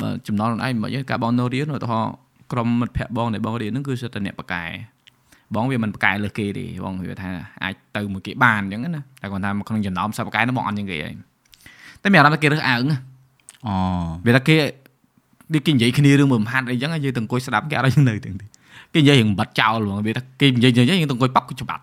[0.00, 2.12] បើចំណល់ខ្លួនឯងមិនអីការបងនៅរៀនឧទាហរណ៍
[2.52, 4.64] ក្រុមមិត្តភក្តិបងដែលបងរៀនហ្នឹងគឺសិតតែអ្នកបកកែ
[5.54, 7.30] បងវាមិនបកកែលើសគេទេបងវាថា
[7.62, 11.14] អាចទៅមួយគេបានអញ្ចឹងណាតែគាត់ថាក្នុងចំណោមសិស្សបកកែហ្នឹងបងអត់ជាងគេហើយ
[12.02, 12.98] តែមានអារម្មណ៍ថាគេរើសអើងណា
[13.66, 13.74] អូ
[14.26, 14.56] វាថាគេ
[15.54, 18.46] ដូចគេនិយាយគ្នារឿងមួយមហាត់អីចឹងយើងទៅអង្គុយស្ដាប់គេអត់ឲ្យយើងនៅទាំងទេ
[18.94, 21.82] គេនិយាយរឿងបាត់ចោលហ្មងវាថាគេនិយាយនិយាយយើងទៅអង្គុយប៉ាប់ច្បាប់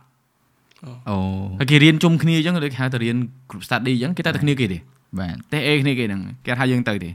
[1.09, 1.15] អូ
[1.59, 3.17] ហើយគេរៀនជុំគ្នាអញ្ចឹងដូចគេហៅទៅរៀន
[3.49, 4.77] group study អញ្ចឹងគេតែទៅគ្នាគេទេ
[5.19, 7.09] បាទតែអេគ្នាគេហ្នឹងគេថាយើងទៅទេ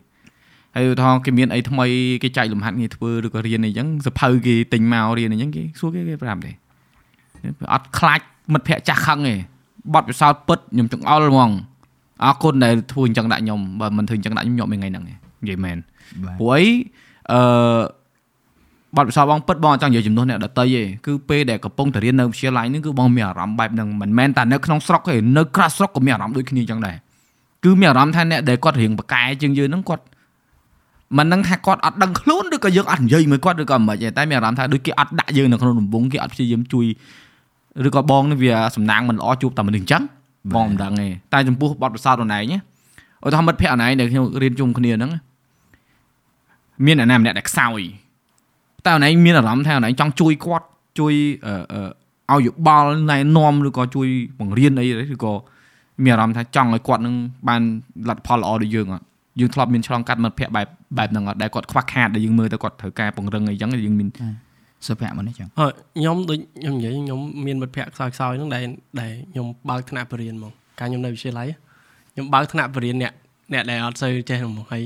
[0.75, 1.87] ហើយឧទាហរណ៍គេមានអីថ្មី
[2.23, 6.51] គេចែកលំហាត់ងារធ្វើឬក៏រៀនអីចឹងសភៅគេទិញមករៀនអីចឹងគេសួរគេគេប្រាប់ទេ
[7.73, 8.20] អត់ខ្លាច
[8.53, 9.35] មិត្តភ័ក្តិចាស់ខឹងទេ
[9.95, 11.51] បត់ពិសោធន៍ពិតខ្ញុំចង្អុលហ្មង
[12.25, 15.79] អរគុណដែលធ្វើអញ្ចឹងដាក់ខ្ញុំបើមិនធ្វើអញ្ចឹងដាក់ខ្ញុំញាប់មួយថ្ងៃហ្នឹងទេនិយាយមែន
[16.25, 16.62] បាទព្រោះអី
[17.33, 17.41] អឺ
[18.97, 26.97] បាត់ពិសោធន៍បងពិតបងអត់ចង់និយាយចំនួនអ្នកដតីទេគឺពេលដែលកំពុងតែរៀននៅវិទ្យាល័យហ្នឹងគឺបងមានអារម្មណ៍បែបហ្នឹងមិនមែនតែនៅក្នុងស្រុកទេនៅក្រៅស្រុកក៏មានអារម្មណ៍ដូចគ្នាអញ្ចឹងដែរ
[27.64, 30.05] គឺមានអារម្មណ៍ថាអ្នកដែលគាត់រៀងបកកែជាងយើងហ្នឹងគាត់
[31.19, 36.87] មិនដឹងថាគាត់អត់ដឹងខ្លួនឬក៏យើងអត់និយាយមួយគាត់ឬក៏មិនទេតែមានអារម្មណ៍ថាដូចគេអត់ដាក់យើងនៅក្នុងដំបងគេអត់ព្យាយាមជួយ
[37.87, 40.03] ឬក៏បងនេះវាសំណាងមិនល្អជួបតែមនុស្សអញ្ចឹង
[40.55, 42.59] បងមិនដឹងទេតែចំពោះបទពិសោធន៍ខ្លួនឯងណា
[43.25, 45.11] ឧទាហរណ៍មិត្តភក្តិអនឯងដែលខ្ញុំរៀនជុំគ្នាហ្នឹង
[46.87, 47.81] មានអ្នកណាម្នាក់ដែលខ្សោយ
[48.85, 50.67] តែអូនឯងមានអារម្មណ៍ថាអូនឯងចង់ជួយគាត់
[50.99, 51.13] ជួយ
[51.47, 51.83] អឺអឺ
[52.33, 54.09] ឲ្យយោបល់ណែនាំឬក៏ជួយ
[54.39, 55.33] បង្រៀនអីឬក៏
[56.05, 57.15] មានអារម្មណ៍ថាចង់ឲ្យគាត់នឹង
[57.49, 57.63] បាន
[58.09, 59.05] លទ្ធផលល្អដូចយើងអត់
[59.41, 60.66] យើងធ្លាប់មានឆ្លងកាត់មិត្តភ័ក្តិបែប
[60.99, 64.09] បែបហ្នឹងអត់ដែលគាត់ខ្វះខាតដែលយើងមើលទៅគាត់ត្រូវការពង្រឹងអីចឹងយើងមាន
[64.87, 65.66] សុភ័ក្រមកនេះចឹងអឺ
[65.97, 68.62] ខ្ញុំដូចខ្ញុំនិយាយខ្ញុំមានមិត្តភ័ក្តិខ្សោយខ្សោយហ្នឹងដែល
[69.01, 71.49] ដែលខ្ញុំបើកថ្នាក់បរិញ្ញាហ្មងកាលខ្ញុំនៅវិទ្យាល័យ
[72.12, 73.12] ខ្ញុំបើកថ្នាក់បរិញ្ញាអ្នក
[73.53, 74.83] អ្នកដែលអត់សូវចេះហ្មងហើយ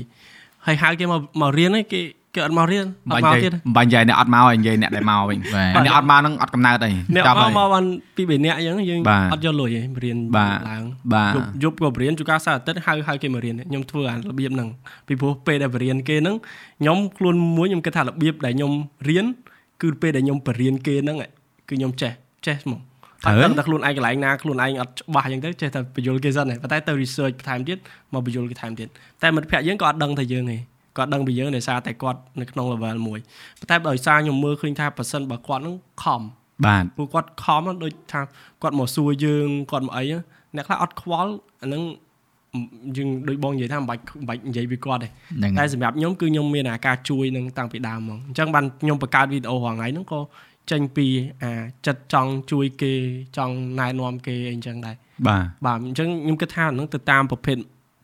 [0.65, 2.01] ហើយហៅគេមកមករៀនហ្នឹងគេ
[2.37, 7.83] គេអត់មករៀនអបាត់ញ់មកនិយាយទៀតបាញ់និយាយអ្នកអត់មកហើយនិយាយអ្នកដែលមកវិញបាទអ្នកអត់មកហ្នឹងអត់កំណើតអីអ្នកចាប់មកហើយមកបាន
[8.15, 10.83] ពីរបីនាក់អញ្ចឹងយើងបាទអត់យកលុយឯងរៀនបាទឡើង
[11.13, 14.69] បាទយប់យប់ក៏បរៀនជួនកាលសៅរ៍អាទិត្យហៅហៅគេមករៀនខ្ញុំធ្វើអារបៀបហ្នឹង
[15.07, 16.35] ពីព្រោះពេលដែលបរៀនគេហ្នឹង
[16.79, 18.71] ខ្ញុំខ្លួនមួយខ្ញុំគិតថារបៀបដែលខ្ញុំ
[19.09, 19.25] រៀន
[19.81, 21.29] គឺពេលដែលខ្ញុំបរៀនគេហ្នឹងឯង
[21.69, 22.11] គឺខ្ញុំចេះ
[22.45, 22.79] ចេះហ្មង
[23.25, 27.77] តែដឹងតែខ្លួនឯងកន្លែងណាខ្លួនឯងអត់ច្បាស់អញ្ចឹងទៅចេះតែបញ្យល់គេសិនឯងប៉ុន្តែទៅ research បន្ថែមទៀត
[28.13, 28.87] មកបញ្យល់គេថែមទៀត
[29.23, 30.57] តែមិត្តភក្តិយើងក៏អត់ដឹងថាយើងទេ
[30.97, 33.19] គាត់ដឹងពីយើងដោយសារតែគាត់នៅក្នុង level មួយ
[33.59, 36.21] ប៉ុន្តែដោយសារខ្ញុំមើលឃើញថាប៉ះសិនបើគាត់ហ្នឹងខំ
[36.65, 38.21] បាទព្រោះគាត់ខំហ្នឹងដូចថា
[38.61, 40.21] គាត់មកសួរយើងគាត់មកអីហ្នឹង
[40.55, 41.31] អ្នកខ្លះអត់ខ្វល់
[41.61, 41.83] អាហ្នឹង
[42.97, 50.19] យើងដូចបងនិយាយថាមិនបាច់មិនបាច់និយាយពីគាត់ទេហ្នឹងតែសម្រាប់ខ្ញុំគឺខ្ញុំមានអាការជួយនឹងតាំងពីដើមមកអញ្ចឹងបានខ្ញុំបង្កើតវីដេអូរាល់ថ្ងៃហ្នឹងក៏
[50.71, 51.07] ចេញពី
[51.43, 51.51] អា
[51.87, 52.93] ចិត្តចង់ជួយគេ
[53.37, 54.95] ចង់ណែនាំគេអីអញ្ចឹងដែរ
[55.27, 57.57] បាទបាទអញ្ចឹងខ្ញុំគិតថាអាហ្នឹងទៅតាមប្រភេទ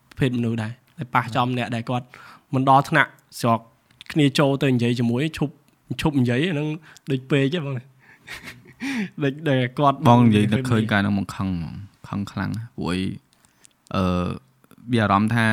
[0.10, 2.06] ប្រភេទមនុស្សដែរតែប៉ះចំអ្នកដែលគាត់
[2.56, 3.60] មិនដល់ថ្នាក់ស្រុក
[4.12, 5.54] គ្នាចូលទៅនិយាយជាមួយឈប់
[6.02, 6.68] ឈប់និយាយអាហ្នឹង
[7.12, 7.76] ដូចពេកទេបង
[9.24, 11.74] ដូចដែលគាត់បងនិយាយទៅឃើញការហ្នឹងមកខឹងហ្មង
[12.08, 13.02] ខឹងខ្លាំងណាស់ព្រោះអី
[13.96, 14.04] អឺ
[14.92, 15.46] វាអារម្មណ៍ថា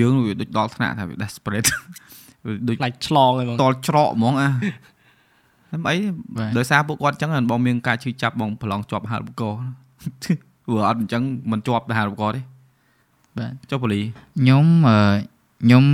[0.00, 1.68] យើងវាដូចដល់ថ្នាក់ថាវា desperate
[2.46, 4.56] វាដូចខ្លាចឆ្លងហ្នឹងបងតល់ច្រកហ្មងអាតែ
[5.88, 5.96] អី
[6.36, 9.62] បាទដោយសារពួកគាត់អញ្ចឹងបងមានការឈឺចាប់បងប្រឡងជាប់ហាលឧបករណ៍
[10.64, 11.22] ព្រោះអត់អញ្ចឹង
[11.52, 12.42] មិនជាប់ទៅហាលឧបករណ៍ទេ
[13.38, 14.00] បាទចុះប៉ូលី
[14.38, 15.31] ខ្ញុំអឺ
[15.62, 15.84] ខ្ញុំ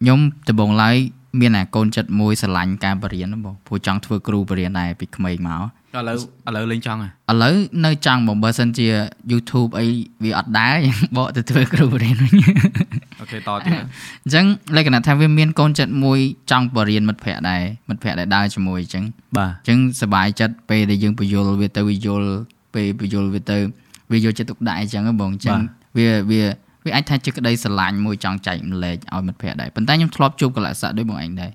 [0.00, 0.96] ខ្ញុំដំបងឡើយ
[1.40, 5.62] មានអាកូនចិត្តមួយស្រឡាញ់ការបរៀនហ្នឹងបងព្រោះចង់ធ្វើគ្រូបរៀនដែរពីក្មេងមក
[5.96, 6.16] ឥឡូវ
[6.48, 8.86] ឥឡូវលេងចង់ហ៎ឥឡូវនៅចង់បងបើសិនជា
[9.32, 9.86] YouTube អី
[10.24, 12.34] វាអត់ដែរយ៉ាងបកទៅធ្វើគ្រូបរៀនវិញ
[13.20, 14.44] អូខេតទៀតអញ្ចឹង
[14.76, 16.18] លក្ខណៈថាវាមានកូនចិត្តមួយ
[16.50, 19.04] ចង់បរៀនមិត្តភ័ក្តិដែរមិត្តភ័ក្តិដែលដើរជាមួយអញ្ចឹង
[19.36, 22.28] បាទអញ្ចឹងសប្បាយចិត្តពេលដែលយើងបញ្យល់វាទៅវាយល់
[22.74, 23.58] ពេលបញ្យល់វាទៅ
[24.12, 25.58] វាយកចិត្តទុកដាក់អញ្ចឹងហ៎បងអញ្ចឹង
[25.98, 26.42] វាវា
[26.84, 31.50] វាអាចថាជាក្តីស្រឡាញ់មួយចង់ចែកម្លែកឲ្យមិត្តភ័ក្តិដែរប៉ុន្តែខ្ញុំធ្លាប់ជួបកលៈសៈដោយបងឯងដែរ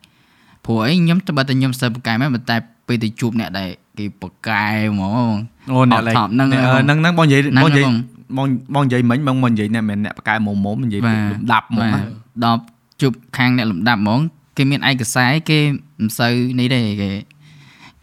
[0.66, 2.56] ព្រោះអីខ្ញុំទៅបើតែខ្ញុំសិស្សបកែមែនប៉ុន្តែ
[2.88, 3.70] ពេលទៅជួបអ្នកដែល
[4.00, 5.34] គេបកែហ្មង
[5.72, 7.96] អូអ្នកលេខអត់ថប់ហ្នឹងអ្នកហើយហ្នឹងហ្នឹងបងនិយាយហ្នឹងបងនិយាយហ្នឹង
[8.38, 12.02] បងបងនិយាយមិញបងមិននិយាយអ្នកមិនអ្នកប្រកែមុំមុំនិយាយបាទលំដាប់ហ្មងបាទណា
[12.44, 12.60] ដល់
[13.02, 14.20] ជួបខាងអ្នកលំដាប់ហ្មង
[14.58, 15.60] គេមានឯកសារគេ
[16.00, 17.12] មិនសូវនេះទេគេ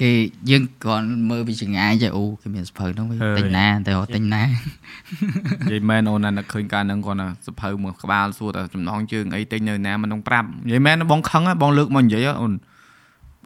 [0.02, 0.12] គេ
[0.50, 12.52] យើងគ្រាន់មើលពីចង្អាយចេះអូគេមានសភៅហ្នឹងវិញទិញណាតែទិញណានិយាយមែនអូនណាឃើញការហ្នឹងគាត់ណាសភៅមួយក្បាលសួរតែចំណងជើងអីទិញនៅណាមិនដឹងប្រាប់និយាយមែនបងខឹងបងលើកមកនិយាយអូន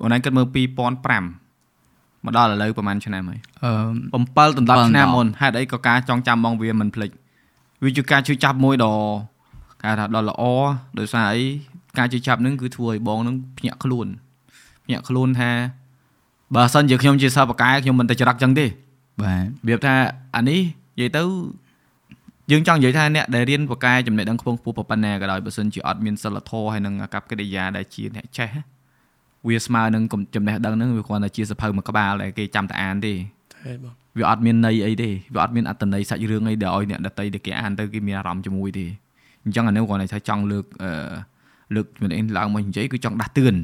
[0.02, 7.10] អូនឯងគិតមើល2005មកដល់ឥឡូវប្រហែលឆ្នាំហើយ7ដល់10ឆ្នាំមុនហេតុអីក៏ការចងចាំបងវាមិនភ្លេច
[7.84, 8.94] វាជាការជួយចាប់មួយដ៏
[9.82, 10.42] គេថាដ៏ល្អ
[10.98, 11.44] ដោយសារអី
[11.98, 14.06] ការជួយចាប់នឹងគឺធ្វើឲ្យបងនឹងភ្ញាក់ខ្លួន
[14.84, 15.50] ភ្ញាក់ខ្លួនថា
[16.54, 18.66] បើសិនជាខ្ញុំជាសិស្សបកែខ្ញុំមិនទៅច្រឹកចឹងទេ
[19.22, 19.94] បាទរបៀបថា
[20.36, 20.60] អានេះ
[20.98, 21.22] និយាយទៅ
[22.50, 28.50] យើងចង់និយាយថាអ្នកដែលរៀនបកកែចំណេះដឹងខ្ពង់ខ្ពស់ប៉ុណ្ណាក៏ដោយបើសិនជាអត់មានសិលធម៌ហើយនឹងអាកប្បកិរិយាដែលជាអ្នកចេះ
[29.48, 33.12] វាស្មើនឹងគំចំណេះដឹងហ្នឹងវាគ្រាន់តែជាសភៅមួយក្បាលដែលគេចាំតែអានទេ
[33.54, 38.86] ទេបងវាអត់មានន័យអីទេវាអត់មានអត្ថន័យសាច់រឿងអីដែលឲ្យអ្នកដតីដែលគេអានទៅគេមានអារម្មណ៍ជាមួយទេ
[39.44, 40.90] អញ្ចឹងអានេះគ្រាន់តែថាចង់លើកអឺ
[41.74, 43.54] លើកមិនអីឡើងមកនិយាយគឺចង់ដាស់តឿន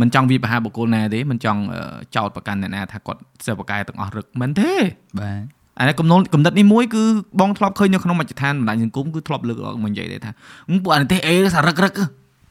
[0.00, 1.80] មិនចង់វាបហាបុគ្គលណាទេមិនចង់អឺ
[2.16, 4.72] ចោទប្រកាន់អ្នកណាថាគាត់សិស្សបកកែទាំងអស់រឹកមិនទេ
[5.20, 5.40] បាទ
[5.78, 7.02] អានេះកំណត់កំណត់នេះមួយគឺ
[7.40, 10.30] បងធ្លាប់ឃើញនៅក្នុងមជ្ឈដ្ឋានបណ្ដាញសង្គមគឺធ្លាប់លើកមកនិយាយដែរថា
[10.68, 11.92] អឺពួកអានេះទេអេសារឹករឹក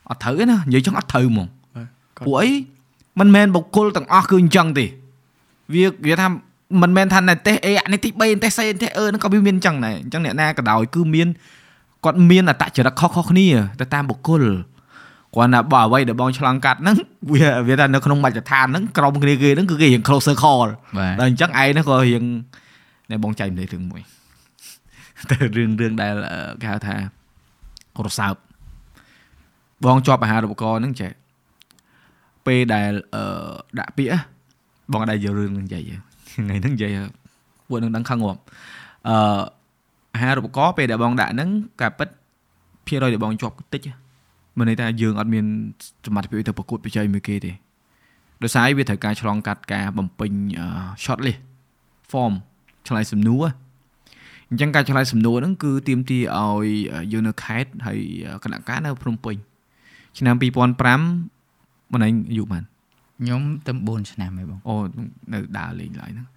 [0.09, 1.87] អត់ត្រូវទេណានិយាយចឹងអត់ត្រូវហ្មងបាទ
[2.17, 2.49] គាត់ពួកអី
[3.19, 4.85] មិនមែនបុគ្គលទាំងអស់គឺអញ្ចឹងទេ
[5.73, 6.27] វាវាថា
[6.81, 11.27] មិនមែនថាណែទេអេអានេះទី3ទេសេទេអឺហ្នឹងក៏វាមានអញ្ចឹងដែរអញ្ចឹងអ្នកណាក៏ដោយគឺមាន
[12.05, 13.47] គាត់មានអត្តចរិតខុសៗគ្នា
[13.79, 14.43] ទៅតាមបុគ្គល
[15.35, 16.95] គាត់ណាបើអ្វីដែលបងឆ្លងកាត់ហ្នឹង
[17.31, 22.23] វាវាថានៅក្នុងមជ្ឈដ្ឋានហ្នឹងក្រុមគ្នាគេហ្នឹងគឺគេរៀង close circle បាទដល់អញ្ចឹងឯងហ្នឹងក៏រៀង
[23.11, 24.01] ណែបងចែកម្លេចរឿងមួយ
[25.29, 26.95] ទៅរឿងរឿងដែលអឺគេហៅថា
[28.05, 28.33] រសើប
[29.85, 31.11] បងជាប់អាហារូបករណ៍ហ្នឹងចេះ
[32.45, 34.19] ពេលដែលអឺដាក់ពាក្យណា
[34.91, 35.95] បងអត់ដែរយករឿងហ្នឹងនិយាយទេ
[36.31, 36.91] ថ្ងៃហ្នឹងនិយាយ
[37.69, 38.39] ពួកនឹងដឹងខឹងងាប់
[39.09, 39.39] អឺ
[40.13, 41.49] អាហារូបករណ៍ពេលដែលបងដាក់ហ្នឹង
[41.81, 42.09] ការពិត
[42.87, 44.06] ភាគរយដែលបងជាប់គឺតិចណា
[44.59, 45.45] មិនន័យថាយើងអត់មាន
[46.05, 47.51] សមត្ថភាពទៅប្រកួតប្រជែងមួយគេទេ
[48.43, 50.67] ដោយសារអីវាត្រូវការឆ្លងកាត់ការបំពេញអឺ
[51.03, 51.39] short list
[52.11, 52.33] form
[52.87, 53.45] ឆ្លើយសំណួរ
[54.49, 56.67] អញ្ចឹងការឆ្លើយសំណួរហ្នឹងគឺទាមទារឲ្យ
[57.11, 57.99] យើងនៅខេត្តហើយ
[58.43, 59.35] គណៈការនៅភ្នំពេញ
[60.17, 62.77] ឆ្នាំ2005មិនឯងអាយុប៉ុន្មាន
[63.19, 64.75] ខ្ញុំទៅ4ឆ្នាំហើយបងអូ
[65.33, 66.27] នៅដើរលេងឡើយហ្នឹង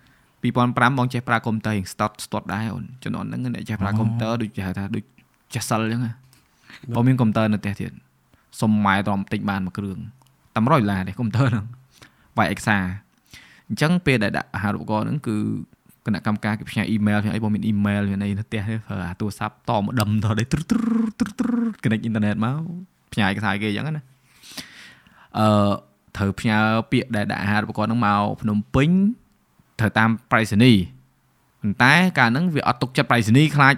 [0.42, 5.04] 2005បងចេះប្រើកុំព្យូទ័ររៀងស្ទាត់ស្ទាត់ដែរអូនជំនាន់ហ្នឹងអ្នកចេះប្រើកុំព្យូទ័រដូចគេហៅថាដូច
[5.54, 6.12] ចេះសិលអញ្ចឹងណា
[6.96, 7.90] បងមានកុំព្យូទ័រនៅផ្ទះទៀត
[8.60, 9.98] សុំម៉ែត្រមទិញបានមួយគ្រឿង
[10.54, 11.66] តែ100ដុល្លារទេកុំព្យូទ័រហ្នឹង
[12.38, 12.78] វាយអេកសា
[13.68, 15.36] អញ្ចឹងពេលដែលដាក់អាហារូបករណ៍ហ្នឹងគឺ
[16.06, 22.56] គណៈកម្មការគេផ្ញើអ៊ីមែលផ្ញើអីបងមានអ៊ីមែលមានអីនៅផ្ទះទេប្រើអាទូរស័ព្ទតមកដុំដល់ដេទ្រុទ្រុទ្រុទ្រុ connect អ៊ីនធឺណិតមក
[23.12, 24.02] ផ្ញើឯកសារគេអញ្ចឹងណា
[25.38, 25.72] អឺ
[26.16, 26.58] ត្រូវផ្ញើ
[26.92, 28.90] ពាក្យដែលដាក់អាហារូបករណ៍ហ្នឹងមកភ្នំពេញ
[29.80, 30.82] ត្រូវតាមប្រៃសណីย์
[31.60, 33.74] ប៉ុន្តែកាលហ្នឹងវាអត់ទុកចិត្តប្រៃសណីย์ខ្លាច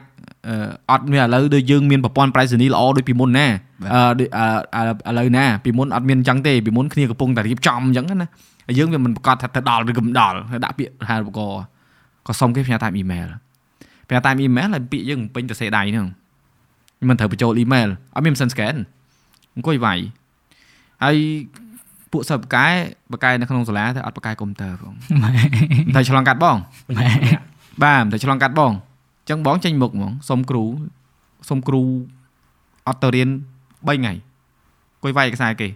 [0.49, 0.55] អឺ
[0.91, 3.47] អត់មានឥឡូវដូចយើងមានប្រព័ន្ធប្រៃសណីย์ល្អដូចពីមុនណា
[3.93, 4.29] អឺដូច
[4.77, 8.29] អឺឥឡូវណាពីមុនអត់មានអញ្ចឹងទេពីមុនគ្នាកំពុងតែរៀបចំអញ្ចឹងណា
[8.67, 11.63] ហើយយើងវាមិនប្រកាសថាទៅដល់ឬក៏មិនដល់ហើយដាក់ពាក្យអាហារូបករណ៍
[12.27, 13.27] ក៏សុំគេផ្ញើតាមអ៊ីមែល
[14.09, 16.07] ផ្ញើតាមអ៊ីមែលហើយពាក្យយើងពេញទៅសេដៃហ្នឹង
[17.11, 18.75] មិនត្រូវបញ្ចូលអ៊ីមែលអត់មានម៉ាស៊ីន scan
[19.55, 19.99] អង្គុយវាយ
[21.05, 21.17] ហើយ
[22.13, 22.67] ពួកសិស្សបកែ
[23.13, 24.95] បកែនៅក្នុងសាលាតែអត់បកែកុំព្យូទ័រផង
[25.95, 26.57] តែឆ្លងកាត់បង
[27.83, 30.65] បាទតែឆ្លងកាត់បងអញ្ចឹងបងចេញមុខហ្មងសុំគ្រូ
[31.49, 31.83] សុំគ្រូ
[32.89, 33.29] អត់ទៅរៀន
[33.63, 35.69] 3ថ្ងៃអង្គុយវាយឯកសារគេ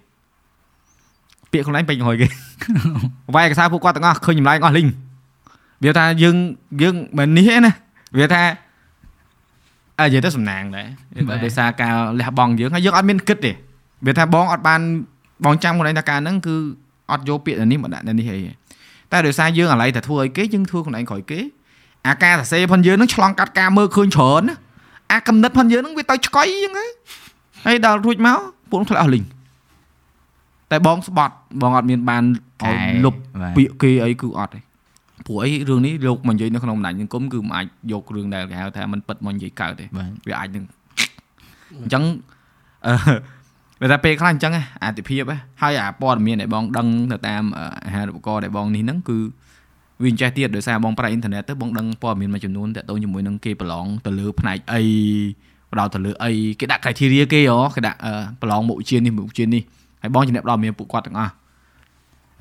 [1.52, 2.26] ពាក្យខ្លួនឯងពេញរយគេ
[3.34, 4.88] វាយឯកសារពួកគាត់ទាំងអស់ឃើញចម្លែកអស់លីង
[5.84, 6.36] វាថាយើង
[6.82, 7.72] យើងមិននេះទេណា
[8.18, 8.42] វាថា
[10.00, 10.86] អើនិយាយទៅសំណាងដែរ
[11.28, 13.52] បាទដោយសារការលះបង់យើងហើយយើងអត់មានគិតទេ
[14.06, 14.80] វាថាបងអត់បាន
[15.44, 16.56] បងចាំខ្លួនឯងថាការហ្នឹងគឺ
[17.10, 18.52] អត់យកពាក្យនេះមកដាក់នៅនេះអីទេ
[19.12, 21.40] តែដោយសារយើងអាឡ័យតែធ្វើឲ្យគេយើងធ្វើខ្លួនឯងក្រោយគេ
[22.06, 24.56] អាការសរសេរផងយើងហ្នឹងឆ្លងកាត់ការមើលឃើញច្រើនណា
[25.12, 26.90] អាកំណត់ផងយើងហ្នឹងវាទៅឆ្កុយអញ្ចឹងហើយ
[27.66, 28.38] ហើយដល់រួចមក
[28.70, 29.24] ពួកនោះឆ្លាស់អស់លីង
[30.70, 32.22] តែបងស្បត់បងអត់មានបាន
[32.64, 34.60] ឲ្យលុបបាទពាក្យគេអីគឺអត់ទេ
[35.26, 40.64] ព្រោះអីរឿងនេះលោកមកនិយាយនៅក្នុងបណ្ដាញសង្គមគឺមិនអាចយករឿងដែលគេហៅថាมันពិតមកនិយាយកើតទេបាទវាអាចនឹង
[41.82, 42.04] អញ្ចឹង
[42.86, 42.92] អឺ
[43.80, 49.18] វាថាពេលខ្លះអញ្ចឹងហ៎អាទិភាពហ៎ហើយអាព័ត៌មានដែលបងដឹងទៅតាមអឺអាហារូបករណ៍ដែលបងនេះហ្នឹងគឺ
[50.02, 54.82] វាអញ្ចេះទៀតដោយសារបងប្រើអ៊ីនធឺណិតទៅបងដឹងព័ត៌មានមួយចំនួនតាក់ទងជាមួយនឹងគេប្រឡងទៅលើផ្នែកអី
[55.70, 56.30] បដោតទៅលើអី
[56.60, 59.62] គេដាក់ criteria គេហ៎គេដាក់អឺប្រឡងមុខវិជ្ជានេះមុខវិជ្ជានេះ
[60.02, 61.32] ហើយបងជំរាបដល់មានពួកគាត់ទាំងអស់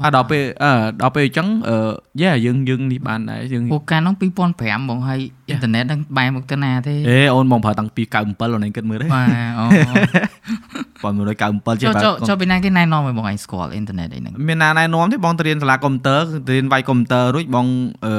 [0.04, 0.72] អាដល់ពេលអឺ
[1.02, 1.78] ដល់ពេលអញ្ចឹងអឺ
[2.22, 4.14] យ៉ាយើងយើងនេះបានដែរយើងអូកាលនោះ
[4.52, 9.28] 2005បងហើយអ៊ីនធឺណិតហ្នឹងបែរមកទៅណាទេអេអូនបងប្រើតាំងពី97អូនឯងគិតមើលទេបាទ
[9.60, 9.66] អូ
[11.06, 17.66] 1997ចុះចុះចុះពីណាគេណែនាំឲ្យបងឯងស្គាល់អ៊ីនធឺណិតអីហ្នឹងមានណាណែនាំទេបងទៅរៀនសាលាកុំព្យូទ័រទៅរៀនវាយកុំព្យូទ័ររួចបង
[18.06, 18.14] អឺ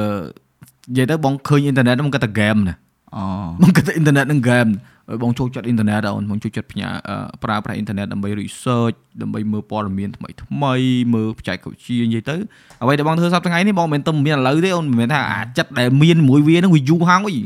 [0.89, 2.75] និយាយទៅបងឃើញអ៊ីនធឺណិតហ្នឹងគិតតែហ្គេមណា
[3.15, 3.23] អូ
[3.61, 10.75] បងគិតថាអ៊ីនធឺណិតនឹងហ្គេមហើយ បងចូលចិត្តអ៊ីនធឺណិតអូនបងចូលចិត្តផ្ញើអឺប្រើប្រាស់អ៊ីនធឺណិតដើម្បី research ដើម្បីមើលព័ត៌មានថ្មីថ្មី
[11.13, 12.35] មើលបច្ចេកវិទ្យានិយាយទៅ
[12.81, 17.37] អ្វីដែលបងធ្វើសប្តាហ៍ថ្ងៃនេះបងមិនមែនទៅមានឥឡូវទេអូនមិនមែនថាអាចិត្តដែលមានមួយវាហ្នឹងវាយូរហើយ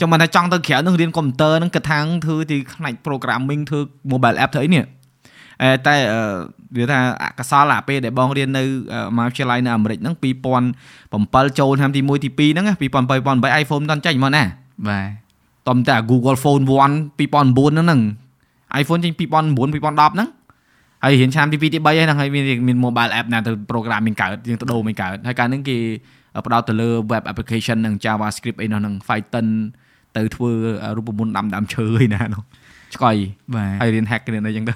[0.00, 3.80] ចាំមិនថាចង់ទៅក្រៅនឹងរៀនកុំព្យូទ័រហ្នឹងគិតថាធ្វើទីផ្នែក programming ធ្វើ
[4.12, 4.84] mobile app ធ្វើអីនេះ
[5.62, 6.20] អឺតែអឺ
[6.76, 8.64] វាថាអកុសលអាពេលដែលបងរៀននៅ
[9.16, 12.82] មហាវិទ្យាល័យនៅអាមេរិកហ្នឹង2007ចូលឆ្នាំទី1ទី2ហ្នឹង2007
[13.50, 14.42] 2008 iPhone មិនតាន់ចេញមកណា
[14.88, 15.23] បាទ
[15.68, 18.00] តំតែ Google Phone 1 2009ហ្នឹង
[18.80, 20.28] iPhone ចេញ2009 2010ហ្នឹង
[21.04, 25.76] ហើយរៀនឆ្នាំទី2ទី3ហ្នឹងហើយមានមាន mobile app ណាទៅ programming កើតយើងទៅដូរមិនកើតហើយកាលហ្នឹងគេ
[26.46, 29.46] ផ្ដោតទៅលើ web application និង JavaScript អីនោះហ្នឹង Python
[30.16, 30.50] ទៅធ្វើ
[30.96, 32.42] រូបមន្តដាំដើមឈើអីណានោះ
[32.94, 33.16] ឆ្កុយ
[33.54, 34.74] បាទហើយរៀន hack រៀនអីចឹងទៅ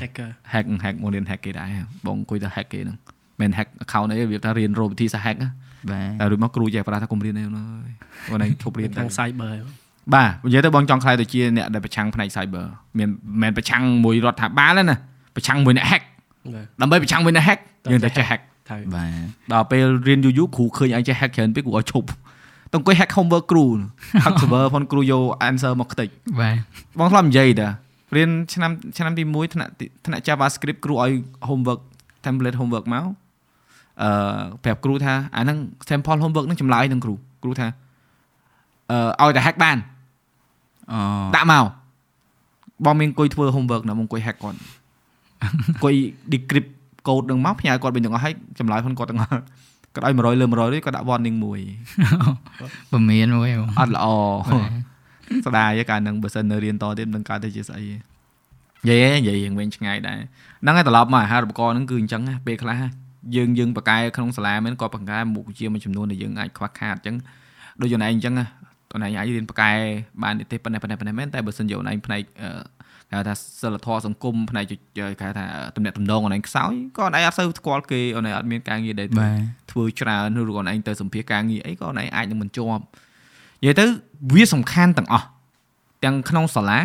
[0.00, 1.68] hacker hack hack មករៀន hack គេដែរ
[2.06, 2.96] បងអង្គុយទៅ hack គេហ្នឹង
[3.40, 5.50] មិន hack account អីវាថារៀនរកវិធីសា hack ណា
[5.90, 7.90] បាទតែរួចមកគ្រូចេះប្រាស់ថាកុំរៀនអីអូនអើយ
[8.30, 9.52] អូនឯងឈប់រៀនទៅខាង cyber
[10.14, 12.64] បាទនិយាយទៅបងចង់ខ្លាយទៅជាអ្នកដែលប្រឆាំងផ្នែក cyber
[12.98, 14.96] មានមិនមែនប្រឆាំងមួយរដ្ឋាភិបាលទេណា
[15.36, 16.02] ប្រឆាំងមួយអ្នក hack
[16.54, 22.08] បាទដើម្បីប្រឆាំងមួយអ្នក hack យើងតែចេះ hack ត្រូវបាទដល់ពេលរៀនយូរយូរគ្រូឃើញឯងចេះ hack ច្រើនពេកគ្រូឲ្យឈប់
[22.72, 23.64] ទៅអង្គុយ hack homework គ្រូ
[24.24, 26.08] hack server ផងគ្រូយក answer មកខ្ទេច
[26.40, 26.56] បាទ
[26.98, 27.68] បងធ្លាប់និយាយតា
[28.16, 31.12] រៀនឆ្នាំឆ្នាំទី1ថ្នាក់ទីថ្នាក់ JavaScript គ្រូឲ្យ
[31.48, 31.80] homework
[32.24, 33.04] template homework មក
[34.02, 34.10] អឺ
[34.64, 35.58] ប្រាប់គ្រូថាអាហ្នឹង
[35.88, 37.68] sample homework ហ្នឹងចម្លើយនឹងគ្រូគ្រូថា
[39.20, 39.89] អឺឲ្យតែ hack បានអូ
[41.34, 41.64] ដាក់មក
[42.84, 44.58] បងមានអង្គុយធ្វើ homework ណាបងអង្គុយ hack គាត់
[45.42, 45.94] អង្គុយ
[46.32, 46.70] decrypt
[47.06, 49.30] code នឹងមកផ្ញើគាត់វិញទាំងអស់ហើយចម្លើយផងគាត់ទាំងអស់
[49.94, 51.60] គាត់ឲ្យ100លើ100នេះគាត់ដាក់ warning មួយ
[52.90, 54.06] ពមៀនមួយបងអត់ល្អ
[54.48, 57.96] បាទស្ដាយឯកាលហ្នឹងបើសិននៅរៀនតទៀតមិនដឹងកើតទៅជាស្អីទេ
[58.86, 60.18] និយាយនិយាយរៀងវិញឆ្ងាយដែរ
[60.62, 62.82] ហ្នឹងហើយត្រឡប់មកអាហារូបករណ៍ហ្នឹងគឺអញ្ចឹងណាពេលខ្លះ
[63.36, 67.16] យើងយើងបកកែក្នុងសាលាមែនគាត់បកកែមុខវិជ្ជាមួយចំនួនដែលយើងអាចខ្វះខាតអញ្ចឹង
[67.80, 68.34] ដូចយូនឯងអញ្ចឹង
[69.02, 69.72] ណាតនឯងអាចរៀនបកកែ
[70.22, 72.50] បាននេះទេប៉ុណ្ណេះប៉ុណ្ណេះប៉ុណ្ណេះមែនតែបើសិនយូនឯងផ្នែកអឺ
[73.10, 74.64] គេហៅថាសិលធម៌សង្គមផ្នែក
[74.96, 75.44] គេហៅថា
[75.76, 79.36] តំណែងតំណងអូនឯងខ្សោយក៏អូនឯងអត់សូវស្គាល់គេអូនឯងអត់មានការងារដែលបាទ
[79.70, 82.82] ធ្វើច្រើនឬក៏អូនឯងទៅសម្ភារការងារអីក៏អូនឯងអាចនឹងមិនជាប់
[83.62, 83.84] និយាយទៅ
[84.34, 85.26] វាសំខាន់ទាំងអស់
[86.04, 86.78] ទាំងក្នុងសាលា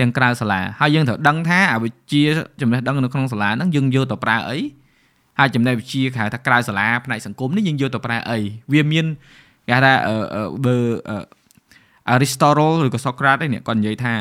[0.00, 2.22] ទាំងក្រៅសាលាហើយយើងត្រូវដឹងថាអវិជ្ជា
[2.60, 4.58] ចំណេះដឹងនៅក្នុងសាលាហ្នឹងយើងយកទៅប្រើអី
[5.38, 8.38] ហើយចំណេះវិជ្ជាគេហៅថាក្រៅសាលាផ្នែកសង្គមនេះយើងយកទៅប្រើអី
[8.72, 9.06] វាមាន
[9.68, 10.76] គេហៅថាអឺអឺបើ
[11.08, 11.16] អឺ
[12.14, 14.14] Aristotle ឬក៏ Socrates ឯនេះគាត់និយាយថា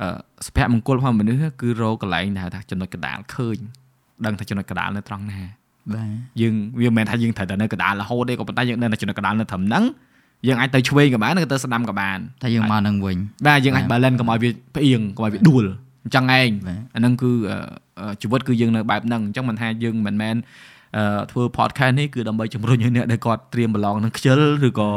[0.00, 0.08] អឺ
[0.46, 3.58] សុភមង្គលរបស់មនុស្សគឺរកកន្លែងដែលហៅថាចំណុចកណ្ដាលឃើញ
[4.24, 5.40] ដឹងថាចំណុចកណ្ដាលនៅត្រង់ណា
[5.94, 6.08] បាទ
[6.40, 9.84] យើងវាមិនមែនថាយើងត្រូវតែនៅកណ្ដាលរហូតទេក៏ប៉ុន្តែយើងនៅតែចំណុចកណ្ដាលនៅត្រឹមហ្នឹង
[10.46, 15.64] យើងអាចទៅឆ្វេងក៏បានឬក៏ទៅស្ដាំក៏បានតែយើងមកនឹងវិញបាទយើងអាច balance កុំឲ្យវាផ្អៀងកុំឲ្យវាដួល
[16.04, 17.56] អញ្ចឹងឯងបាទអាហ្នឹងគឺអឺ
[18.00, 20.44] អឺជីវិតគឺយើងនៅបែបហ្នឹងអញ្ចឹងមិនថាយើងមិនមែនអឺ
[21.30, 24.90] ធ្វើ podcast នេះគឺដើម្បីជំរុញឲ្យអ្នកដែលគាត់ត្រៀមប្រឡងនឹងខ្ជិលឬក៏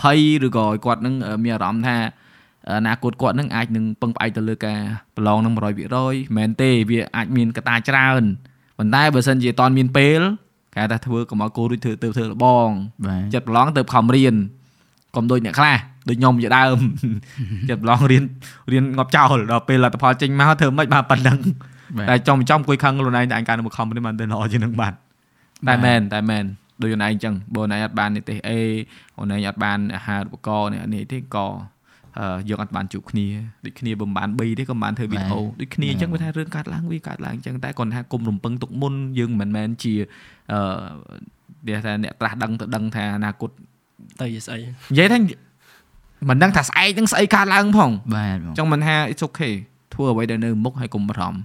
[0.00, 1.96] ភ័យឬក៏ឲ្យគាត់នឹងអឺមានអារម្មណ៍ថា
[2.76, 4.78] អនាគតគាត់នឹងអាចនឹងពឹងផ្អែកទៅលើការ
[5.16, 8.22] ប្រឡងនឹង100%មិនមែនទេវាអាចមានកត្តាច្រើន
[8.78, 10.20] ប៉ុន្តែបើសិនជាអត់មានពេល
[10.74, 12.68] គេហៅថាធ្វើកុំឲ្យគោរួចធ្វើទៅធ្វើលបង
[13.06, 14.34] បាទចិត្តប្រឡងទៅខំរៀន
[15.16, 15.76] កុំដូចអ្នកខ្លះ
[16.08, 16.76] ដូចខ្ញុំជាដើម
[17.70, 18.22] ចិត្តប្រឡងរៀន
[18.72, 21.38] រៀនងាប់ចោលដល់ពេលលទ្ធផលចេញមកធ្វើមិនបានប៉ុណ្ណឹង
[21.96, 24.92] បាទតែចំចំគួយខឹងខ្លួនឯងតែអញកាលនៅខំនេះបានទៅល្អជាងនឹងបាន
[25.68, 26.44] តែមែនតែមែន
[26.80, 28.60] ដូចខ្លួនឯងអញ្ចឹងបើខ្លួនឯងអត់បាននេះទេអេ
[29.14, 31.48] ខ្លួនឯងអត់បានអាហារូបករណ៍នេះនេះទេក៏
[32.18, 33.26] អឺយើងអត់បានជួបគ្នា
[33.64, 39.94] ដូចគ្នាបើមិនបាន3ទេក៏មិនបានធ្វើវីដេអូដូចគ្នាអញ្ចឹងវាថារឿងកាត់ឡើងវាកាត់ឡើងអញ្ចឹងតែគាត់ថាគុំរំពឹងទុកមុនយើងមិនមែនជា
[40.52, 40.60] អឺ
[41.66, 43.50] និយាយថាអ្នកត្រាស់ដឹងទៅដឹងថាអនាគត
[44.20, 45.18] ទៅជាស្អីនិយាយថា
[46.28, 49.54] មិនដឹងថាស្អែកនឹងស្អីកើតឡើងផងបាទបងចង់មិនថា it's okay
[49.94, 51.40] ធ្វើអ្វីដែលនៅមុខហើយកុំបារម្ភ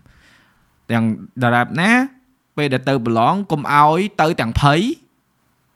[0.91, 1.03] ទាំង
[1.43, 1.91] ដរាបណា
[2.59, 4.79] ពេលដែលទៅប្រឡងកុំឲ្យទៅទាំងភ័យ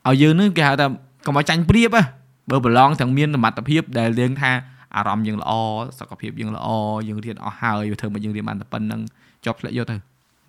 [0.07, 0.87] ឲ្យយើងនឹងគេហៅថា
[1.25, 2.03] កុំឲ្យចាញ់ព្រៀបហ៎
[2.49, 4.51] បើប្រឡងទាំងមានសមត្ថភាពដែលយើងថា
[4.95, 5.51] អារម្មណ៍យើងល្អ
[5.99, 6.67] សុខភាពយើងល្អ
[7.07, 9.01] យើងរៀនអស់ហើយវាធ្វើមកយើងរៀនបានតែប៉ុណ្្នឹង
[9.45, 9.95] ចប់ធ្លាក់យកទៅ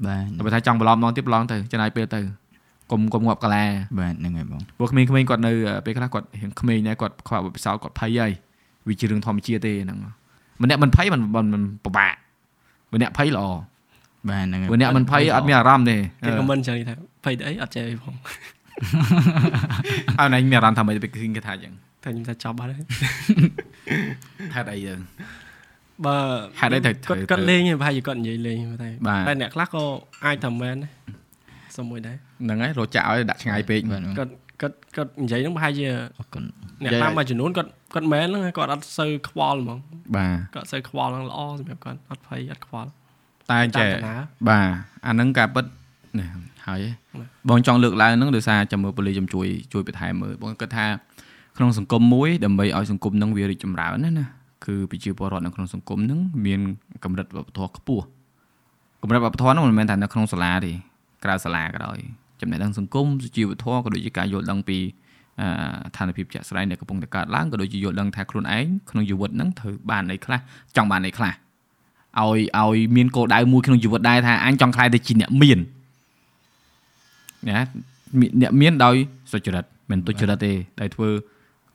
[0.06, 2.20] បាទតែបើថាចង់ប្រឡងម្ដងទៀតប្រឡងទៅចំណាយពេលទៅ
[2.90, 3.64] កុំកុំងាប់កាឡា
[3.98, 5.52] បាទហ្នឹងហើយបងពួកក្មេងៗគាត់នៅ
[5.86, 8.32] ពេលខ្លះគាត់រៀងក្មេងដែរគាត់ខ្វះបទពិសោធន៍គាត់ភ័យហើយ
[8.88, 9.98] វាជារឿងធម្មជាតិទេហ្នឹង
[10.62, 12.14] ម្នាក់មិនភ័យមិនមិនមិនពិបាក
[12.94, 13.44] ម្នាក់ភ័យល្អ
[14.30, 15.96] បាទហ្នឹងហើយម្នាក់មិនភ័យអត់មានអារម្មណ៍ទេ
[16.26, 16.94] គេខមមិនចឹងថា
[17.24, 18.14] ភ័យទៅអីអត់ចេះអីផង
[20.20, 21.72] អើណៃមានអារម្មណ៍ថាមិនទៅគេថាអញ្ចឹង
[22.04, 22.84] តែខ្ញុំថាចប់បាត់ហើយ
[24.54, 24.98] ហេតុអីយើង
[26.06, 26.16] បើ
[26.60, 29.84] ហេតុអីទៅធ្វើគាត់គាត់លេងឯងប្រហែលជាគាត់និយាយលេងតែបាទតែអ្នកខ្លះក៏
[30.24, 30.92] អាចថាមែនដែរ
[31.76, 34.32] សុំមួយដែរហ្នឹងហើយរត់ចាក់ឲ្យដាក់ឆ្ងាយពេកបាទបងគាត់
[34.62, 35.86] គាត់គាត់និយាយហ្នឹងប្រហែលជា
[36.18, 36.44] អរគុណ
[36.82, 39.78] អ្នកនិយាយតាមមួយចំនួនគាត់គាត់មែនហ្នឹងគាត់អត់សូវខ្វល់ហ្មង
[40.16, 42.90] បាទគាត់សូវខ្វល់ហ្នឹងល្អសម្រាប់គាត់អត់ភ័យអត់ខ្វល់
[43.50, 44.16] តែតាមចេះតាណា
[44.48, 44.66] បាទ
[45.06, 45.64] អាហ្នឹងការពិត
[46.18, 46.28] នេះ
[46.66, 46.94] ហើយឯង
[47.48, 50.86] បងចង់លើកឡើងហ្នឹងដោយសារចាំមើលប៉ូលីសចាំជួយជួយបន្ថែមមើលបងគិតថា
[51.56, 54.26] ក្នុងសង្គមមួយដើម្បីឲ្យសង្គមហ្នឹងវារីកចម្រើនណាណា
[54.66, 56.60] គឺប្រជាពលរដ្ឋនៅក្នុងសង្គមហ្នឹងមាន
[57.04, 58.04] កម្រិតវប្បធម៌ខ្ពស់
[59.02, 60.72] កម្រិតវប្បធម៌ហ្នឹងមិនមែនតែនៅក្នុងសាលាទេ
[61.24, 61.98] ក្រៅសាលាក៏ដោយ
[62.40, 64.78] ចំណេះដឹងសង្គមសុជីវធម៌ក៏ដូចជាការយល់ដឹងពី
[65.40, 65.48] អឺ
[65.96, 70.38] ឋានភាពជាក់ស្ដែងដែលកំពុងតែកើតឡើងក៏ដូចជាយល់ដឹងថាខ្លួនឯងក្នុងជីវិតហ្នឹងត្រូវបានអីខ្លះ
[70.76, 71.32] ចង់បានអីខ្លះ
[72.20, 75.58] ឲ្យឲ្យមានគោលដៅមួយក្នុងជីវិតដែរថាអញចង់ខ្លាយទៅជាអ្នកមាន
[77.48, 77.60] ណា
[78.20, 78.94] មានអ្នកមានដោយ
[79.32, 81.08] សុចរិតមិនទុច្ចរិតទេដោយធ្វើ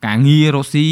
[0.06, 0.86] ការងាររកស៊ី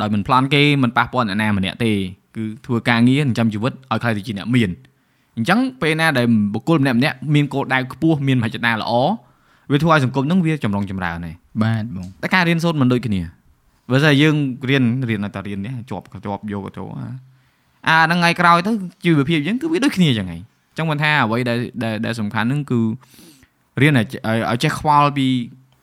[0.00, 1.92] ដោយមិនប្លន់គេមិនប៉ះពាល់អ្នកណាម្នាក់ទេ
[2.36, 4.70] គឺធ្វើការងារចិញ្ចឹមជីវិតឲ្យខ្លាយទៅជាអ្នកមាន
[5.36, 8.92] អញ្ចឹងពេលណាដែលបុគ្គលម្នាក់ម្នាក់មានគោលដៅខ្ពស់មានមហិច្ឆតាល្អ
[9.70, 13.20] វាធ្វើឲ្យសង្គមហ្នឹងវាចម្រុងចម្រើនហើយបាទបងតែការរៀនសូត្រមិនដូចគ្នា
[13.90, 14.34] បើស្អីយើង
[14.68, 17.06] រៀនរៀនតែរៀននេះជាប់ជាប់យកទៅអា
[17.88, 18.70] អាហ្នឹងថ្ងៃក្រោយទៅ
[19.04, 22.80] ជីវភាពយើងគឺវាដូចគ្នាចឹងហើយអញ្ចឹងមិនថាអ្វីដែលដែលដែលសំខាន់ហ្នឹងគឺ
[23.80, 25.26] រៀនឲ្យឲ្យឲ្យចេះខ្វល់ពី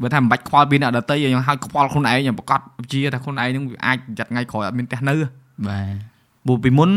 [0.02, 2.60] បើថាមិនបាច់ខ្វល់ពីអ្នកដទៃឲ្យឲ្យខ្វល់ខ្លួនឯងឲ្យប្រកាស
[2.92, 5.16] ជាថាខ្លួនឯងហ្នឹងវាអាចចាត់ថ្ងៃក្រោយអត់មានផ្ទះនៅ
[5.68, 5.96] បាទ
[6.46, 6.90] ព្រោះពីមុន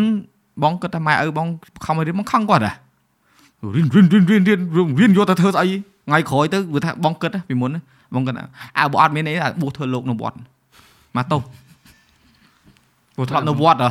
[0.63, 1.47] បងគិតថាម៉ែឪបង
[1.85, 2.73] ខំឲ្យរៀនបងខឹងគាត់ហ៎
[3.75, 4.61] រៀនរៀនរៀនរៀនរៀន
[5.01, 5.67] រៀនយកទៅធ្វើស្អី
[6.09, 7.71] ថ្ងៃក្រោយទៅវាថាបងគិតពីមុន
[8.15, 8.35] បងគិត
[8.79, 10.37] អើបើអត់មានអីបួសធ្វើលោកនៅវត្ត
[11.17, 11.37] មកទៅ
[13.15, 13.91] ព្រោះធ្លាប់នៅវត្តហ៎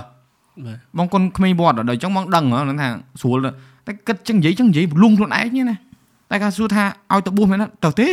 [0.67, 2.89] បាទ បងគុនក្មេងវត្តដល់អញ្ចឹងបងដឹងហ្នឹងថា
[3.23, 3.39] ស្រួល
[3.87, 5.77] តែគិតចឹងនិយាយចឹងនិយាយលងខ្លួនឯងណា
[6.31, 8.09] តែគាត់សួរថាឲ្យទៅបួសមែនទៅទេ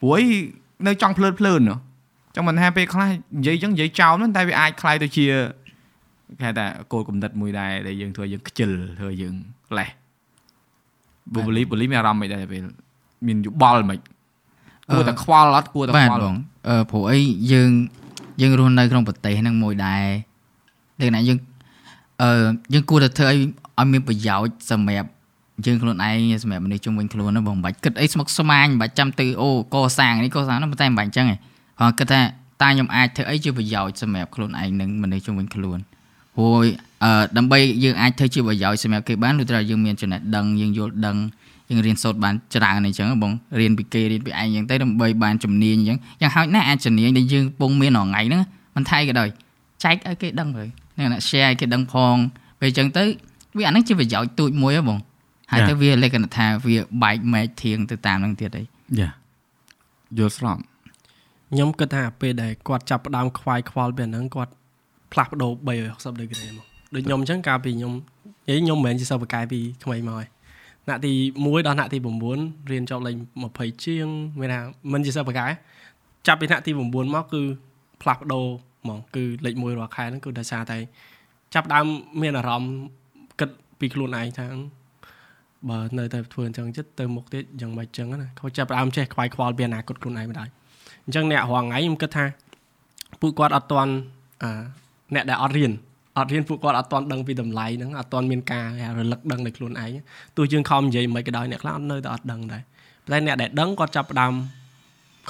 [0.00, 0.24] ព្រោះអី
[0.86, 1.60] នៅចង់ភ្លើតភ្លើន
[2.34, 3.08] ចឹងមិនថាពេលខ្លះ
[3.38, 5.26] និយាយចឹងនិយាយចោលហ្នឹងតែវាអាចคล้ายទៅជា
[6.38, 9.34] គេហៅថាគោលគំនិតមួយដែរដែលយើងធ្វើឲ្យយើងខ្ជិលធ្វើឲ្យយើង
[9.78, 9.88] លេះ
[11.34, 12.62] បុបលីបលីមានអារម្មណ៍មិនដែរពេល
[13.26, 13.98] មានយោបល់មិន
[14.92, 16.36] គួរតែខ្វល់អត់គួរតែ បាទ ខ្វល់ បង
[16.68, 17.18] អឺព្រោះអី
[17.52, 17.70] យើង
[18.40, 20.04] យើងរស់នៅក្នុងប្រទេសហ្នឹងមួយដែរ
[21.01, 21.39] លក្ខណៈយើង
[22.21, 22.29] អឺ
[22.73, 23.37] យើងគួរតែធ្វើឲ្យ
[23.79, 25.09] ឲ្យមានប្រយោជន៍សម្រាប់
[25.65, 31.37] យើងខ្លួនឯងសម្រាប់មនុស្សជុំវិញខ្លួនណាបងមិនបាច់គិតអីស្មុគស្មាញមិនបាច់ចាំទៅអូកសាងនេះកសាងនោះតែមិនបាច់អញ្ចឹងឯង
[31.79, 32.21] គាត់គិតថា
[32.61, 35.79] តើខ្ញុំអាចធ្វើអីជាប្រយោជន៍សម្រាប់ខ្លួនឯងនិងមនុស្សជុំវិញខ្លួន
[36.35, 36.63] ព្រោះ
[37.03, 41.17] អឺដើម្បីយើងអាចធ្វើជាប្រយោជន៍សម្រាប់គេបានលុះត្រាយើងមានចំណេះដឹងយើងយល់ដឹង
[41.69, 48.41] យើងរៀនសូត្របានច្រើនអញ្ចឹងបងរៀនពីគេរៀនពីឯងអញ្ចឹងទៅដើម្បីបានជំនាញអញ្ចឹងយ៉ាងហោចណាស់អាចជំនាញដែលយើងពងមានរាល់ថ្ងៃហ្នឹង
[48.75, 49.29] មិនថៃក៏ដោយ
[49.83, 50.69] ចែកឲ្យគេដឹងហើយ
[51.01, 52.15] នេះណា share ឲ្យគេដឹងផង
[52.59, 53.03] ពេលអញ្ចឹងទៅ
[53.57, 54.99] វាអាហ្នឹងជាប្រយោជន៍ទូចមួយហ៎បង
[55.51, 58.63] ហើយទៅវាលក្ខណៈថាវាបែកមែកធៀងទៅតាមហ្នឹងទៀតអី
[58.99, 59.09] យ៉ា
[60.17, 60.57] យល់ស្រប
[61.51, 64.51] ខ្ញុំគិតថាពេលដែលគាត់ចាប់ផ្ដើមខ្វាយខ្វល់ពីអាហ្នឹងគាត់
[65.11, 65.51] ផ្លាស់ប្ដូរ
[65.85, 67.93] 360ដឺក្រេមកដូចខ្ញុំអញ្ចឹងកាលពីខ្ញុំ
[68.47, 70.25] និយាយខ្ញុំមិនមែនជាសិស្សបកាយពីក្មេងមកឯង
[70.85, 71.97] ថ្នាក់ទី1ដល់ថ្នាក់ទី
[72.35, 73.15] 9រៀនចប់លេខ
[73.49, 74.07] 20ជាង
[74.39, 74.59] មានថា
[74.91, 75.51] មិនជាសិស្សបកាយ
[76.27, 77.41] ចាប់ពីថ្នាក់ទី9មកគឺ
[78.01, 78.47] ផ្លាស់ប្ដូរ
[78.81, 80.77] ហ្មងគឺលេខ1រាល់ខែហ្នឹងគឺដោយសារតែ
[81.53, 81.85] ចាប់ផ្ដើម
[82.21, 82.73] មានអារម្មណ៍
[83.39, 83.49] គិត
[83.79, 84.47] ពីខ្លួនឯងថា
[85.69, 90.49] បើនៅតែធ្វើអញ្ចឹងចិត្តទៅមុខទៀតយ៉ាងម៉េចអញ្ចឹងណាគាត់ចាប់ផ្ដើមចេះខ្វាយខ្វល់ពីអនាគតខ្លួនឯងមិនដែរ
[91.05, 92.25] អញ្ចឹងអ្នករងថ្ងៃខ្ញុំគិតថា
[93.21, 93.93] ពួកគាត់អត់ទាន់
[94.43, 94.51] អឺ
[95.15, 95.71] អ្នកដែលអត់រៀន
[96.17, 99.91] អត់រៀនពួកគាត់អត់ទាន់ដឹងពីតម្លៃហ្នឹងអត់ទាន់មានការគេហៅរលឹកដឹងនៃខ្លួនឯង
[100.37, 102.61] ទោះយើងខំនិយាយមិនក៏ដោយអ្នកខ្លះអត់នៅតែអត់ដឹងដែរ
[103.07, 104.33] ប៉ុន្តែអ្នកដែលដឹងគាត់ចាប់ផ្ដើម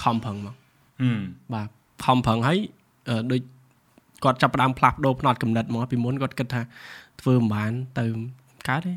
[0.02, 0.56] ខំប្រឹងមក
[1.02, 1.20] ហឹម
[1.54, 1.68] បាទ
[2.06, 2.81] ខំប្រឹងហើយអឺ
[3.32, 3.42] ដូច
[4.24, 6.62] គាត់ចាប់ផ្ដើមផ្លាស់ប្ដូរផ្នត់កំណត់មកពីមុនគាត់គិតថា
[7.22, 8.06] ធ្វើមិនបានទៅ
[8.68, 8.94] កើតទេ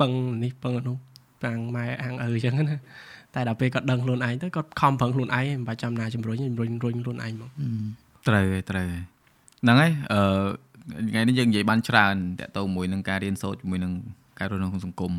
[0.00, 0.10] ពឹង
[0.44, 0.96] នេះពឹងនោះ
[1.44, 2.76] តាំងម៉ែអាងឪអញ្ចឹងណា
[3.34, 7.50] តែដល់ពេលគាត់ដឹងខ្លួនឯងទៅគាត់ខំប្រឹងខ្លួនឯងមិនបាច់ចាំណាជំរុញជំរុញរុញខ្លួនឯងមក
[8.28, 9.04] ត្រូវហើយត្រូវហើយ
[9.62, 10.22] ហ្នឹងហើយអឺ
[11.10, 13.92] ថ្ងៃនេះយើងនិយាយបានច្រើនតកតទៅមួយនឹងការរៀនសូត្រជាមួយនឹង
[14.38, 15.12] ការរស់នៅក្នុងសង្គម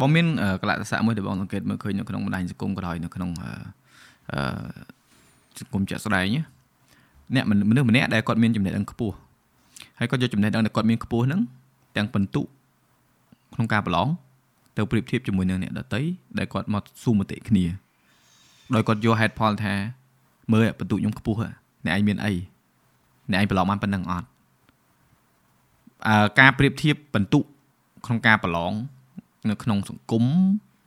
[0.00, 0.26] បងមាន
[0.62, 3.50] កលៈទេសៈមួយដែលបងសង្កេតមើលឃើញនៅក្នុងបណ្ដាញសង្គមក៏ដោយនៅក្នុងអឺ
[4.32, 4.40] អឺ
[5.60, 6.42] សង្គមជាក់ស្ដែងណា
[7.34, 9.14] អ្នកមនុស្សម្នាក់ដែលគាត់មានចំណេះដឹងខ្ពស់
[9.98, 11.40] ហើយគាត់យកចំណេះដឹងដែលគាត់មានខ្ពស់ហ្នឹង
[11.96, 12.42] ទាំងពិន្ទុ
[13.54, 14.08] ក្នុងការប្រឡង
[14.76, 16.00] ទៅប្រៀបធៀបជាមួយនឹងអ្នកដទៃ
[16.38, 17.64] ដែលគាត់មកស៊ូមតិគ្នា
[18.74, 19.74] ដោយគាត់យកហេតុផលថា
[20.52, 21.48] មើលពិន្ទុខ្ញុំខ្ពស់ហ៎
[21.84, 22.32] អ្នកឯងមានអី
[23.30, 24.28] អ្នកឯងប្រឡងបានប៉ុណ្ណឹងអត់
[26.08, 27.42] អឺការប្រៀបធៀបបន្ទុក
[28.06, 28.72] ក្នុងការប្រឡង
[29.50, 30.24] នៅក្នុងសង្គម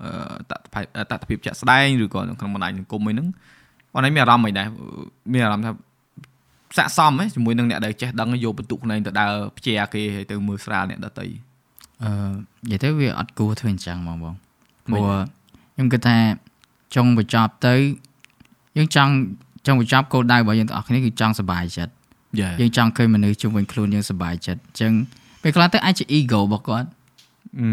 [0.04, 0.12] អឺ
[0.52, 3.28] តតភាពតតភាពជាក់ស្ដែងឬក៏នៅក្នុងបណ្ដាញសង្គមមួយហ្នឹង
[3.94, 4.68] បងឯងមានអារម្មណ៍មិនដែរ
[5.34, 5.72] មានអារម្មណ៍ថា
[6.78, 11.26] ស័កសមហ៎ជាមួយនឹងអ្នកដែលចេះដឹងយកបន្ទុកខ្លួនឯងទៅដើរព្យាគេហើយទៅមើលស្រាលអ្នកដទៃ
[12.04, 12.12] អឺ
[12.64, 14.36] និយាយទៅវាអត់គួរធ្វើអញ្ចឹងហ្មងបងមិន
[14.92, 15.22] ព្រោះ
[15.76, 16.18] ខ្ញុំគិតថា
[16.96, 17.74] ចុងបញ្ចប់ទៅ
[18.78, 19.12] យើងចង់
[19.66, 21.92] ចង់បញ្ចប់គោលដៅរបស់យើងទាំងអស់គ្នាគឺចង់សុបាយចិត្ត
[22.40, 24.94] យ៉ាយើងចង់ឃើញមនុស្សជុំវិញខ្លួនយើងសុបាយចិត្តអញ្ចឹង
[25.42, 26.88] ពេលខ្លះទៅអាចជា ego របស់គាត់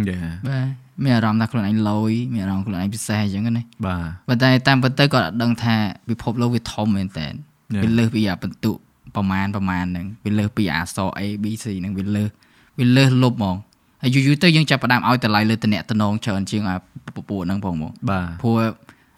[0.09, 0.66] យ៉ាបាទ
[1.02, 5.74] មានអារម្មណ៍ថាខ្លួនឯងលយមានអារម្មណ៍ខ្លួនឯងពិសេសអញ្ចឹងណាបាទប៉ុន្តែតាមពិតទៅក៏អត់ដឹងថា
[6.09, 7.28] ពិភពលោកវាធំមែនតើ
[7.74, 7.82] Yeah.
[7.82, 8.73] វាលើសពីអាបន្ទុ
[9.16, 12.30] ប្រមាណប្រមាណហ្នឹងវាលើសពីអាអក្សរ A B C ហ្នឹងវាលើស
[12.78, 13.56] វាលើសលុបហ្មង
[14.02, 16.76] ហើយយូរយូរទៅយើងចាប់ផ្ដើមឲ្យតម្លៃលើតំណែងតំណងច្រើនជាងអា
[17.16, 18.59] ពពួកហ្នឹងផងហ្មងបាទព្រោះ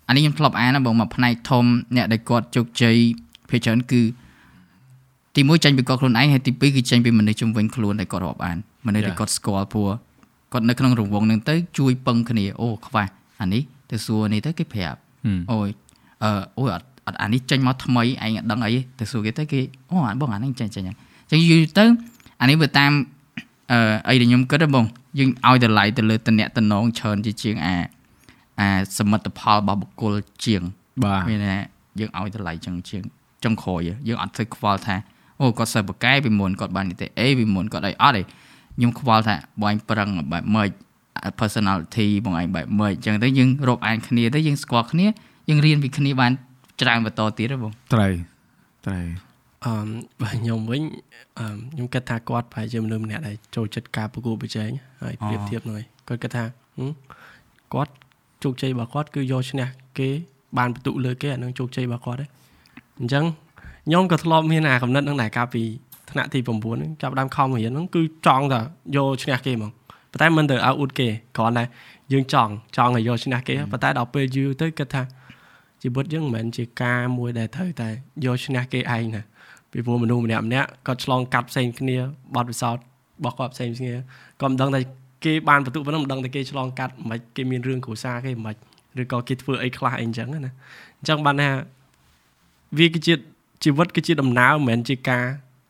[0.08, 1.64] អានេះខ្ញុំធ្លាប់អានណាបងមកផ្នែកធំ
[1.96, 2.96] អ្នកដែលគាត់ជោគជ័យ
[3.50, 4.02] ភាគច្រើនគឺ
[5.36, 9.18] ទីមួយចេញពីគាត់ខ្លួនឯងហើយទីពីរគឺចេញពីមនុស្សជំនវិញខ្លួនដែលគាត់រាប់អានមនុស្សដែល Yeah.
[9.20, 9.90] គាត់ស្គាល់ព្រោះ
[10.52, 13.08] គាត់នៅក្នុងរង្វង់ហ្នឹងទៅជួយពឹងគ្នាអូខ្វះ
[13.40, 15.68] អានេះទៅសួរនេះទៅគេប្រាប់ហឹមអូយ
[16.24, 19.60] អឺអូយអត់ អត់អានេះចេញមកថ្មីឯងអត់ដឹងអីទេទៅសួរគេទៅគេ
[19.90, 20.96] អូអាបងអានេះចេញចេញហ្នឹង
[21.30, 21.84] អញ្ចឹងយូរទៅ
[22.40, 22.90] អានេះវាតាម
[23.72, 23.78] អឺ
[24.08, 24.84] អីដែលខ្ញុំគិតហ៎បង
[25.18, 27.76] យើងឲ្យតម្លៃទៅលើតំណែងតំណងច្រើនជាជាងអា
[28.60, 28.68] អា
[28.98, 30.14] សមិទ្ធផលរបស់បុគ្គល
[30.44, 30.62] ជាង
[31.04, 31.58] បាទមានថា
[32.00, 33.02] យើងឲ្យតម្លៃចឹងជាង
[33.44, 34.96] ចុងក្រោយយើងអត់ទៅខ្វល់ថា
[35.40, 40.70] អូគាត់សិស្សបកែពីមុនគាត់បាននីតិអេពីមុនគាត់អីអត់ទេខ្ញុំខ្វល់ថាបងឯងប្រឹងបែបម៉េច
[41.40, 45.06] personality បងឯងបែបម៉េចអញ្ចឹងទៅយើងរាប់អានគ្នាទៅយើងស្គាល់គ្នា
[45.48, 46.32] យើងរៀនពីគ្នាបាន
[46.80, 48.12] ច្រើនបន្តទៀតហ៎បងត្រូវ
[48.86, 49.06] ត្រូវ
[49.64, 49.72] អឺ
[50.20, 50.82] បើខ្ញុំវិញ
[51.38, 54.70] អឺខ្ញុំគិតថាគាត់ប្រហែលជាមនុស្សម្នាក់ដែលចូលចិត្តការប្រកួតប្រជែង
[55.02, 55.76] ហើយប្រៀបធៀបនឹង
[56.08, 56.44] គាត់គិតថា
[56.76, 56.90] ហឹម
[57.74, 57.92] គាត់
[58.42, 59.66] ជោគជ័យរបស់គាត់គឺយកឈ្នះ
[59.98, 60.08] គេ
[60.58, 62.28] បានបន្ទុកលើគេអានឹងជោគជ័យរបស់គាត់ឯង
[63.00, 63.24] អញ្ចឹង
[63.86, 65.62] ខ្ញុំក៏ធ្លាប់មានអាកំណត់នឹងដែរកាលពី
[66.10, 68.60] ថ្នាក់ទី9ហ្នឹងចាប់ផ្ដើមខំរៀនហ្នឹងគឺចង់តែ
[68.96, 69.70] យកឈ្នះគេហ្មង
[70.12, 71.64] ប៉ុន្តែមិនទៅអោអ៊ូតគេគ្រាន់តែ
[72.12, 75.02] យើងចង់ចង់ឲ្យយកឈ្នះគេប៉ុន្តែដល់ពេលយូរទៅគិតថា
[75.82, 77.88] ជីវិតយើងមិនមែនជាការមួយដែលត្រូវតែ
[78.24, 79.22] យកឈ្នះគេឯងណា
[79.72, 81.96] ពីព្រោះមនុស្សម្នាក់ម្នាក់គាត់ឆ្លងកាត់ផ្សេងគ្នា
[82.34, 83.92] បទពិសោធន៍របស់គាត់ផ្សេងគ្នា
[84.40, 84.80] គាត់មិនដឹងថា
[85.24, 88.54] គេបានបន្ទុកប៉ុណ្ណឹងមិនដឹងថាគេឆ្លងកាត់មិនគេមានរឿងគ្រួសារគេមិន
[89.00, 90.38] ឬក៏គេធ្វើអីខ្លះអីអញ្ចឹងណា
[90.98, 91.50] អញ្ចឹងបានថា
[92.78, 93.14] វាគឺជា
[93.64, 95.24] ជីវិតគឺជាដំណើរមិនមែនជាការ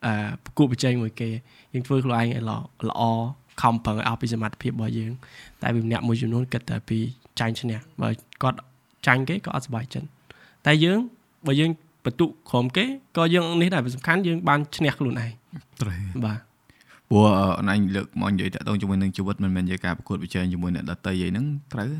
[0.06, 0.12] អឺ
[0.44, 1.28] ប្រកួតប្រជែងមួយគេ
[1.72, 2.58] យើងធ្វើខ្លួនឯងឲ្យល្អ
[2.88, 3.02] ល្អ
[3.62, 5.12] ខំប្រឹងឲ្យអស់ពីសមត្ថភាពរបស់យើង
[5.62, 6.98] តែវាម្នាក់មួយចំនួនគិតតែពី
[7.40, 8.08] ចាញ់ឈ្នះបើ
[8.42, 8.58] គាត់
[9.08, 10.08] ចាញ់គេក៏អត់សប្បាយចិត្ត
[10.66, 10.98] តែយើង
[11.46, 11.70] បើយើង
[12.04, 12.84] បន្ទុកក្រុមគេ
[13.16, 15.30] ក៏យើងនេះដែរវាសំខាន់យើងបានឈ្នះខ្លួនឯង
[15.82, 16.38] ត្រូវបាទ
[17.10, 17.24] ព្រោះ
[17.58, 21.90] អនអញលើកមកនិយាយតាក់ទងជាមួយនឹងជីវិតមិនមែនជាការប្រកួតប្រជែងជាមួយអ្នកដតីអីហ្នឹងត្រូវ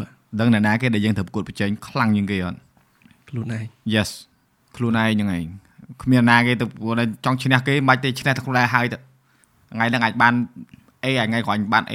[0.00, 0.10] បាទ
[0.40, 2.58] ដឹងអ្នកណាគេដែលយើងត្រូវប្រកួតប្រជែងខ្លាំងជាងគេអត់
[3.28, 3.64] ខ្លួនឯង
[3.94, 4.10] Yes
[4.76, 5.44] ខ្លួនឯងហ្នឹងឯង
[6.02, 8.98] គ្មានណាគេទៅព្រោះតែចង់ឈ្នះគេមិនបាច់ទេឈ្នះតែខ្លួនឯងហើយទៅ
[9.72, 10.34] ថ្ងៃហ្នឹងអាចបាន
[11.04, 11.94] A ហើយថ្ងៃក្រោយបាន A+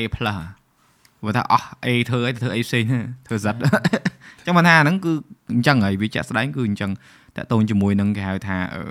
[1.21, 5.11] ព្រោះថាអស់ A ធ្វើអីទៅធ្វើអីផ្សេងហ្នឹងធ្វើសិតអញ្ចឹងបានថាហ្នឹងគឺ
[5.53, 6.91] អញ្ចឹងហើយវាចាក់ស្ដែងគឺអញ្ចឹង
[7.35, 8.83] តាក់ទងជាមួយនឹងគេហៅថាអឺ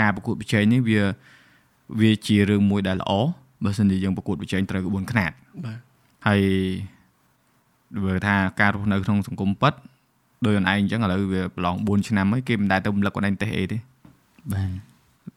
[0.00, 1.02] ការប្រកួតប្រជែងនេះវា
[2.00, 3.12] វាជារឿងមួយដែលល្អ
[3.64, 5.32] បើសិនជាយើងប្រកួតប្រជែងត្រូវក្បួនខ្នាត
[5.64, 5.78] បាទ
[6.26, 6.42] ហើយ
[8.04, 9.74] បើថាការរស់នៅក្នុងសង្គមពិត
[10.44, 13.78] ដោយខ្លួនឯងអញ្ចឹងឥឡូវវាប្រឡង4ឆ្នាំហើយគេមិនដែលទៅរំលឹកខ្លួនឯងទេអីទេ
[14.52, 14.70] បាទ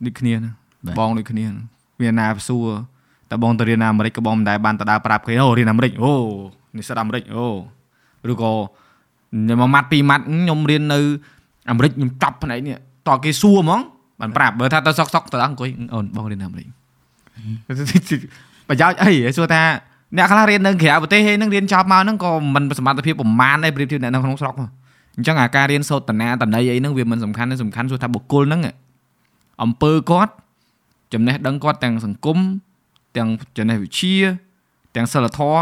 [0.06, 0.51] ដូចគ្នាណា
[0.85, 1.56] បាទបងដូចគ្នាណា
[2.01, 2.68] វាណាសួរ
[3.30, 6.14] តែបងទៅរៀនអាមេរិកក៏បងមិនដែលបានទៅដើរប្រាប់គេអូរៀនអាមេរិកអូ
[6.77, 7.47] និស្សិតអាមេរិកអូ
[8.31, 8.51] ឬក៏
[9.60, 10.99] មួយម៉ាត់ពីរម៉ាត់ខ្ញុំរៀននៅ
[11.69, 12.76] អាមេរិកខ្ញុំចប់ផ្នែកនេះ
[13.07, 13.81] តើគេសួរហ្មង
[14.22, 16.68] បានប្រាប់បើថាទៅសុកសុកទៅអង្គុយអូនបងរៀនអាមេរិក
[18.69, 19.61] ប្រយោជន៍អីសួរថា
[20.18, 24.69] អ្នកខ្លះរៀននៅក្រៅប្រទេសហើយនឹងរៀនចប់មកហ្នឹងក៏មិនសមត្ថភាពប្រមាណដែរប្រៀបធៀបអ្នកនៅក្នុងស្រុកមក
[25.15, 28.61] អញ្ចឹងអាការរៀនសូត្រតនាតន័យអីហ្នឹងវាមិនសំខាន់ទេសំខាន់សួរថាបុគ្គលហ្នឹង
[29.64, 30.34] អំពើគាត់
[31.14, 32.38] ចំណេះដឹងគាត់ទាំងសង្គម
[33.19, 34.15] ទាំងចំណេះវិជ្ជា
[34.95, 35.61] ទាំងសិលធម៌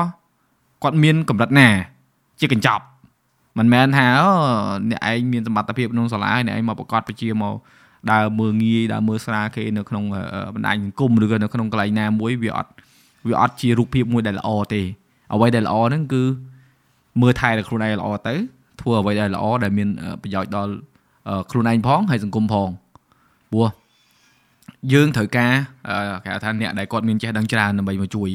[0.83, 1.69] គាត់មានកម្រិតណា
[2.39, 2.83] ជាកញ្ចប់
[3.57, 4.29] មិនមែនថាអូ
[4.89, 7.55] អ្នកឯងមានសមត្ថភាពក្នុងសាលាហើយអ្នកឯងមកប្រកាសបជាមក
[8.11, 12.71] ដើរមើលងាយដើរមើលស្រាលគេនៅក្នុងអឺបណ្ដាញសង្គមឬក៏នៅក្នុងកន្លែងណាមួយវាអត់
[13.27, 14.81] វាអត់ជារូបភាពមួយដែលល្អទេ
[15.33, 16.23] អ្វីដែលល្អហ្នឹងគឺ
[17.21, 18.35] មើលថែដល់ខ្លួនឯងល្អទៅ
[18.81, 20.73] ធ្វើអ្វីដែលល្អដែលមានអឺប្រយោជន៍ដល់
[21.27, 22.69] អឺខ្លួនឯងផងហើយសង្គមផង
[23.51, 23.67] ព្រោះ
[24.93, 25.53] យើងត្រូវការ
[25.87, 28.29] អឺគេហៅថាអ្នកដែលគាត់មានចេះដឹងច្រើនដើម្បីមកជួយ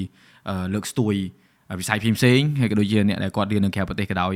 [0.48, 1.14] អឺលើកស្ទួយ
[1.80, 4.34] វិស័យផ្សេងៗហើយក៏ដូចជាអ្នកដែលគាត់រៀននៅក្រៅប្រទេសក៏ដោយ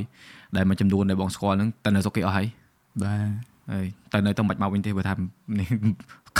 [0.56, 2.46] ដែលមួយចំនួនដែលបងស្គាល់ហ្នឹងតែនៅស្រុកគេអស់ហើយ
[3.02, 3.28] បាទ
[3.72, 5.14] ហើយទៅនៅទៅមិនមកវិញទេបើថា
[5.58, 5.68] នេះ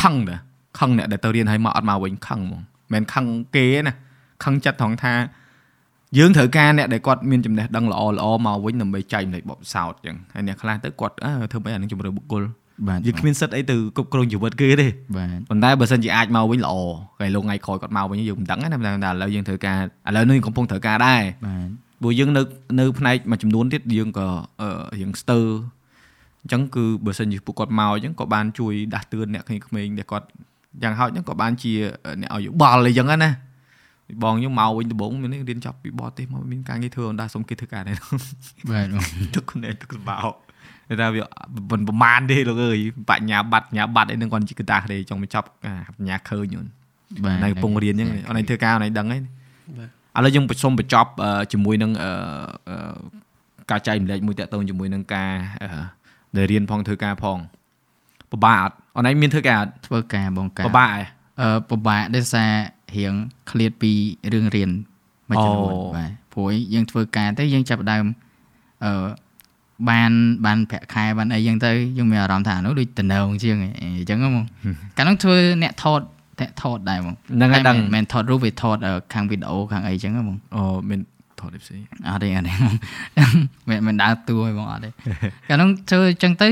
[0.02, 0.36] ខឹងតា
[0.78, 2.62] ខឹងអ្នកដែលទៅរៀនហើយមកអត់មកវិញខឹងហ្មងមិន
[2.92, 3.26] មែនខឹង
[3.56, 3.94] គេទេណា
[4.44, 5.14] ខឹងចិត្តត្រង់ថា
[6.18, 12.65] យើងត្រូវការអ្នកដែលគាត់មានចំណេះដឹងល្អល្អមកវិញដើម្បីចែកម្លេចបបសោតចឹងហើយអ្នកខ្លះទៅគាត់អើធ្វើម៉េចអានឹងជំរឿបុគ្គលបាទ
[13.06, 16.74] យើងគ្មានសិទ្ធអីទៅគ្រប់គ្រងជីវិតគេទេបាទប៉ុន្តែបើសិនជាអាចមកវិញល្អ
[17.20, 18.68] ហើយលោកថ្ងៃក្រោយគាត់មកវិញយើងមិនដឹងណា
[19.04, 19.78] តែឥឡូវយើងត្រូវការ
[20.08, 21.68] ឥឡូវនេះកំពុងត្រូវការដែរបាទ
[22.02, 22.42] ព្រោះយើងនៅ
[22.80, 24.26] នៅផ្នែកមួយចំនួនទៀតយើងក៏
[24.60, 24.68] អឺ
[25.00, 25.46] រៀងស្ទើរ
[26.42, 30.26] អញ្ចឹងគឺបើសិនជាពួកគាត់មកអញ្ចឹងក៏បានជួយដាស់តឿនអ្នកក្មេងៗដែលគាត់
[30.82, 31.72] យ៉ាងហោចហ្នឹងក៏បានជា
[32.20, 33.30] អ្នកឲ្យយោបល់អីចឹងណា
[34.22, 37.96] បងខ្ញុំមកវិញដំបូងមានរៀនចប់ពីបរទេសមកមានការងារធ្វើអនដាសុំគេធ្វើការដែរ
[38.70, 38.86] បាទ
[39.34, 40.45] ទឹកគ្នាទឹកសបោគេ
[41.00, 41.22] ថាវា
[41.70, 42.78] មិនប្រមាណទេលោកអើយ
[43.10, 46.64] បញ្ញាបត្រញ្ញាបត្រអីហ្នឹងគាត់ជាកតាទេចង់បញ្ចប់អាបញ្ញាឃើញហ្នឹង
[47.24, 49.20] បាទនៅកំពុងរៀនអញ្ចឹងអូនឯងធ្វើការអូនឯងដឹងហើយ
[49.78, 52.10] បាទឥឡូវយើងសូមបញ្ចប់អឺជាមួយនឹងអឺ
[52.68, 52.76] អឺ
[53.70, 55.32] ការចែកម្លែកមួយតកតងជាមួយនឹងការ
[55.62, 55.68] អឺ
[56.36, 57.38] ដែលរៀនផងធ្វើការផង
[58.32, 61.02] ពិបាកអត់អនឯងមានធ្វើការអត់ធ្វើការបងការពិបាកឯង
[61.40, 62.52] អឺពិបាកដោយសារ
[62.96, 63.14] រៀង
[63.50, 63.92] ឃ្លាតពី
[64.32, 64.70] រឿងរៀន
[65.28, 68.04] មួយចំនួនអូបាទព្រោះយើងធ្វើការទៅយើងចាប់ផ្ដើម
[68.84, 69.06] អឺ
[69.90, 70.10] បាន
[70.46, 74.44] បានប្រាក់ខែបានអីចឹងទៅយើងមានអារម្មណ៍ថាអានោះដូចតំណងជាងអីអញ្ចឹងហ្មង
[74.96, 76.00] កាលនោះធ្វើអ្នកថត
[76.40, 81.00] អ្នកថតដែរហ្មងហ្នឹងហើយដឹងមិនមែនថតរូបវាថតអឺខាងវីដេអូខាងអីចឹងហ្មងអូមាន
[81.40, 82.52] ថតផ្សេងអត់ទេអត់ទេ
[83.68, 84.88] មិនមិនដើរតួឯងបងអត់ទេ
[85.48, 86.48] កាលនោះធ្វើអញ្ចឹងទៅ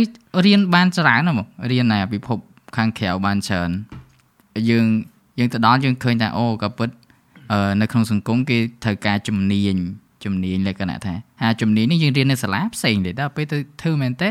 [0.46, 2.38] រៀនបានច្រើនណាស់បងរៀននៅពិភព
[2.76, 3.70] ខាងក្រៅបានច្រើន
[4.70, 4.86] យើង
[5.38, 6.88] យើងទៅដល់យើងឃើញថាអូក៏ពិត
[7.52, 9.76] អឺនៅក្នុងសង្គមគេត្រូវការជំនាញ
[10.24, 14.28] ជំនាញលក្ខណៈថាហាជំនាញនេះយើងរៀននៅសាលាផ្សេងទេដល់ពេលទៅធ្វើមែនទេ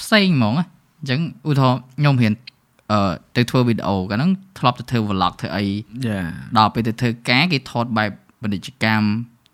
[0.00, 0.64] ផ្សេងហ្មងណា
[1.00, 2.32] អញ្ចឹងឧទាហរណ៍ខ្ញុំរៀន
[2.92, 5.64] អឺទៅធ្វើវីដេអូកាលនោះធ្លាប់ទៅធ្វើ vlog ធ្វើអី
[6.06, 6.18] យ៉ា
[6.58, 8.10] ដល់ពេលទៅធ្វើការគេថតបែប
[8.42, 9.06] ពាណិជ្ជកម្ម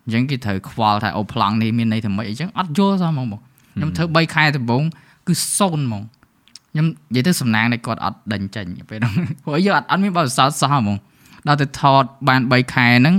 [0.05, 3.39] អញ្ចឹងគេត្រូវខ្វល់ថាអូប្លង់នេះមានន័យថាម៉េចអញ្ចឹងអត់យល់សោះហ្មងបង
[3.75, 4.83] ខ្ញុំធ្វើ3ខែដំបូង
[5.27, 6.03] គឺសូន្យហ្មង
[6.71, 6.85] ខ្ញុំ
[7.15, 9.13] និយាយទៅសំណាងតែគាត់អត់ដេញចេញពេលហ្នឹង
[9.43, 10.97] ព្រោះយើងអត់អត់មានបទពិសោធន៍សោះហ្មង
[11.47, 13.15] ដល់ទៅថតបាន3ខែហ្នឹង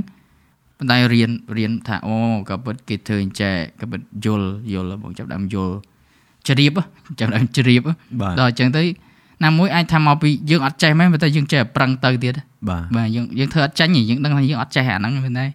[0.82, 2.14] ប៉ុន្តែរៀនរៀនថាអូ
[2.48, 5.74] ក៏ពិតគេធ្វើអញ្ចេះក៏ពិតយល់យល់បងចាប់ផ្ដើមយល់
[6.46, 6.78] ជ្រាប
[7.18, 7.82] ចាប់ផ្ដើមជ្រាប
[8.20, 8.82] បាទដល់អញ្ចឹងទៅ
[9.44, 12.34] ណាមួយអាចថាមកពីយើងអត់ចេះមែនប៉ុន្តែយើងចេះតែប្រឹងទៅទៀត
[12.68, 15.46] បាទបាទយើងយើងធ្វើអត់ចាញ់ទេយើងដឹងថាយើងអត់ចេះអាហ្នឹងមែនទេ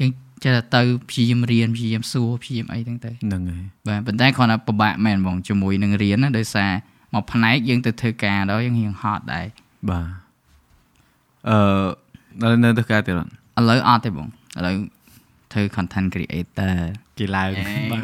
[0.00, 0.10] យើង
[0.44, 6.70] ចេះតែទៅព្យាយាមរៀនព្យាយាមសួរព្យាយាមអីហ្នឹងទៅហ្នឹងហើយបាទប៉ុន្តែគ្រាន់តែពិបាកមែនបងជាមួយនឹងរៀនណាដោយសារ
[7.14, 9.46] មកផ្នែកយើងទៅធ្វើការដល់យើងរៀងហត់ដែរ
[9.90, 10.06] បាទ
[11.48, 11.58] អឺ
[12.42, 14.28] ដល់នៅធ្វើការទៀតអត់ឥឡូវអត់ទេបង
[14.58, 14.74] ឥឡូវ
[15.52, 16.74] ធ្វើ content creator
[17.18, 17.50] គេឡើង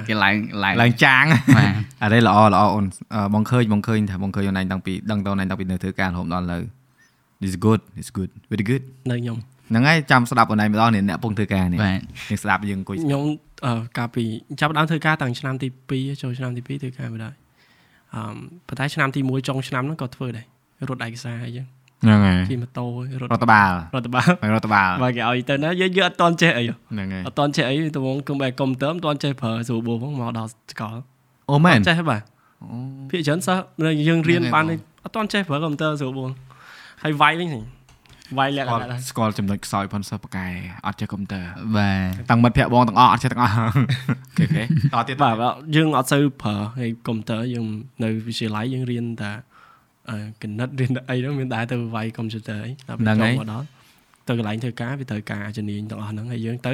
[0.08, 0.34] គេឡើង
[0.64, 1.24] ឡើងឡើងចាង
[1.56, 1.72] បាទ
[2.02, 6.62] អរេល្អល្អអូនអឺបងឃើញបងឃើញថាបងឃើញអូនឯងតាំងពីដឹងតអូនឯងតាំងពីនៅធ្វើការរហូតដល់ឥឡូវ
[7.40, 9.38] This is good it's good very good នៅខ្ញុំ
[9.70, 13.22] ហ្នឹងហើយចាំស្ដាប់អូនឯងម្ដងនេះអ្នកពងធ្វើការនេះបាទយើងស្ដាប់យើងអង្គុយខ្ញុំ
[13.66, 14.24] អឺកាលពី
[14.60, 17.34] ចាប់ផ្ដើមធ្វើការតាំងឆ្នាំទី2ចូលឆ្នាំទី2ធ្វើការមិនដែរ
[18.14, 18.22] អឺ
[18.68, 20.46] ប៉ុន្តែឆ្នាំទី1ចុងឆ្នាំហ្នឹងក៏ធ្វើដែរ
[20.88, 21.66] រត់ឯកសារអីចឹង
[22.02, 22.86] ហ្នឹងហើយជិះម៉ូតូ
[23.20, 30.96] រត់រដ្ឋបាលរដ្ឋបាលបែររដ្ឋបាលបើគេឲ្យទៅណាយើងយើងអត់តន់ចេះអីហ៎ហ្នឹងហើយអត់តន់ចេះអីទៅហ្មងគំបែកុំព្យូទ័រមិនតន់ចេះប្រើស្រួលបួផងមកដល់សកល
[31.50, 32.22] អូមែនចេះបាទ
[33.10, 34.64] ភាគច្រើនសិស្សនៅយើងរៀនបាន
[35.04, 36.26] អត់តន់ចេះប្រើកុំព្យូទ័រស្រួលបួ
[37.02, 37.64] ហើយវាយវិញនេះ
[38.38, 40.46] វាយលក្ខគាត់ណៈដែរស្គាល់ចំណុចខ្សោយផុនសិស្សប៉កែ
[40.86, 41.44] អត់ចេះកុំព្យូទ័រ
[41.76, 41.90] បា
[42.22, 43.66] ទតាំងមិត្តភ័ក្ដិបងទាំងអស់អត់ចេះទាំងអស់អូ
[44.56, 44.62] ខេ
[44.94, 47.66] អូខេតទៀតបាទបាទយើងអត់សូវប្រើហើយកុំព្យូទ័រយើង
[48.04, 49.47] នៅវិទ្យាល័យយើងរៀនតែអឺ
[50.42, 53.66] គណិតរៀនតែអីហ្នឹងមានតែទៅវាយកុំព្យូទ័រអីដល់ពេលចូលមកដល់
[54.28, 56.72] ទៅកន្លែងធ្វើការវាត្រូវការជំនាញទាំងអស់ហ្នឹងហើយយើងទៅ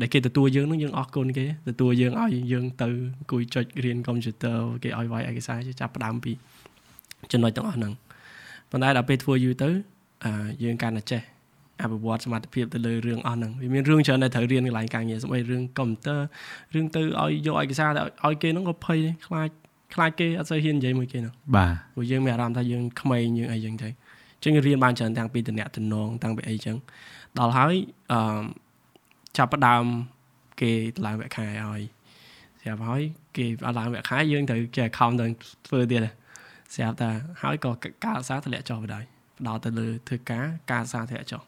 [0.00, 2.88] ដែលគេទទួលយើងហ្នឹងយើងអរគុណគេទទួលយើងឲ្យយើងទៅ
[3.18, 6.32] អង្គុយចុចរៀនកុំព្យូទ័រគេឲ្យវាយឯកសារចាប់ផ្ដើមពី
[7.32, 7.92] ចំណុចទាំងអស់ហ្នឹង
[8.70, 9.68] ប៉ុន្តែដល់ពេលធ្វើយូរទៅ
[10.24, 10.32] អឺ
[10.62, 11.22] យើងកាន់តែចេះ
[11.82, 16.20] អភិវឌ្ឍសមត្ថភាពទៅលើរឿងអស់ហ្នឹងវាមានរឿងច្រើនដែលត្រូវរៀនកន្លែងការងារស្បីរឿងកុំព្យូទ័រ
[16.74, 19.48] រឿងទៅឲ្យយកឯកសារទៅឲ្យគេហ្នឹងក៏ភ័យដែរខ្លាច
[19.94, 26.76] ខ្លាចគេអត់សូវហ៊ាននិយាយមួយគេហ្នឹងបាទព្រោះយើងមានអារម្មណ៍ថាយើងក្មេងយើងអីចឹងទៅអញ្ចឹងរៀនបានច្រើនតាំងពីតំណែងតំណងតាំងពីអីចឹង
[27.38, 27.74] ដល់ហើយ
[28.12, 28.42] អឺ
[29.36, 29.84] ចាប់ផ្ដើម
[30.60, 31.80] គេតម្លើងវគ្គខែឲ្យ
[32.60, 33.02] ស្រាប់ហើយ
[33.36, 35.26] គេអត់ឡើងវគ្គខែយើងត្រូវគេ account ទៅ
[35.66, 36.14] ធ្វើទៀតដែរ
[36.74, 37.10] ស្រាប់តែ
[37.42, 37.70] ហើយក៏
[38.04, 39.04] ការអាសាធ្លាក់ចុះបណ្ដោយ
[39.38, 41.42] ផ្ដោតទៅលើធ្វើការការអាសាធ្លាក់ចុះ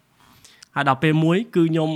[0.75, 1.91] ហើយដល់ពេលមួយគឺខ្ញុំ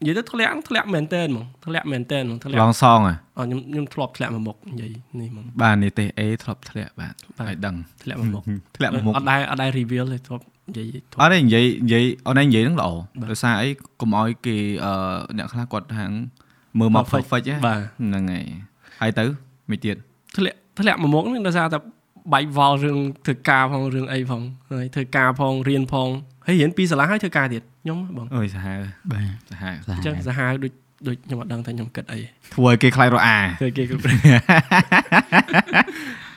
[0.00, 4.90] និយាយទៅធ្លាក់ធ្លាក់មែនតើហ្មងធ្លាក់មែនតើហ្មងធ្លាក់ឡងសងហ៎អខ្ញុំខ្ញុំធ្លាប់ធ្លាក់មួយមុខនិយាយ
[5.20, 8.44] នេះហ្មងបាទនីតិ A ធ្លាប់ធ្លាក់បាទបាទឲ្យដឹងធ្លាក់មួយមុខ
[8.76, 12.90] ធ្លាក់មួយមុខអត់ដែរអត់ដែរ reveal ទេធ្លាប់និយាយធ្លាប់អត់ទេនិយាយនិយាយអូនឯងនិយាយហ្នឹងល្អ
[13.20, 13.68] បាទដោយសារអី
[14.00, 14.92] កុំឲ្យគេអឺ
[15.38, 16.12] អ្នកខ្លះគាត់ហាង
[16.78, 18.44] មើលមក Perfect perfect ហ៎បាទហ្នឹងហើយ
[19.00, 19.24] ហើយទៅ
[19.70, 19.96] មិនទៀត
[20.36, 21.78] ធ្លាក់ធ្លាក់មួយមុខហ្នឹងដោយសារតែ
[22.32, 26.08] បែកវល់រឿងធ្វើការផងរឿងអីផងហើយធ្វើការផងរៀនផង
[26.46, 28.78] ហើយរៀនពីសាលាហើយធ្វើការទៀតខ្ញុំហ៎បងអើយសាហាវ
[29.12, 30.72] បាទសាហាវសាអញ្ចឹងហាវសាហាវដូច
[31.06, 32.20] ដូចខ្ញុំអត់ដឹងថាខ្ញុំគិតអី
[32.54, 34.16] ធ្វើឲ្យគេខ្លាចរអាធ្វើគេគ្រប់គ្រង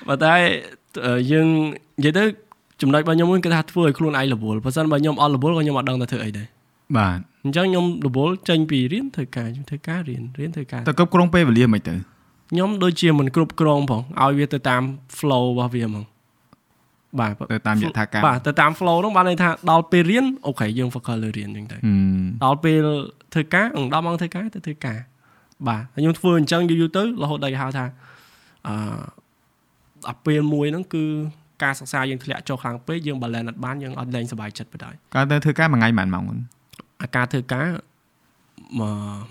[0.07, 0.33] បើតែ
[1.05, 1.47] អឺយើង
[1.99, 2.23] និយាយទៅ
[2.81, 6.47] ចំណុចរបស់ខ្ញុំវិញគឺថាធ្វើឲ្យខ្លួនឯងរវល់បើសិនបើខ្ញុំអត់រវល់ក៏ខ្ញុំអត់ដឹងថាធ្វើអីដែរ
[6.97, 11.95] បាទអញ្ចឹងខ្ញុំរវល់ចេញពីរៀនធ្វើការខ្ញុំធ្វើការរៀនរៀនធ្វើការទៅគ្រប់គ្រងពេលវេលាមិនទៅ
[12.53, 14.81] ខ្ញុំដូចជាមិនគ្រប់គ្រងផងឲ្យវាទៅតាម
[15.17, 16.05] flow របស់វាហ្មង
[17.19, 22.85] បាទទៅតាមយថាការបាទទៅតាម flow ហ្នឹងបានន័យថាដល់ពេលរៀនអូខេយើង focus លើរៀនអញ្ចឹងទៅហឹមដល់ពេល
[23.33, 24.99] ធ្វើការអឺដល់ម៉ោងធ្វើការទៅធ្វើការ
[25.67, 27.85] បាទហើយខ្ញុំធ្វើអញ្ចឹងយូរយូរទៅរហូតដល់គេហៅថា
[28.67, 28.75] អឺ
[30.05, 31.03] ដល់ពេលមួយហ្នឹងគឺ
[31.63, 36.39] ការសិក្សាយើងធ្លាក់ចុះខ្លាំងពេកយើង balance អត់បានយើងអត់លែងសប្បាយចិត្តបណ្ដោយកាលទៅធ្វើការមួយថ្ងៃប៉ុន្មានម៉ោងហ្នឹង
[37.01, 37.67] អាការធ្វើការ
[38.79, 38.81] ម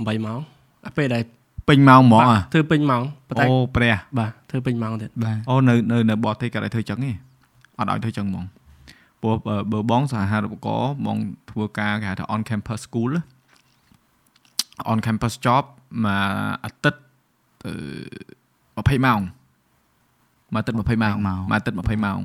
[0.09, 0.41] ក8ម៉ោង
[0.87, 1.23] អាពេលដែល
[1.69, 7.13] ពេញម៉ោងហ្មងហ៎ធ្វើពេញម៉ោងប៉ុន្តែអូព្រះបាទធ្វើពេញម៉ោងទៀតបាទអូនៅនៅនៅបតទេគាត់ឲ្យធ្វើចឹងទេ
[7.79, 8.45] អត់ឲ្យធ្វើចឹងហ្មង
[9.23, 11.17] ព្រោះបើបើបងសហហារូបករណ៍បង
[11.51, 13.23] ធ្វើការគេហៅថា on campus school ណា
[14.93, 15.65] on campus job
[16.05, 16.25] មួយ
[16.65, 17.01] អាទិត្យ
[17.65, 17.73] ទៅ
[18.99, 19.21] 20ម៉ោង
[20.53, 22.21] មួយអាទិត្យ20ម៉ោង20ម៉ោងមួយអាទិត្យ20ម៉ោង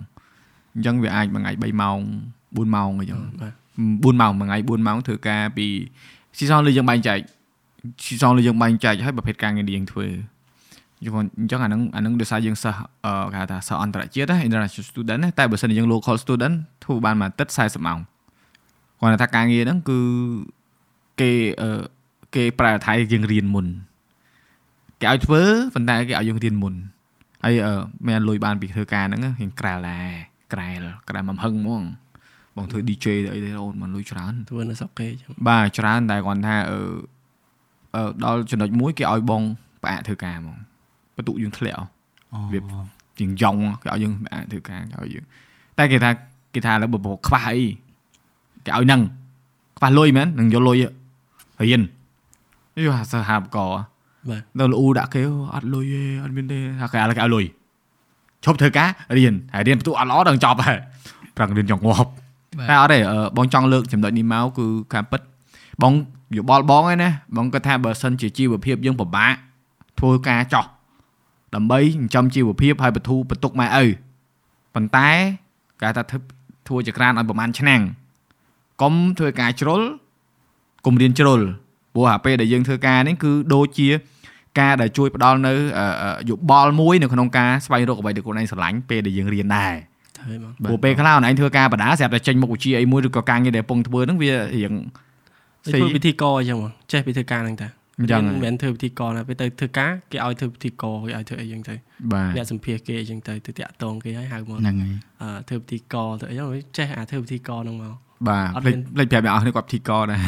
[0.73, 1.99] អញ្ចឹងវាអាចមួយថ្ងៃ3ម៉ោង
[2.35, 3.53] 4ម៉ោងអញ្ចឹងបាទ
[4.17, 5.67] 4ម៉ោងមួយថ្ងៃ4ម៉ោងធ្វើការពី
[6.37, 7.19] ស៊ីសងលើយើងបែងចែក
[8.05, 10.07] ស៊ីសងលើយើងបែងចែកហើយប្រភេទការងារដែលយើងធ្វើ
[11.05, 17.99] យល់អញ្ចឹងអាហ្នឹងអាហ្នឹងដោយសារយើងសិស្សអឺគេហៅថាសិស្សអន្តរជាតិណា international student ណាតែបើសិនជាយើង local student ធ្វើបានមួយអាទិត្យ40ម៉ោង
[18.99, 19.99] គាត់ថាការងារហ្នឹងគឺ
[21.21, 21.31] គេ
[21.61, 21.81] អឺ
[22.35, 23.67] គេប្រែថៃយើងរៀនមុន
[25.01, 25.41] គេឲ្យធ្វើ
[25.73, 26.73] ប៉ុន្តែគេឲ្យយើងរៀនមុន
[27.43, 30.09] ហើយអឺមានលុយបានពីធ្វើការហ្នឹងរៀងក្រែលដែរ
[30.53, 31.83] ក្រែលក្រែលមកហឹងហ្មង
[32.55, 37.16] បងធ្វើ DJ ទៅអីទេអូនមិនលុយច្រើនធ្វើនៅស្រុកគេអញ្ចឹងបាទច្រើនតែគាត់ថាអឺអឺ
[38.25, 39.41] ដល់ចំណុចមួយគេឲ្យបង
[39.83, 40.57] ផ្អាកធ្វើការហ្មង
[41.15, 42.59] បន្ទុកយើងធ្លាក់អូវា
[43.19, 45.23] ជាងយ៉ងគេឲ្យយើងផ្អាកធ្វើការគេឲ្យយើង
[45.77, 46.09] តែគេថា
[46.53, 47.67] គេថាឥឡូវបើខ្វះអី
[48.65, 49.01] គេឲ្យហ្នឹង
[49.77, 50.77] ខ្វះលុយមែននឹងយកលុយ
[51.61, 51.81] រៀន
[52.85, 53.57] យូហាសើហាបក
[54.29, 57.45] បាទដល់លូដាក់គេអូអត់លុយទេអត់មានទេថាគេឥឡូវគេឲ្យលុយ
[58.45, 60.79] ឈប់ធ្វើការរៀនហើយរៀនបន្ទុកអត់ល្អដល់ចប់ហើយ
[61.37, 62.09] ប្រឹងរៀនចង់ងាប់
[62.69, 65.21] តែអត់ទេអឺបងចង់លើកចំណុចនេះមកគឺការពិត
[65.83, 65.93] បង
[66.35, 69.33] យោបល់បងឯណាបងគាត់ថាបើសិនជាជីវភាពយើងពិបាក
[69.99, 70.65] ធ្វើការចោះ
[71.55, 73.85] ដើម្បីចិញ្ចឹមជីវភាពហើយបទូបន្ទុកម៉ែឪ
[74.75, 75.09] ប៉ុន្តែ
[75.81, 76.19] គេថាធ្វើ
[76.67, 77.81] ធ្វើចក្រានឲ្យប្រហែលឆ្នាំង
[78.81, 79.81] កុំធ្វើការជ្រុល
[80.85, 81.41] កុំរៀនជ្រុល
[81.93, 83.87] ព្រោះអាពេលដែលយើងធ្វើការនេះគឺដូចជា
[84.59, 89.73] ការដែលជួយផ្ដល់នៅអឺអឺយោបល់មួយនៅក្នុងការស្វែងរកអ្វីដែលខ្លួនឯងស្រឡាញ់ពេលដែលយើងរៀនដែរ
[90.17, 95.06] ធ្វើហ្មងព្រោះពេលខ្លះអូនឯងធ្វើការបដាស្រាប់តែចេញមុខវិជ្ជាអីមួយឬក៏ការងារដែលកំពុងធ្វើហ្នឹងវារៀងដូច
[95.71, 97.69] ធ្វើពិធីករអញ្ចឹងហ្មងចេះពីធ្វើការហ្នឹងតា
[97.99, 101.75] អញ្ចឹងមិនមែនធ្វើពិធីករណាពេលទៅធ្វើការគេឲ្យធ្វើពិធីករគេឲ្យធ្វើអីអញ្ចឹងទៅ
[102.13, 107.95] បាទអ្នកសម្ភារគេអញ្ចឹងទៅទៅតាក់តងគេឲ្យហៅមកហ្នឹងហើយអឺធ្វើពិធីករទៅអីហ្នឹងចេះអាធ្វើពិធីករហ្នឹងមក
[108.27, 110.19] បាទអត់ភ្លេចមានភ្លេចប្រាប់អ្នកអស់គ្នាគាត់ធីកដែរ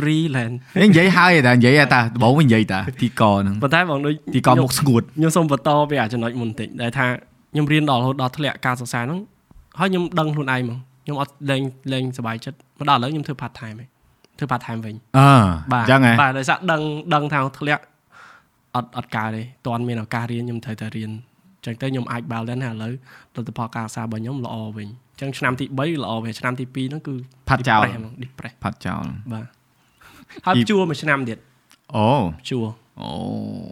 [0.00, 7.06] freelance នេះនិយាយហើយតែនិយាយតែដំបូងវិញនិយាយតែធីកហ្នឹងប៉ុន្តែបងដូចធីកមុខស្ងួតខ្ញុំសូមបន្តពីអាចំណុចមុនបន្តិចដែលថា
[7.52, 9.20] ខ្ញុំរៀនដល់រហូតដល់ធ្លាក់ការសិក្សាហ្នឹង
[9.78, 11.62] ហើយខ្ញុំដឹងខ្លួនឯងហ្មងខ្ញុំអត់លេង
[11.92, 13.88] លេងសប្បាយចិត្តមកដល់ឥឡូវខ្ញុំធ្វើ part time ឯង
[14.38, 15.28] ធ្វើ part time វិញអឺ
[15.72, 16.82] បាទអញ្ចឹងហ៎បាទដោយសារដឹង
[17.14, 17.82] ដឹងថាធ្លាក់
[18.76, 22.92] អត់អត់កើតទេតន់មានឱកាសរៀនខ្ញុំត្រូវតែរៀនអញ្ចឹងទៅខ្ញុំអាច balance ហើយឥឡូវ
[23.36, 27.14] លទ្ធផលការសិក្សារបស់ខ្ញុំល្អវិញអញ្ចឹងឆ្នាំទី3ល្អវិញឆ្នាំទី2ហ្នឹងគឺ
[27.48, 29.46] ផាត់ចោល depress ហ្មង depress ផាត់ចោលបាទ
[30.46, 31.38] ហើយទីព្យួរមួយឆ្នាំទៀត
[31.96, 32.06] អូ
[32.40, 32.66] ព្យួរ
[33.00, 33.08] អូ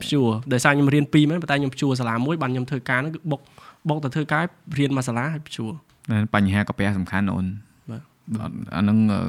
[0.03, 3.41] ព្យួរដោយសារខ្ញុំរៀន2មែនប៉ុន្តែខ្ញុំព្យួរសាលាមួយបានខ្ញុំធ្វើការហ្នឹងគឺបុក
[3.89, 4.45] បុកទៅធ្វើការ
[4.79, 5.71] រៀនមកសាលាហើយព្យួរ
[6.11, 7.47] นั่นបញ្ហាកាពះសំខាន់អូន
[7.91, 8.03] បាទ
[8.43, 9.21] អត់អាហ្នឹងអឺ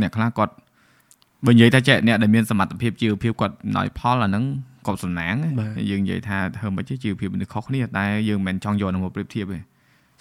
[0.00, 0.54] អ្នកខ្លះគាត់
[1.46, 4.44] បើនិយាយថាចេះអ្នកដែលមានសមត្ថភាពជីវភាពគាត់អំណោយផលអាហ្នឹង
[4.86, 9.60] គាត់សំណាងបាទយើងនិយាយថាធ្វើមិនជីវភាពមនុស្សខុសគ្នាតែយើងមិនមែនចង់យកនឹងមកប្រៀបធៀបទេ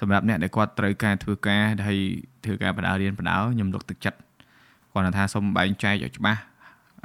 [0.02, 2.00] សម្រាប់អ្នកដែលគាត់ត្រូវការធ្វើការហើយ
[2.46, 4.18] ធ្វើការបដារៀនបដាខ្ញុំលើកទឹកចិត្ត
[4.94, 6.40] គាត់ថាសូមបែងចែកឲ្យច្បាស់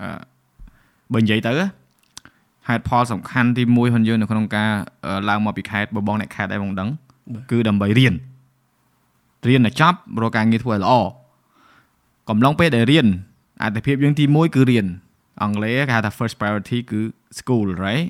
[0.01, 0.09] អឺ
[1.13, 1.53] បើនិយាយទៅ
[2.69, 4.71] ហេតុផលសំខាន់ទី1របស់យើងនៅក្នុងការ
[5.07, 6.89] អឺឡើងមកពីខេត្តបបងអ្នកខេត្តដែរបងដឹង
[7.33, 8.15] បាទគឺដើម្បីរៀន
[9.49, 10.93] រៀនឲ្យចប់រកការងារធ្វើឲ្យល្អ
[12.29, 13.07] កំឡុងពេលដែលរៀន
[13.63, 14.87] អត្ថភាពយើងទី1គឺរៀន
[15.43, 17.01] អង់គ្លេសគេហៅថា first priority គឺ
[17.39, 18.07] school right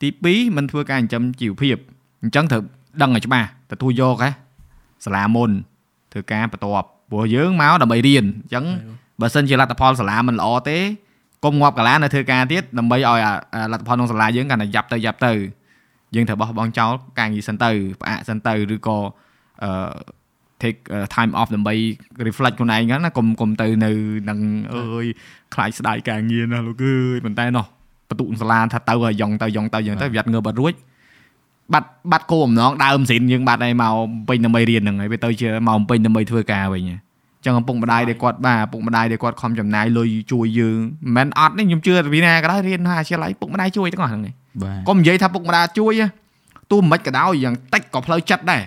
[0.00, 1.76] ទី2มันធ្វើការចិញ្ចឹមជីវភាព
[2.22, 2.62] អញ្ចឹងត្រូវ
[3.02, 4.30] ដឹងឲ្យច្បាស់ទទួលយកហ៎
[5.04, 5.50] សាលាមុន
[6.12, 8.64] ធ្វើការបន្ទាប់ព្រោះយើងមកដើម្បីរៀនអញ្ចឹង
[9.20, 10.78] បើសិនជាលទ្ធផលសាលាមិនល្អទេ
[11.44, 15.32] កុំងាប់កាលានៅធ្វើការទៀតដើម្បីឲ្យអាអាលទ្ធផលក្នុងសាលាយើងកាន់តែយ៉ាប់ទៅយ៉ាប់ទៅ
[16.14, 17.70] យើងត្រូវបោះបង់ចោលការងារសិនទៅ
[18.00, 18.98] ផ្អាកសិនទៅឬក៏
[19.64, 19.70] អឺ
[20.62, 21.74] take uh, time off ដើម្បី
[22.26, 23.90] reflect ខ្លួនឯងហ្នឹងណាកុំកុំទៅនៅ
[24.28, 24.38] នឹង
[24.74, 25.06] អើយ
[25.54, 27.66] ខ្លាចស្ដាយការងារណាលោកអើយប៉ុន្តែណោះ
[28.08, 30.74] បន្ទុកសាលាថាទៅឲ្យយ៉ងទៅយ៉ងទៅយ៉ាងទៅវាអត់ងើបអត់រួច
[31.72, 33.94] បាត់បាត់គោបំណងដើមស៊ីនយើងបាត់ហើយមក
[34.28, 46.08] ពេញដើម្បីរៀនហ្នឹងហើយវាទៅជាមកពេញដើម្បីធ្វើការវិញអញ្ចឹងឪពុកម្ដាយដែលគាត់បាទឪពុកម្ដាយដែលគាត់ខំចំណាយលុយជួយយើងមិនមែនអត់ទេខ្ញុំជឿពីណាក៏ដោយរៀនមហាវិទ្យាល័យឪពុកម្ដាយជួយទាំងអស់ហ្នឹងឯងបាទកុំនិយាយថាពុកម្ដាយជួយណា
[46.70, 48.62] ទោះមិនក៏ដោយយ៉ាងតិចក៏ផ្លូវចិត្តដែរ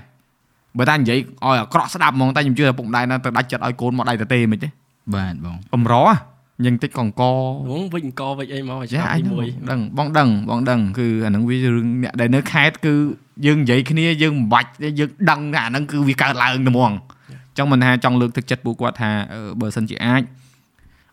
[0.77, 4.69] បើតានិយាយឲ្យអាក្រក់ស្ដាប់ហ្មងតែខ្ញុំជឿថាពុកម្ដាយណាទៅដាច់ចិត្តឲ្យកូនមកដៃទៅទេមិនទេ
[5.15, 6.05] បាទបងបំរអ
[6.65, 12.93] យ៉ាងតិចក៏អង្គហ្មងវិញអង្គវិញអីមកយ៉ាឆ្នាំអញទីដឹងបងដឹងបងដឹងគឺអាហ្នឹងវារឿងអ្នកដែលនៅខេត្តគឺ
[13.45, 20.21] យើងនិយាយគ្នាយើងមិនបាច់ទេយើងដឹងថាអាហ្នឹងគឺវាកើតឡើងតែហ្មងអញ្ចឹងមិនថាចង់លើកទឹកចិត្តពួកគាត់ថាអឺបើសិនជាអាច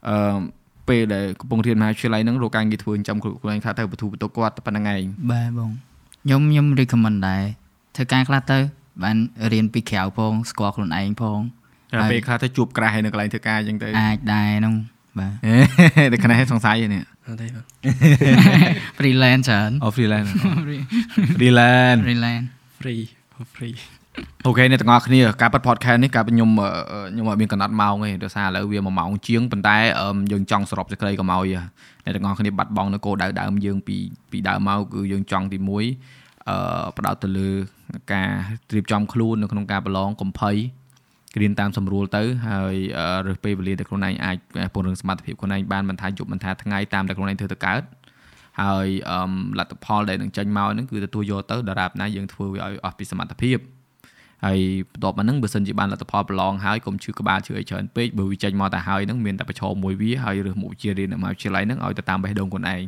[0.09, 0.39] អឺ
[0.89, 5.71] ពេលដែលកំពុងរៀនមហាវិទ្យាល័យហ្នឹងរកការងារធ្វើចិញ្ចឹមខ្លួនខ្លួនឯងថាទៅបទូបន្ទុកគាត់តែប៉ុណ្្នឹងឯងបាទបង
[6.25, 7.45] ខ្ញុំខ្ញុំ recommend ដែរ
[7.97, 8.59] ធ្វើការខ្លះទៅ
[9.03, 9.17] បាន
[9.53, 11.41] រៀនពីក្រៅផងស្គាល់ខ្លួនឯងផង
[11.93, 14.75] តែហើយពេលខ្លះទៅជួបក្រាស់ហើយនៅកន្លែងធ្វើការអញ្ចឹងទៅអាចដែរហ្នឹង
[15.19, 15.33] បាទ
[16.13, 17.65] តែខ្នេះសង្ស័យនេះអត់ទេបាទ
[18.99, 20.31] freelance ច្រើនអូ freelance
[21.39, 22.47] freelance freelance
[22.81, 23.03] free
[23.57, 23.77] free
[24.47, 26.69] អូខេអ្នកទាំងអស់គ្នាការប៉ັດ podcast នេះការខ្ញុំអឺ
[27.13, 31.55] ខ្ញុំអត់មានកណ្ដាត់ម៉ោងទេដោយសារឥឡូវវា1ម៉ោងជាងប៉ុន្តែអឺយើងចង់សរុបសេចក្តីកុំឲ្យ
[32.05, 33.97] អ្នកទាំងអស់គ្នាបាត់បង់នៅគោលដៅដើមយើងពី
[34.31, 36.18] ពីដើមមកគឺយើងចង់ទី1
[36.49, 36.57] អឺ
[36.97, 37.49] បដោតទៅលើ
[38.13, 38.31] ការ
[38.71, 40.53] ត្រៀមចំខ្លួននៅក្នុងការប្រឡងកំភៃ
[41.41, 42.75] រៀនតាមសម្រួលទៅហើយ
[43.27, 44.37] រើសពេលវេលាដែលខ្លួនឯងអាច
[44.75, 47.83] ពង្រឹងសមត្ថភាពខ្លួនឯងបានមិនថាយប់មិនថាថ្ងៃតាមដែលខ្លួនឯងធ្វើទៅកើត
[48.63, 49.21] ហើយអឺ
[49.59, 53.59] លទ្ធផលដែលនឹងចេញមកហ្នឹងគឺទទួលយកទៅដរាបណាយើងធ្វើវាឲ្យអស់ពីសមត្ថភាព
[54.47, 54.61] ហើយ
[54.93, 62.83] បន្ទាប់មកហ្នឹងបើសិនជាបានលទ្ធផលប្រឡងហើយកុំឈឺក្បាលឈឺអីច្រើនពេកបើវាចេញមកតែហើយហ្នឹងមានតែប្រឈមមួយវាហើយរើសមុខវិជ្ជារៀននៅមហាវិទ្យាល័យហ្នឹងឲ្យទៅតាមបេះដូងខ្លួនឯង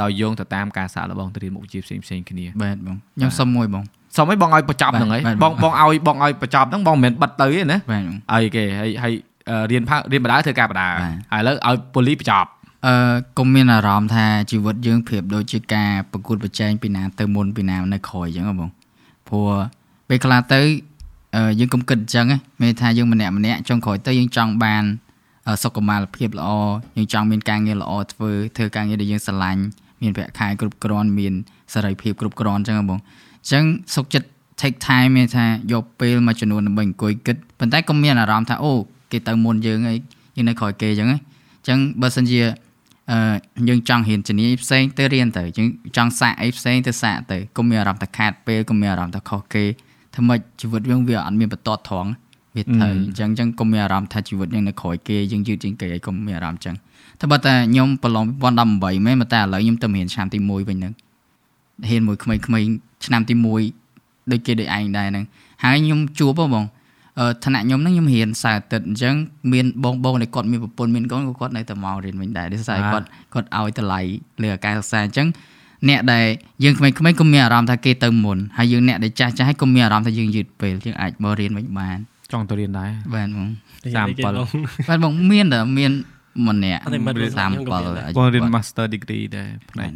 [0.00, 3.84] ដោយយោងទៅតាមការសាកល្បងទៅរៀនមុខវិជ្ជាផ្សេងផ្សេងៗគ្នាបាទបងខ្ញុំសុំមួយបង
[4.16, 9.12] សុំឲ្យបងឲ្យបញ្ចប់ហ្នឹងហើយបាទបងបងឲ្យបងឲ្យបញ្ចប់ហ្នឹងបងមិនមែនបិទទៅទេណាបាទបងឲ្យគេហើយហើយ
[9.50, 12.48] អឺរៀនផារៀនបដាធ្វើការបដាបាទហើយឥឡូវឲ្យប៉ូលីសបញ្ចប់
[12.86, 12.94] អឺ
[13.38, 18.70] កុំមានអារម្មណ៍ថាជីវិតយើងប្រៀបដូចជាការប្រកួតប្រជែងពីណាទៅមុនពីណានៅក្រោយអញ្ចឹងហ៎បង
[19.28, 19.50] ព្រោះ
[20.08, 20.60] ពេលខ្លះទៅ
[21.36, 25.07] អឺយើងកុំគិតអញ្ចឹងណាមានថាយើងម្នាក់ម្នាក់ចុងក្រោយទៅយើងចង់បានអឺ
[25.62, 26.48] សុខុមាលភាពល្អ
[26.96, 29.62] យើងចង់មានការងារល្អធ្វើធ្វើការងារដែលយើងស្រឡាញ់
[30.02, 31.32] មានប្រាក់ខែគ្រប់គ្រាន់មាន
[31.74, 33.64] សេរីភាពគ្រប់គ្រាន់អញ្ចឹងហ៎បងអញ្ចឹង
[33.94, 34.28] សុខចិត្ត
[34.60, 38.72] take time មានថាយកពេលមួយចំនួនដើម្បីអង្គុយគិតប៉ុន្តែក៏មានអារម្មណ៍ថាអូ
[39.12, 39.98] គេទៅមុនយើងហើយ
[40.36, 42.40] យើងនៅក្រោយគេអញ្ចឹងណាអញ្ចឹងបើសិនជា
[43.10, 43.18] អឺ
[43.68, 49.64] យើងចង់រៀនជំនាញផ្សេងទៅរៀនទៅយើងចង់សាកអីផ្សេងទៅសាកទៅកុំមានអារម្មណ៍ថាខាតពេលកុំមានអារម្មណ៍ថាខុសគេ
[50.14, 52.10] ធ្វើម៉េចជីវិតយើងវាអត់មានបន្ទាត់ត្រង់
[52.56, 56.74] វាត្រូវអញ្ចឹងអញ្ចឹងកុំមានអារម្មណ៍ថាជីវិតយើងនៅក្រោយគេយើងយឺតជាងគេហើយកុំមានអារម្មណ៍អញ្ចឹង
[57.20, 58.24] តែបើតែខ្ញុំប្រឡង
[58.64, 60.92] 2018មែនតែឥឡូវខ្ញុំទៅរៀនឆ្នាំទី1វិញហ្នឹង
[61.88, 62.42] រៀនមួយក្មេងៗ
[63.04, 63.34] ឆ្នាំទី
[63.82, 65.24] 1ដូចគេដូចឯងដែរហ្នឹង
[65.62, 66.64] ហើយខ្ញុំជួបហ៎បង
[67.18, 69.14] អឺឋានៈខ្ញុំហ្នឹងខ្ញុំរៀនសៅរ៍អាទិត្យអញ្ចឹង
[69.52, 74.00] មានបងបងដែលគាត់មានប្រពន្ធមានកូនក៏គាត់នៅតែមករៀនវិញដែរដោយសារគាត់គាត់ឲ្យតម្លៃ
[74.42, 75.28] លើការសិក្សាអញ្ចឹង
[75.88, 76.26] អ្នកដែល
[76.64, 81.98] យើងក្មេងៗក៏មានអារម្មណ៍ថាគេទៅមុនហើយយើងអ្នកដែលចាស់ចាស់ក៏មានអារម្មណ៍ថាយើងយឺតពេលយើងអាចមករៀនវិញបាន
[82.32, 83.48] ចង់ទៅរៀនដែរបាទបង
[83.94, 85.92] 37បាទបងមានតែមាន
[86.48, 89.90] ម្នាក់អត់ទេមិត្តរបស់ខ្ញុំក៏មានដែរ37បងរៀន Master Degree ដែរផ្នែក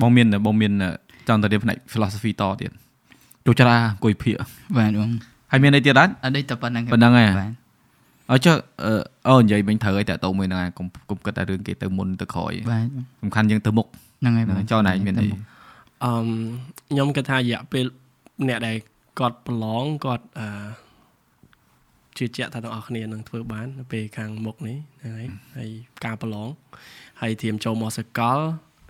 [0.00, 0.72] បងមានបងមាន
[1.28, 2.70] ចង់ទៅរៀនផ្នែក philosophy តទៀត
[3.46, 4.36] ចូលចិត្តអង្គុយភាគ
[4.78, 5.10] បាទបង
[5.52, 7.50] ហើយមានអីទៀតអត់អត់ដូចតែប៉ុណ្្នឹងប៉ុណ្ណឹងឯងបាទ
[8.30, 8.54] អើចុះ
[8.84, 8.94] អឺ
[9.28, 12.86] អូនិយាយមិញត្រូវឲ្យតាក់ទងមួយហ្នឹងហើយកុំកុំគិតតែរឿងគេទៅមុនទៅក្រោយបាទ
[13.22, 13.86] សំខាន់យើងទៅមុខ
[14.20, 15.26] ហ្នឹងហើយបងចុះណៃមានអី
[16.04, 16.12] អឺ
[16.90, 17.84] ខ្ញុំគិតថារយៈពេល
[18.48, 18.76] អ្នកដែល
[19.18, 20.46] គាត់ប្រឡងគាត់អឺ
[22.18, 25.26] ជឿជាក់ថាទាំងអស់គ្នានឹងធ្វើបាននៅពេលខាងមុខនេះហ្នឹងហើយ
[25.56, 25.70] ហើយ
[26.04, 26.48] ការប្រឡង
[27.20, 28.38] ហើយធៀមចូលមកសកល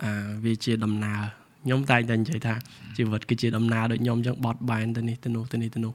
[0.03, 0.11] អា
[0.45, 1.21] វាជាដំណើរ
[1.63, 2.55] ខ្ញុំតែងតែនិយាយថា
[2.97, 5.93] ជីវិតគឺជាដំណើរដូចខ្ញុំអញ្ចឹងបត់បែនទៅនេះទៅនោះទៅនេះទៅនោះ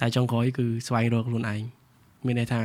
[0.00, 1.60] តែចុងក្រោយគឺស្វែងរកខ្លួនឯង
[2.26, 2.60] មានន័យថា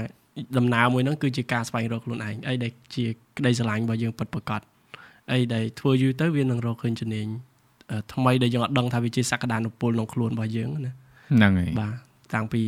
[0.57, 3.06] ដំណើរមួយហ្នឹងគឺជាការស្វែងរកខ្លួនឯងអីដែលជា
[3.38, 4.61] ក្តីស្រឡាញ់របស់យើងពិតប្រាកដ
[5.34, 7.28] អីដែលធ្វើយូរទៅវានឹងរកឃើញជំនាញ
[7.91, 10.94] អឺថ្មីដែលយើងអត់ដឹងថាវាជាសក្តានុពលក្នុងខ្លួនរបស់យើងណា
[11.32, 11.94] ហ្នឹងហើយបាទ
[12.34, 12.64] តាំងពី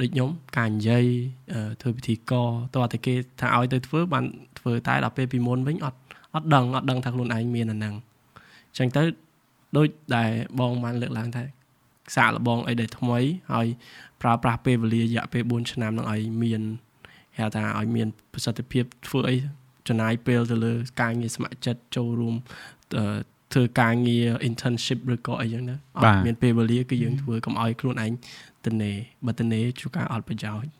[0.00, 1.04] ដូចខ្ញុំការនិយាយ
[1.52, 4.24] អឺធ្វើពិធីករតោះតែគេថាឲ្យទៅធ្វើបាន
[4.58, 5.98] ធ្វើតែដល់ពេលពីមុនវិញអត់
[6.34, 7.94] អត់ដឹងអត់ដឹងថាខ្លួនឯងមានអាហ្នឹង
[8.68, 9.02] អញ្ចឹងទៅ
[9.76, 10.30] ដូចដែល
[10.60, 11.42] បងបានលើកឡើងថា
[12.16, 13.18] សាកល្បងអីដែលថ្មី
[13.52, 13.66] ហើយ
[14.22, 16.62] ប្រើប្រាស់ពេលវេលារយៈពេល4ឆ្នាំហ្នឹងឲ្យមាន
[17.38, 19.36] ហៅថាឲ្យមានប្រសិទ្ធភាពធ្វើអី
[19.88, 22.34] ចំណាយពេលទៅលើការងារស្ម័គ្រចិត្តចូលរួម
[22.98, 23.18] អឺ
[23.52, 28.12] ធ្វើការងារ internship ឬក៏អីចឹងទៅអត់មានពេលវេលាគឺយើងធ្វើកុំឲ្យខ្លួនឯង
[28.66, 28.92] តនេ
[29.26, 30.70] បើតនេជួការអត់ប្រយោជន៍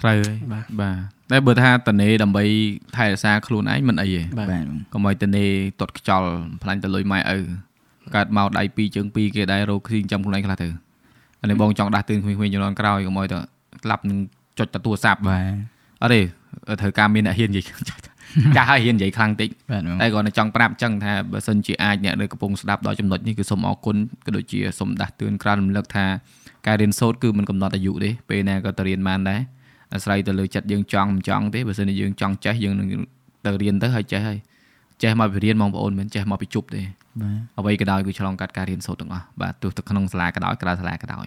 [0.00, 0.96] ត្រូវហើយបាទបាទ
[1.30, 2.44] តែបើថាតនេដើម្បី
[2.96, 5.44] ថែរក្សាខ្លួនឯងមិនអីទេបាទបាទបងកុំឲ្យតនេ
[5.80, 6.30] តត់ខ្យល់
[6.62, 7.38] ផ្លាញ់ទៅលុយម៉ែឪ
[8.16, 10.68] កើតមកដៃពីរជើងពីរគេដែររោគស៊ីចាំខ្លួនឯងខ្លះទៅ
[11.40, 13.38] អានេះបងចង់ដាស់តឿនក្មេងៗជំនាន់ក្រោយកុំឲ្យទៅ
[13.82, 14.18] ស្លាប់នឹង
[14.58, 15.44] ចុចតែទូរស័ព្ទបាទ
[16.02, 16.20] អត់ទេ
[16.80, 17.64] ត្រូវការមានអ្នកហ៊ាននិយាយ
[18.56, 23.96] ចាស់ហើយហ៊ាននិយាយខ្លាំងតិចបាទបងតែគាត់តែចង់ប្រាប់អញ្ចឹងថាបើសិនជាអាចអ្នកនៅកំពុងស្ដាប់ដល់ចំណុចនេះគឺសូមអរគុណ
[24.26, 26.06] ក៏ដូចជាសូមដាស់តឿនក្រៅរំលឹកថា
[26.66, 29.40] ការរៀនសូត្រគឺមិនកំណត់អាយុទេពេលណាក៏ទៅរៀនបានដែរ
[29.94, 32.88] អាស្រ័យទៅលើចិត្តយើងចង់មិនចង់ទេបើសិនជាយើងចង់ចេះយើងនឹង
[33.44, 34.38] ទៅរៀនទៅហើយចេះហើយ
[35.02, 36.82] ចេះមកពីរៀនបងប្អូនមិនចេះមកពីជប់ទេ
[37.20, 41.26] បាទអ្វីក៏ដោយគឺឆ្លងកាត់ការរៀនសូត្រទាំងអស់បាទទោះទៅក្នុងសាលាក៏ដោយក្រៅសាលាក៏ដោយ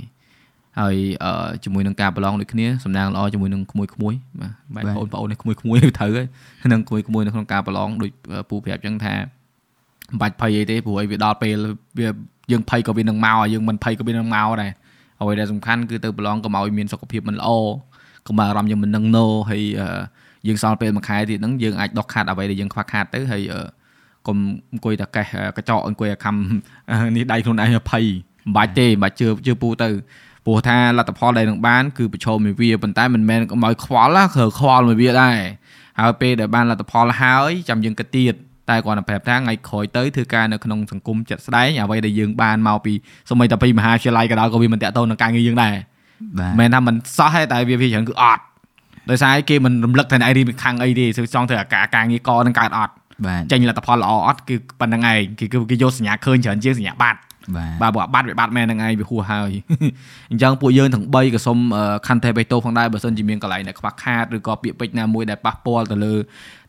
[0.79, 4.13] ហើយអឺជាមួយនឹងការប្រឡងដូចគ្នាសំណាងល្អជាមួយនឹងក្មួយក្មួយ
[4.75, 8.11] បាទបែបបងប្អូននេះក្មួយក្មួយត្រូវហើយនឹងក្មួយក្មួយនៅក្នុងការប្រឡងដូច
[8.49, 11.55] ពូប្រាប់អញ្ចឹងថាមិនបាច់ភ័យអីទេព្រោះអីវាដល់ពេល
[11.99, 12.07] វា
[12.51, 14.71] យើងភ័យក៏វានឹងមកយើងមិនភ័យក៏វានឹងមកដែរ
[15.23, 17.49] អ្វីដែលសំខាន់គឺទៅប្រឡងកុំឲ្យមានសុខភាពមិនល្អ
[18.27, 19.87] កុំឲ្យអារម្មណ៍យើងមិននឹងណូហើយអឺ
[20.47, 23.61] យើងសល់ពេលមួយខែទៀតហ្នឹងយើងអាចដកខាត់អ្វីដែលយើងខ្វះខាតទៅហើយអឺ
[24.27, 24.37] កុំ
[24.73, 25.27] អង្គុយតែកេះ
[25.57, 26.35] កញ្ចក់អង្គុយឲ្យខំ
[27.15, 28.05] នេះដៃខ្លួនឯងឲ្យភ័យ
[28.45, 29.89] មិនបាច់ទេមិនបាច់ជឿជឿពូទៅ
[30.45, 35.37] ព្រោះថាលទ្ធផលដែលនឹងបានគឺប្រឈមមួយវាប៉ុន្តែមិនមែនកុំឲ្យខ្វល់ណាគឺខ្វល់មួយវាដែរ
[35.99, 38.35] ហើយពេលដែលបានលទ្ធផលហើយចាំយើងគិតទៀត
[38.69, 42.93] តែគាត់ទៅប្រាប់ថាថ្ងៃក្រោយទៅធ្វើការនៅក្នុងសង្គមចិត្តស្ដែងអ្វីដែលយើងបានមកពី
[43.29, 45.75] សម្បីតែពីមហាវិទ្យាល័យក៏ដោយក៏វាមិនតាក់ទងនឹងការងារយើងដែរ
[46.39, 48.43] បាទមិនមែនថាមិនសោះទេតែវាវាច្រើនគឺអត់
[49.09, 52.93] ដោយសារគេមិនរំលឹកថាឯងរៀនពីខាងអីទេសឹកចង់ធ្វើអាការការងារកនឹងកើតអត់
[53.27, 57.19] បាទចេញលទ្ធផលល្អអត់គឺប៉ុណ្្នឹងឯងគេគឺគេយកសញ្ញាឃើញច្រើនជាងសញ្ញាបាត់
[57.55, 59.51] បាទបាទបើបាត់វាបាត់មែនហ្នឹងឯងវាហួសហើយ
[60.31, 61.57] អញ្ចឹងពួកយើងទាំង3ក៏សូម
[62.07, 66.13] ខន្តីបេតូផងដែរបើសិនជាមានកន្លែងដែលខ្វះខាតឬក៏ពាក្យពេចន៍ណាមួយដែលប៉ះពាល់ទៅលើ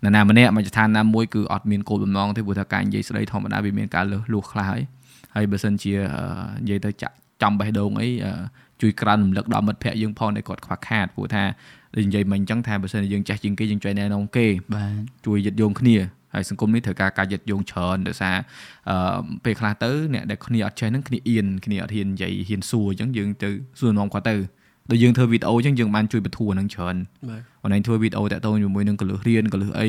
[0.04, 4.82] នរណាម្នាក់មជ្ឈដ្ឋានណាមួយគឺអត់មានគោលបំណងទេព្រោះថាការនិយាយស្ដីធម្មតាវាមានការលើសលួសខ្លះហើយ
[5.34, 6.24] ហើយបើសិនជាអឺ
[6.62, 8.32] និយាយទៅចាក់ចំបេះដូងអីអឺ
[8.82, 11.44] ជួយក្រើនរំលឹកដល់មិត្តភ័ក្តិយើងផងដែលគាត់ខ្វះខាតព្រោះថា
[11.94, 14.92] ដូចនិយាយមិញអញ្ចឹងថាបើសិនជាយើងចេះជាងគេយើងជួយណែនាំគេបាទ
[15.26, 15.96] ជួយយឹតយងគ្នា
[16.34, 18.36] ហើយសង្គមនេះត្រូវការការយឹតយងច្រើនដោយសារ
[18.90, 23.50] អឺពេលខ្លះទៅអ្នកដែលគ្នាអត់ចេះហ្នឹងគ្នាអៀនគ្នាអត់ហ៊ាននិយាយហ៊ានសួរអញ្ចឹងយើងទៅ
[23.80, 24.36] សួរនាំគាត់ទៅ
[24.90, 26.96] ដូចយើងធ្វើវីដេអូអញ្ចឹងយើងបានជួយបទូហ្នឹងច្រើន
[27.30, 29.88] បាទអូនឯងធ្វើវីដេអូតាក់ទងជាមួយនឹងកលឹះរៀនកលឹះអី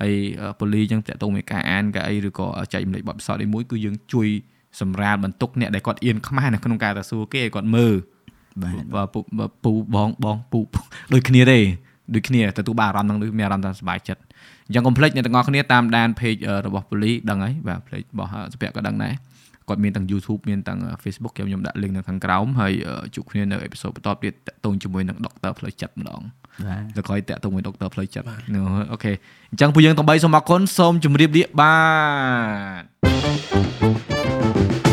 [0.00, 0.14] ហើយ
[0.58, 4.28] ពូលីអញ្ចឹងតាក់ទងមួយការអានការអីឬក៏ចែករំលែកបទពិសោធន៍អីមួយគឺយើងជួយ
[4.80, 7.94] សម្រាលបន្ទុកអ្នកដែលគាត់អៀនខ្មាស់នៅក្នុងការទៅសួរគេឲ្យគាត់មើល
[8.62, 10.60] បាទបើពូបើពូបងបងពូ
[11.12, 11.58] ដូចគ្នាទេ
[12.14, 14.20] ដូចគ្នាទទួលបានអារម្មណ៍ហ្នឹងដូចមានអារម្មណ៍ថាសប្បាយចិត្ត
[14.66, 19.14] អញ្ចឹងកុំភ្លេចអ្នកទាំងអស់គ្នាតាមដាន page អឺរបស់ពូលីដឹងហើយបាទ page របស់សុភ័ក្រក៏ដឹងដែរ
[19.68, 26.20] គាត់មានទាំង YouTube មានទាំង Facebook ខ្ញុំខ្ញុំដាក់ link នៅខាងក្រោមហើយអឺជួបគ្នានៅអេពីសូតបន្តទៀតតាក់ទងជាមួយនឹងដុកទ័រផ្លូវចិត្តម្ដង
[26.66, 28.26] បាទទៅក្រោយតាក់ទងមួយដុកទ័រផ្លូវចិត្ត
[28.92, 29.12] អូខេ
[29.50, 31.76] អញ្ចឹងពួកយើងទាំង3សូមអរគុណសូមជម្រាបលាបា
[34.80, 34.83] ទ